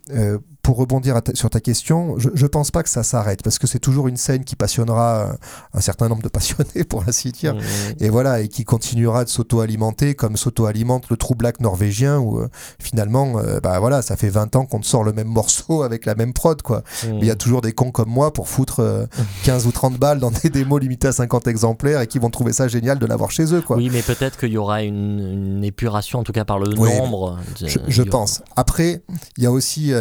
pour 0.64 0.78
rebondir 0.78 1.20
sur 1.34 1.50
ta 1.50 1.60
question, 1.60 2.18
je, 2.18 2.30
je 2.34 2.48
pense 2.48 2.72
pas 2.72 2.84
que 2.84 2.90
ça 2.90 3.04
s'arrête 3.04 3.44
parce 3.44 3.60
que 3.60 3.68
c'est 3.68 3.80
toujours 3.80 4.08
une 4.08 4.18
scène 4.18 4.46
qui 4.46 4.56
passionnera 4.56 5.36
un 5.74 5.82
certain 5.82 6.08
nombre 6.08 6.24
de 6.24 6.30
passionnés, 6.30 6.84
pour 6.90 7.04
ainsi 7.08 7.32
dire, 7.32 7.56
mmh. 7.56 7.60
et 8.00 8.10
voilà, 8.10 8.40
et 8.40 8.48
qui 8.48 8.64
continuera 8.64 9.26
de 9.26 9.30
s'auto-alimenter 9.30 10.16
comme 10.16 10.38
s'auto-alimente 10.38 11.10
le 11.10 11.18
trou 11.18 11.36
black 11.36 11.60
norvégien 11.60 12.18
où 12.20 12.40
euh, 12.40 12.48
finalement, 12.80 13.40
euh, 13.40 13.60
bah 13.60 13.80
voilà, 13.80 14.02
ça 14.02 14.16
fait 14.16 14.30
20 14.30 14.56
ans 14.56 14.66
qu'on 14.66 14.80
te 14.80 14.86
sort 14.86 15.04
le 15.04 15.14
même 15.14 15.28
morceau 15.28 15.84
avec 15.84 16.06
la 16.06 16.16
même 16.16 16.34
prod, 16.34 16.62
quoi. 16.62 16.84
Mmh. 17.04 17.18
Il 17.20 17.26
y 17.26 17.32
a 17.32 17.36
toujours 17.36 17.62
des 17.62 17.74
cons 17.74 17.92
comme 17.92 18.10
moi 18.10 18.32
pour 18.32 18.48
foutre 18.48 19.08
15 19.44 19.66
euh, 19.66 19.68
ou 19.70 19.72
30 19.72 19.98
balles 19.98 20.20
dans 20.20 20.32
des 20.32 20.50
démos 20.50 20.80
limitées 20.80 21.10
à 21.10 21.12
50 21.12 21.48
exemplaires 21.48 22.02
et 22.02 22.08
qui 22.08 22.20
vont 22.20 22.30
trouver 22.30 22.54
ça 22.54 22.68
génial 22.68 23.00
de 23.00 23.06
l'avoir 23.06 23.32
chez 23.32 23.54
eux, 23.54 23.62
quoi. 23.62 23.78
Oui, 23.78 23.90
mais 23.92 24.02
peut-être 24.02 24.38
qu'il 24.38 24.54
y 24.54 24.58
aura 24.58 24.84
une, 24.84 25.64
épuration, 25.64 26.20
en 26.20 26.24
tout 26.24 26.32
cas 26.32 26.46
par 26.46 26.60
le 26.60 26.68
nombre. 26.68 27.38
Je, 27.62 28.02
pense. 28.02 28.42
Après, 28.56 29.04
il 29.38 29.44
y 29.44 29.48
a 29.48 29.52
aussi 29.52 29.94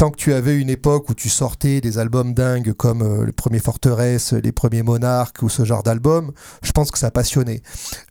tant 0.00 0.10
que 0.10 0.16
tu 0.16 0.32
avais 0.32 0.56
une 0.56 0.70
époque 0.70 1.10
où 1.10 1.14
tu 1.14 1.28
sortais 1.28 1.82
des 1.82 1.98
albums 1.98 2.32
dingues 2.32 2.72
comme 2.72 3.02
euh, 3.02 3.26
le 3.26 3.32
premier 3.32 3.58
Forteresse, 3.58 4.32
les 4.32 4.50
premiers 4.50 4.82
Monarques 4.82 5.42
ou 5.42 5.50
ce 5.50 5.66
genre 5.66 5.82
d'album, 5.82 6.32
je 6.62 6.72
pense 6.72 6.90
que 6.90 6.98
ça 6.98 7.10
passionnait. 7.10 7.60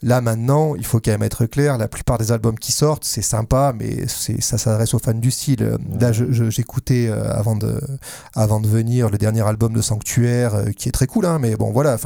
Là 0.04 0.22
maintenant, 0.22 0.76
il 0.76 0.86
faut 0.86 1.00
quand 1.00 1.10
même 1.10 1.24
être 1.24 1.48
clair, 1.48 1.80
la 1.80 1.88
plupart 1.88 2.20
des 2.20 2.32
albums 2.32 2.60
qui 2.60 2.74
sortent, 2.74 3.06
c'est 3.06 3.24
sympa, 3.24 3.74
mais 3.76 4.06
ça 4.08 4.60
s'adresse 4.60 4.94
aux 4.94 5.00
fans 5.00 5.16
du 5.16 5.32
style. 5.32 5.78
Là, 6.00 6.12
j'écoutais 6.12 7.08
euh, 7.08 7.34
avant 7.34 7.56
de 7.56 7.82
avant 8.36 8.60
de 8.60 8.68
venir 8.68 9.10
le 9.10 9.18
dernier 9.18 9.42
album 9.42 9.74
de 9.74 9.82
Sanctuaire, 9.82 10.54
euh, 10.54 10.66
qui 10.70 10.90
est 10.90 10.92
très 10.92 11.08
cool, 11.08 11.26
hein, 11.26 11.40
mais 11.42 11.56
bon 11.56 11.72
voilà, 11.72 11.98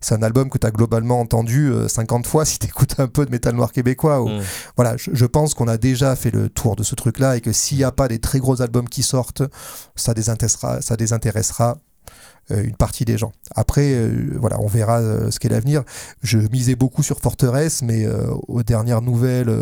c'est 0.00 0.16
un 0.16 0.22
album 0.24 0.50
que 0.50 0.58
tu 0.58 0.66
as 0.66 0.72
globalement 0.72 1.20
entendu 1.20 1.72
50 1.86 2.26
fois 2.26 2.44
si 2.44 2.58
tu 2.58 2.66
écoutes 2.66 2.98
un 2.98 3.06
peu 3.06 3.24
de 3.24 3.30
métal 3.30 3.54
noir 3.54 3.70
québécois. 3.70 4.20
Ou, 4.20 4.30
mm. 4.30 4.42
Voilà, 4.74 4.96
je, 4.96 5.10
je 5.12 5.26
pense 5.26 5.54
qu'on 5.54 5.68
a 5.68 5.76
déjà 5.78 6.16
fait 6.16 6.32
le 6.32 6.48
tour 6.48 6.74
de 6.74 6.82
ce 6.82 6.96
truc-là 6.96 7.36
et 7.36 7.40
que 7.40 7.52
s'il 7.52 7.78
n'y 7.78 7.84
a 7.84 7.92
pas 7.92 8.08
des 8.08 8.18
très 8.18 8.40
gros 8.40 8.62
albums 8.62 8.88
qui 8.88 9.04
sortent, 9.04 9.11
ça 9.94 10.14
désintéressera, 10.14 10.80
ça 10.80 10.96
désintéressera 10.96 11.78
euh, 12.50 12.64
une 12.64 12.74
partie 12.74 13.04
des 13.04 13.16
gens. 13.16 13.32
Après, 13.54 13.92
euh, 13.92 14.36
voilà, 14.36 14.58
on 14.60 14.66
verra 14.66 14.98
euh, 14.98 15.30
ce 15.30 15.38
qu'est 15.38 15.48
l'avenir. 15.48 15.84
Je 16.22 16.38
misais 16.38 16.74
beaucoup 16.74 17.04
sur 17.04 17.20
Forteresse, 17.20 17.82
mais 17.82 18.04
aux 18.48 18.64
dernières 18.64 19.00
nouvelles, 19.00 19.54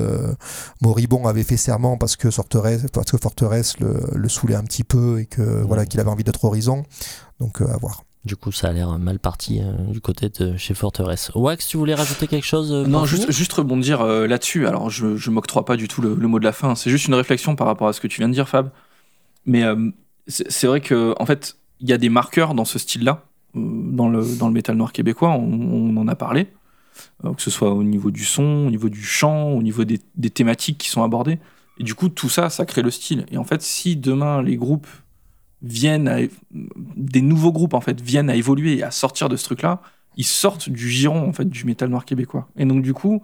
Moribond 0.81 1.27
avait 1.27 1.43
fait 1.43 1.57
serment 1.57 1.99
parce 1.99 2.17
que 2.17 2.31
Forteresse, 2.31 2.87
parce 2.93 3.11
que 3.11 3.19
Forteresse 3.19 3.79
le, 3.81 4.01
le 4.15 4.29
saoulait 4.29 4.55
un 4.55 4.63
petit 4.63 4.85
peu 4.85 5.21
et 5.21 5.27
que 5.27 5.43
voilà 5.43 5.85
qu'il 5.85 6.01
avait 6.01 6.11
envie 6.11 6.25
d'être 6.25 6.45
Horizon. 6.45 6.85
Donc 7.39 7.61
à 7.61 7.77
voir. 7.77 8.05
Du 8.25 8.37
coup, 8.37 8.53
ça 8.53 8.69
a 8.69 8.73
l'air 8.73 8.99
mal 8.99 9.19
parti 9.19 9.63
du 9.89 10.01
côté 10.01 10.29
de 10.29 10.57
chez 10.59 10.75
Forteresse. 10.75 11.31
Wax, 11.35 11.67
tu 11.67 11.79
voulais 11.79 11.95
rajouter 11.95 12.27
quelque 12.27 12.47
chose 12.47 12.71
Non, 12.71 13.07
juste, 13.07 13.31
juste, 13.31 13.53
rebondir 13.55 14.05
là-dessus. 14.05 14.67
Alors, 14.67 14.91
je, 14.91 15.17
je 15.17 15.31
m'octroie 15.31 15.65
pas 15.65 15.77
du 15.77 15.89
tout 15.89 16.03
le, 16.03 16.15
le, 16.15 16.29
mot 16.29 16.39
de 16.39 16.45
la 16.45 16.53
fin. 16.53 16.75
C'est 16.75 16.91
juste 16.91 17.09
une 17.09 17.15
réflexion 17.15 17.57
par 17.57 17.67
rapport 17.67 17.89
à 17.89 17.93
ce 17.93 18.01
que 18.01 18.07
tu 18.07 18.21
viens 18.21 18.29
de 18.29 18.35
dire, 18.35 18.49
Fab. 18.49 18.71
Mais 19.47 19.65
euh, 19.65 19.91
c'est 20.27 20.67
vrai 20.67 20.81
que 20.81 21.15
en 21.19 21.27
fait, 21.27 21.57
il 21.81 21.89
y 21.89 21.93
a 21.93 21.99
des 21.99 22.09
marqueurs 22.09 22.55
dans 22.55 22.65
ce 22.65 22.79
style-là, 22.79 23.25
euh, 23.57 23.61
dans 23.61 24.09
le, 24.09 24.25
dans 24.39 24.49
le 24.49 24.55
métal 24.55 24.77
noir 24.77 24.93
québécois, 24.93 25.31
on, 25.31 25.97
en 25.97 26.09
a 26.09 26.15
parlé, 26.15 26.49
euh, 27.25 27.33
que 27.35 27.43
ce 27.43 27.51
soit 27.51 27.73
au 27.73 27.83
niveau 27.83 28.11
du 28.11 28.25
son, 28.25 28.67
au 28.67 28.71
niveau 28.71 28.89
du 28.89 29.03
chant, 29.03 29.51
au 29.51 29.63
niveau 29.63 29.85
des, 29.85 30.01
des, 30.17 30.31
thématiques 30.31 30.79
qui 30.79 30.89
sont 30.89 31.03
abordées. 31.03 31.39
Et 31.79 31.85
du 31.85 31.95
coup, 31.95 32.09
tout 32.09 32.29
ça, 32.29 32.51
ça 32.51 32.67
crée 32.67 32.83
le 32.83 32.91
style. 32.91 33.27
Et 33.31 33.39
en 33.39 33.45
fait, 33.45 33.63
si 33.63 33.97
demain 33.97 34.43
les 34.43 34.57
groupes 34.57 34.89
viennent, 35.63 36.09
à, 36.09 36.19
des 36.51 37.23
nouveaux 37.23 37.53
groupes 37.53 37.75
en 37.75 37.81
fait 37.81 38.01
viennent 38.01 38.31
à 38.31 38.37
évoluer 38.37 38.79
et 38.79 38.83
à 38.83 38.91
sortir 38.91 39.29
de 39.29 39.37
ce 39.37 39.45
truc-là, 39.45 39.83
ils 40.17 40.25
sortent 40.25 40.69
du 40.69 40.89
giron 40.91 41.29
en 41.29 41.33
fait 41.33 41.49
du 41.49 41.65
métal 41.65 41.89
noir 41.89 42.05
québécois. 42.05 42.49
Et 42.57 42.65
donc 42.65 42.83
du 42.83 42.95
coup, 42.95 43.23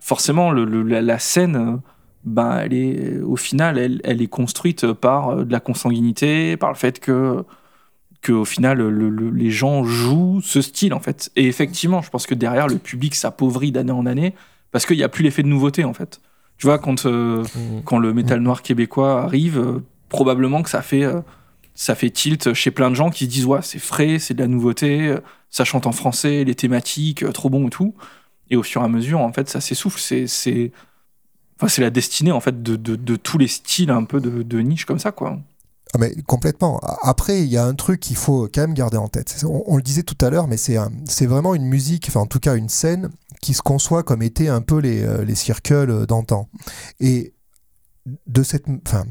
forcément, 0.00 0.52
la, 0.52 1.18
scène 1.18 1.80
ben, 2.24 2.60
elle 2.60 2.74
est, 2.74 3.20
au 3.20 3.36
final, 3.36 3.78
elle, 3.78 4.00
elle, 4.04 4.22
est 4.22 4.28
construite 4.28 4.92
par 4.92 5.30
euh, 5.30 5.44
de 5.44 5.52
la 5.52 5.60
consanguinité, 5.60 6.56
par 6.56 6.70
le 6.70 6.76
fait 6.76 7.00
que, 7.00 7.44
que 8.20 8.32
au 8.32 8.44
final, 8.44 8.80
les 9.34 9.50
gens 9.50 9.84
jouent 9.84 10.40
ce 10.42 10.60
style, 10.60 10.94
en 10.94 11.00
fait. 11.00 11.30
Et 11.34 11.46
effectivement, 11.46 12.00
je 12.02 12.10
pense 12.10 12.26
que 12.26 12.34
derrière, 12.34 12.68
le 12.68 12.78
public 12.78 13.14
s'appauvrit 13.14 13.72
d'année 13.72 13.92
en 13.92 14.06
année 14.06 14.34
parce 14.70 14.86
qu'il 14.86 14.96
n'y 14.96 15.02
a 15.02 15.08
plus 15.08 15.24
l'effet 15.24 15.42
de 15.42 15.48
nouveauté, 15.48 15.84
en 15.84 15.92
fait. 15.92 16.20
Tu 16.58 16.66
vois, 16.66 16.78
quand, 16.78 17.06
euh, 17.06 17.42
mmh. 17.42 17.82
quand 17.84 17.98
le 17.98 18.14
métal 18.14 18.40
mmh. 18.40 18.44
noir 18.44 18.62
québécois 18.62 19.22
arrive, 19.22 19.58
euh, 19.58 19.82
probablement 20.08 20.62
que 20.62 20.70
ça 20.70 20.82
fait, 20.82 21.04
ça 21.74 21.94
fait 21.94 22.10
tilt 22.10 22.52
chez 22.52 22.70
plein 22.70 22.90
de 22.90 22.94
gens 22.94 23.10
qui 23.10 23.24
se 23.24 23.30
disent, 23.30 23.46
ouais, 23.46 23.62
c'est 23.62 23.80
frais, 23.80 24.18
c'est 24.18 24.34
de 24.34 24.40
la 24.40 24.46
nouveauté, 24.46 25.16
ça 25.50 25.64
chante 25.64 25.86
en 25.86 25.92
français, 25.92 26.44
les 26.44 26.54
thématiques, 26.54 27.30
trop 27.32 27.50
bon 27.50 27.66
et 27.66 27.70
tout. 27.70 27.94
Et 28.50 28.56
au 28.56 28.62
fur 28.62 28.82
et 28.82 28.84
à 28.84 28.88
mesure, 28.88 29.20
en 29.20 29.32
fait, 29.32 29.48
ça 29.48 29.60
s'essouffle. 29.60 29.98
C'est 29.98 30.72
c'est 31.68 31.82
la 31.82 31.90
destinée 31.90 32.32
en 32.32 32.40
fait 32.40 32.62
de, 32.62 32.76
de, 32.76 33.16
tous 33.16 33.38
les 33.38 33.48
styles 33.48 33.90
un 33.90 34.04
peu 34.04 34.20
de, 34.20 34.42
de 34.42 34.58
niche 34.60 34.84
comme 34.84 34.98
ça, 34.98 35.12
quoi. 35.12 35.38
Ah 35.94 35.98
mais 35.98 36.14
complètement. 36.26 36.80
Après, 37.02 37.42
il 37.42 37.48
y 37.48 37.58
a 37.58 37.66
un 37.66 37.74
truc 37.74 38.00
qu'il 38.00 38.16
faut 38.16 38.48
quand 38.52 38.62
même 38.62 38.72
garder 38.72 38.96
en 38.96 39.08
tête. 39.08 39.44
On, 39.44 39.76
le 39.76 39.82
disait 39.82 40.04
tout 40.04 40.16
à 40.24 40.30
l'heure, 40.30 40.48
mais 40.48 40.56
c'est 40.56 41.26
vraiment 41.26 41.54
une 41.54 41.66
musique, 41.66 42.06
enfin 42.08 42.20
en 42.20 42.26
tout 42.26 42.40
cas 42.40 42.56
une 42.56 42.70
scène 42.70 43.10
qui 43.42 43.52
se 43.52 43.60
conçoit 43.60 44.02
comme 44.02 44.22
étaient 44.22 44.48
un 44.48 44.62
peu 44.62 44.78
les, 44.78 45.02
euh, 45.02 45.24
les 45.24 45.34
circles 45.34 46.06
d'antan. 46.06 46.48
Et 47.00 47.34
de 48.26 48.42
cette, 48.42 48.64
enfin, 48.86 49.04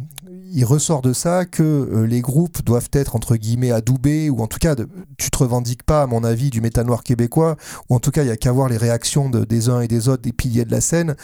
il 0.53 0.65
ressort 0.65 1.01
de 1.01 1.13
ça 1.13 1.45
que 1.45 1.63
euh, 1.63 2.05
les 2.05 2.19
groupes 2.19 2.61
doivent 2.63 2.89
être 2.91 3.15
entre 3.15 3.37
guillemets 3.37 3.71
adoubés 3.71 4.29
ou 4.29 4.41
en 4.41 4.47
tout 4.47 4.59
cas 4.59 4.75
de, 4.75 4.87
tu 5.17 5.31
te 5.31 5.37
revendiques 5.37 5.83
pas 5.83 6.01
à 6.01 6.07
mon 6.07 6.23
avis 6.25 6.49
du 6.49 6.59
métal 6.59 6.85
noir 6.85 7.03
québécois 7.03 7.55
ou 7.89 7.95
en 7.95 7.99
tout 7.99 8.11
cas 8.11 8.23
il 8.23 8.27
y 8.27 8.31
a 8.31 8.37
qu'à 8.37 8.51
voir 8.51 8.67
les 8.67 8.77
réactions 8.77 9.29
de, 9.29 9.45
des 9.45 9.69
uns 9.69 9.79
et 9.79 9.87
des 9.87 10.09
autres 10.09 10.23
des 10.23 10.33
piliers 10.33 10.65
de 10.65 10.71
la 10.71 10.81
scène 10.81 11.15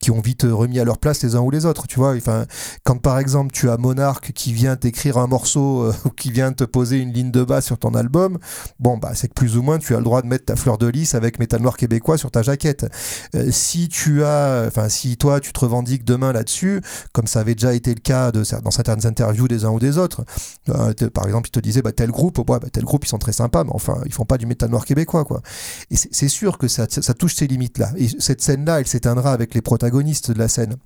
qui 0.00 0.10
ont 0.10 0.20
vite 0.20 0.46
remis 0.48 0.80
à 0.80 0.84
leur 0.84 0.98
place 0.98 1.22
les 1.22 1.34
uns 1.34 1.40
ou 1.40 1.50
les 1.50 1.66
autres 1.66 1.86
tu 1.86 1.96
vois 1.98 2.14
enfin 2.14 2.46
quand 2.84 2.98
par 2.98 3.18
exemple 3.18 3.52
tu 3.52 3.70
as 3.70 3.76
Monarch 3.76 4.32
qui 4.32 4.52
vient 4.52 4.76
t'écrire 4.76 5.18
un 5.18 5.26
morceau 5.26 5.82
euh, 5.82 5.94
ou 6.04 6.10
qui 6.10 6.30
vient 6.30 6.52
te 6.52 6.64
poser 6.64 6.98
une 6.98 7.12
ligne 7.12 7.30
de 7.30 7.44
basse 7.44 7.66
sur 7.66 7.78
ton 7.78 7.94
album 7.94 8.38
bon 8.78 8.98
bah 8.98 9.12
c'est 9.14 9.28
que 9.28 9.34
plus 9.34 9.56
ou 9.56 9.62
moins 9.62 9.78
tu 9.78 9.94
as 9.94 9.98
le 9.98 10.04
droit 10.04 10.22
de 10.22 10.26
mettre 10.26 10.46
ta 10.46 10.56
fleur 10.56 10.78
de 10.78 10.86
lys 10.86 11.14
avec 11.14 11.38
métal 11.38 11.62
noir 11.62 11.76
québécois 11.76 12.18
sur 12.18 12.30
ta 12.30 12.42
jaquette 12.42 12.86
euh, 13.34 13.50
si 13.50 13.88
tu 13.88 14.24
as 14.24 14.64
enfin 14.66 14.88
si 14.88 15.16
toi 15.16 15.40
tu 15.40 15.52
te 15.52 15.60
revendiques 15.60 16.04
demain 16.04 16.32
là-dessus 16.32 16.80
comme 17.12 17.26
ça 17.26 17.40
avait 17.40 17.54
déjà 17.54 17.74
été 17.74 17.94
le 17.94 18.00
cas 18.00 18.32
dans 18.32 18.70
certaines 18.70 19.06
interviews 19.06 19.48
des 19.48 19.64
uns 19.64 19.70
ou 19.70 19.78
des 19.78 19.98
autres. 19.98 20.24
Euh, 20.68 20.92
par 21.12 21.26
exemple, 21.26 21.48
ils 21.48 21.52
te 21.52 21.60
disaient 21.60 21.82
bah, 21.82 21.92
tel 21.92 22.10
groupe, 22.10 22.44
bah, 22.46 22.60
tel 22.72 22.84
groupe, 22.84 23.04
ils 23.04 23.08
sont 23.08 23.18
très 23.18 23.32
sympas, 23.32 23.64
mais 23.64 23.70
enfin, 23.72 24.00
ils 24.06 24.12
font 24.12 24.24
pas 24.24 24.38
du 24.38 24.46
métal 24.46 24.70
noir 24.70 24.84
québécois, 24.84 25.24
quoi. 25.24 25.42
Et 25.90 25.96
c'est 25.96 26.28
sûr 26.28 26.58
que 26.58 26.68
ça, 26.68 26.86
ça 26.88 27.14
touche 27.14 27.34
ces 27.34 27.46
limites-là. 27.46 27.90
Et 27.96 28.08
cette 28.08 28.42
scène-là, 28.42 28.80
elle 28.80 28.86
s'éteindra 28.86 29.32
avec 29.32 29.54
les 29.54 29.62
protagonistes 29.62 29.87
de 30.32 30.38
la 30.38 30.48
scène. 30.48 30.76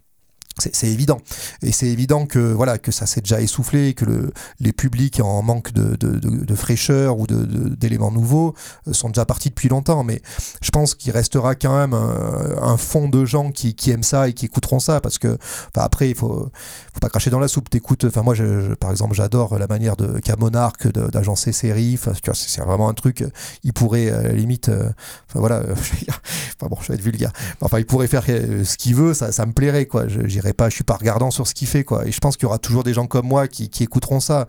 C'est 0.59 0.89
évident. 0.89 1.19
Et 1.63 1.73
c'est 1.73 1.87
évident 1.87 2.27
que 2.27 2.39
voilà 2.39 2.79
que 2.79 2.93
ça 2.93 3.07
s'est 3.07 3.23
déjà 3.23 3.41
essoufflé, 3.41 3.95
que 3.95 4.05
le, 4.05 4.33
les 4.61 4.73
publics 4.73 5.21
en 5.21 5.43
manque 5.43 5.73
de, 5.73 5.97
de, 5.97 6.19
de, 6.19 6.45
de 6.45 6.55
fraîcheur 6.55 7.19
ou 7.19 7.27
d'éléments 7.27 8.11
nouveaux 8.11 8.55
euh, 8.87 8.93
sont 8.93 9.09
déjà 9.09 9.25
partis 9.25 9.49
depuis 9.49 9.69
longtemps. 9.69 10.05
Mais 10.05 10.21
je 10.61 10.71
pense 10.71 10.95
qu'il 10.95 11.13
restera 11.13 11.55
quand 11.55 11.77
même 11.77 11.95
un, 11.95 12.63
un, 12.63 12.77
fond 12.77 13.09
de 13.09 13.25
gens 13.25 13.51
qui, 13.51 13.75
qui, 13.75 13.91
aiment 13.91 14.03
ça 14.03 14.29
et 14.29 14.35
qui 14.35 14.47
écouteront 14.47 14.81
ça. 14.81 15.01
Parce 15.01 15.19
que 15.19 15.39
après, 15.75 16.11
il 16.11 16.15
faut, 16.15 16.51
faut 16.93 17.01
pas 17.01 17.09
cracher 17.09 17.31
dans 17.31 17.41
la 17.41 17.49
soupe. 17.49 17.71
T'écoutes, 17.71 18.05
enfin 18.05 18.23
moi, 18.23 18.35
je, 18.35 18.75
par 18.75 18.91
exemple, 18.91 19.15
j'adore 19.15 19.59
la 19.59 19.67
manière 19.67 19.97
de 19.97 20.19
qu'a 20.21 20.37
Monarch 20.37 20.87
d'agencer 20.89 21.53
ses 21.53 21.73
riffs. 21.73 22.09
C'est 22.35 22.63
vraiment 22.63 22.89
un 22.89 22.95
truc, 22.95 23.25
il 23.65 23.73
pourrait 23.73 24.11
la 24.11 24.33
limite, 24.33 24.69
euh, 24.69 24.91
enfin 25.29 25.41
voilà, 25.41 25.63
enfin 25.71 26.69
bon, 26.69 26.77
je 26.81 26.89
vais 26.89 26.95
être 26.95 27.03
vulgaire. 27.03 27.33
Enfin, 27.61 27.79
il 27.79 27.87
pourrait 27.87 28.07
faire 28.07 28.23
euh, 28.29 28.65
ce 28.65 28.77
qu'il 28.77 28.95
veut, 28.95 29.15
ça, 29.15 29.33
ça 29.33 29.47
me 29.47 29.53
plairait 29.53 29.87
quoi 29.87 30.09
pas, 30.53 30.69
je 30.69 30.75
suis 30.75 30.85
pas 30.85 30.97
regardant 30.97 31.31
sur 31.31 31.47
ce 31.47 31.55
qu'il 31.55 31.69
fait, 31.69 31.85
quoi. 31.85 32.07
Et 32.07 32.13
je 32.13 32.19
pense 32.19 32.37
qu'il 32.37 32.45
y 32.45 32.47
aura 32.47 32.59
toujours 32.59 32.85
des 32.85 32.95
gens 32.95 33.07
comme 33.07 33.27
moi 33.27 33.49
qui, 33.49 33.71
écouteront 33.81 34.21
ça. 34.21 34.47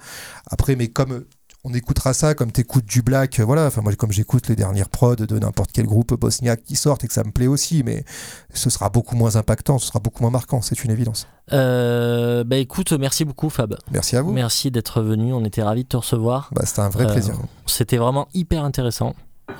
Après, 0.49 0.75
mais 0.75 0.87
comme 0.87 1.23
on 1.65 1.73
écoutera 1.73 2.13
ça 2.13 2.35
comme 2.35 2.51
t'écoutes 2.51 2.85
du 2.85 3.01
black, 3.01 3.39
voilà. 3.39 3.67
Enfin, 3.67 3.81
moi, 3.81 3.93
comme 3.95 4.11
j'écoute 4.11 4.47
les 4.49 4.55
dernières 4.55 4.89
prods 4.89 5.15
de 5.15 5.39
n'importe 5.39 5.71
quel 5.71 5.85
groupe 5.85 6.13
bosniaque 6.13 6.63
qui 6.63 6.75
sortent 6.75 7.03
et 7.03 7.07
que 7.07 7.13
ça 7.13 7.23
me 7.23 7.31
plaît 7.31 7.47
aussi, 7.47 7.83
mais 7.83 8.03
ce 8.53 8.69
sera 8.69 8.89
beaucoup 8.89 9.15
moins 9.15 9.37
impactant, 9.37 9.79
ce 9.79 9.87
sera 9.87 9.99
beaucoup 9.99 10.23
moins 10.23 10.31
marquant, 10.31 10.61
c'est 10.61 10.83
une 10.83 10.91
évidence. 10.91 11.27
Euh, 11.51 12.43
bah 12.43 12.57
écoute, 12.57 12.91
merci 12.93 13.25
beaucoup 13.25 13.49
Fab. 13.49 13.77
Merci 13.91 14.15
à 14.17 14.21
vous. 14.21 14.31
Merci 14.31 14.71
d'être 14.71 15.01
venu, 15.01 15.33
on 15.33 15.43
était 15.45 15.63
ravis 15.63 15.83
de 15.83 15.89
te 15.89 15.97
recevoir. 15.97 16.49
Bah, 16.53 16.63
c'était 16.65 16.81
un 16.81 16.89
vrai 16.89 17.07
plaisir. 17.07 17.35
Euh, 17.35 17.47
c'était 17.65 17.97
vraiment 17.97 18.27
hyper 18.33 18.63
intéressant. 18.63 19.15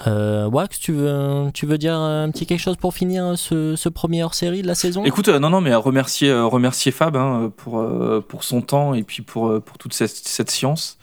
Euh, 0.08 0.48
Wax, 0.50 0.80
tu 0.80 0.91
veux, 0.91 1.50
tu 1.54 1.66
veux 1.66 1.78
dire 1.78 1.96
un 1.96 2.30
petit 2.32 2.46
quelque 2.46 2.60
chose 2.60 2.78
pour 2.78 2.94
finir 2.94 3.38
ce, 3.38 3.89
premier 3.89 4.24
hors-série 4.24 4.62
de 4.62 4.68
la 4.68 4.76
saison? 4.76 5.04
Écoute, 5.06 5.28
euh, 5.28 5.39
non, 5.39 5.50
non, 5.50 5.62
mais 5.62 5.74
remercier, 5.76 6.30
euh, 6.30 6.46
remercier 6.46 6.91
Fab 6.91 7.16
hein, 7.16 7.52
pour, 7.56 7.86
pour 8.28 8.44
son 8.44 8.62
temps 8.62 8.94
et 8.94 9.04
puis 9.04 9.24
pour, 9.24 9.62
pour 9.62 9.78
toute 9.78 9.94
cette, 9.94 10.12
cette 10.12 10.52
science. 10.52 10.98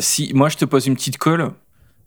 si 0.00 0.32
moi 0.34 0.48
je 0.48 0.56
te 0.56 0.64
pose 0.64 0.86
une 0.86 0.94
petite 0.94 1.18
colle, 1.18 1.52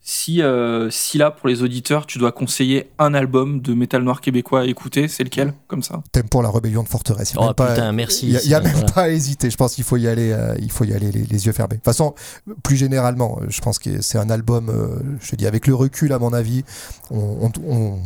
si, 0.04 0.42
euh, 0.42 0.90
si 0.90 1.20
là, 1.20 1.30
pour 1.30 1.48
les 1.48 1.62
auditeurs, 1.62 2.08
tu 2.08 2.18
dois 2.18 2.32
conseiller 2.32 2.92
un 2.98 3.14
album 3.14 3.62
de 3.62 3.74
métal 3.76 4.02
noir 4.02 4.20
québécois 4.20 4.62
à 4.62 4.66
écouter, 4.66 5.08
c'est 5.08 5.24
lequel 5.24 5.54
Comme 5.68 5.84
ça 5.84 6.02
Thème 6.12 6.28
pour 6.28 6.42
la 6.42 6.50
rébellion 6.50 6.82
de 6.82 6.88
Forteresse. 6.88 7.34
Oh 7.38 7.50
putain, 7.50 7.92
merci. 7.92 8.36
Il 8.44 8.48
n'y 8.48 8.56
a, 8.56 8.62
même 8.62 8.86
pas 8.94 9.04
à 9.04 9.10
hésiter. 9.10 9.52
Je 9.52 9.58
pense 9.58 9.76
qu'il 9.76 9.84
faut 9.84 9.98
y 9.98 10.08
aller, 10.08 10.32
euh, 10.32 10.56
il 10.60 10.72
faut 10.72 10.86
y 10.86 10.94
aller 10.94 11.12
les, 11.12 11.46
yeux 11.46 11.52
fermés. 11.52 11.76
De 11.76 11.76
toute 11.76 11.86
façon, 11.86 12.16
plus 12.64 12.78
généralement, 12.78 13.40
je 13.48 13.62
pense 13.62 13.78
que 13.78 14.02
c'est 14.02 14.18
un 14.18 14.32
album, 14.32 14.70
euh, 14.70 15.18
je 15.20 15.36
dis 15.36 15.46
avec 15.46 15.68
le 15.68 15.76
recul, 15.76 16.14
à 16.14 16.20
mon 16.20 16.34
avis, 16.34 16.64
on, 17.12 17.52
on, 17.64 18.00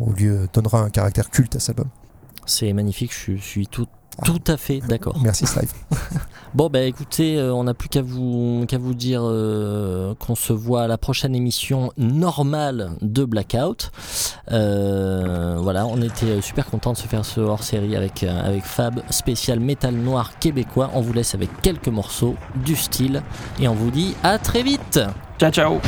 on, 0.00 0.12
lui 0.12 0.30
donnera 0.54 0.80
un 0.80 0.90
caractère 0.90 1.28
culte 1.28 1.56
à 1.56 1.60
cet 1.60 1.78
album. 1.78 1.88
C'est 2.46 2.72
magnifique, 2.72 3.12
je 3.14 3.36
suis 3.36 3.66
tout 3.66 3.86
tout 4.24 4.40
à 4.46 4.56
fait, 4.56 4.80
d'accord. 4.80 5.18
Merci 5.22 5.46
Slive. 5.46 5.72
bon, 6.54 6.68
bah 6.68 6.82
écoutez, 6.82 7.38
euh, 7.38 7.52
on 7.54 7.64
n'a 7.64 7.74
plus 7.74 7.88
qu'à 7.88 8.02
vous, 8.02 8.64
qu'à 8.68 8.78
vous 8.78 8.94
dire 8.94 9.22
euh, 9.24 10.14
qu'on 10.16 10.34
se 10.34 10.52
voit 10.52 10.82
à 10.82 10.86
la 10.86 10.98
prochaine 10.98 11.34
émission 11.34 11.92
normale 11.96 12.92
de 13.00 13.24
Blackout. 13.24 13.90
Euh, 14.50 15.56
voilà, 15.60 15.86
on 15.86 16.00
était 16.02 16.40
super 16.40 16.66
content 16.66 16.92
de 16.92 16.98
se 16.98 17.06
faire 17.06 17.24
ce 17.24 17.40
hors-série 17.40 17.96
avec, 17.96 18.22
avec 18.22 18.64
Fab, 18.64 19.02
spécial 19.10 19.60
métal 19.60 19.94
noir 19.94 20.38
québécois. 20.38 20.90
On 20.94 21.00
vous 21.00 21.12
laisse 21.12 21.34
avec 21.34 21.48
quelques 21.62 21.88
morceaux 21.88 22.36
du 22.64 22.76
style 22.76 23.22
et 23.60 23.66
on 23.66 23.74
vous 23.74 23.90
dit 23.90 24.14
à 24.22 24.38
très 24.38 24.62
vite. 24.62 25.00
Ciao, 25.38 25.50
ciao. 25.50 25.80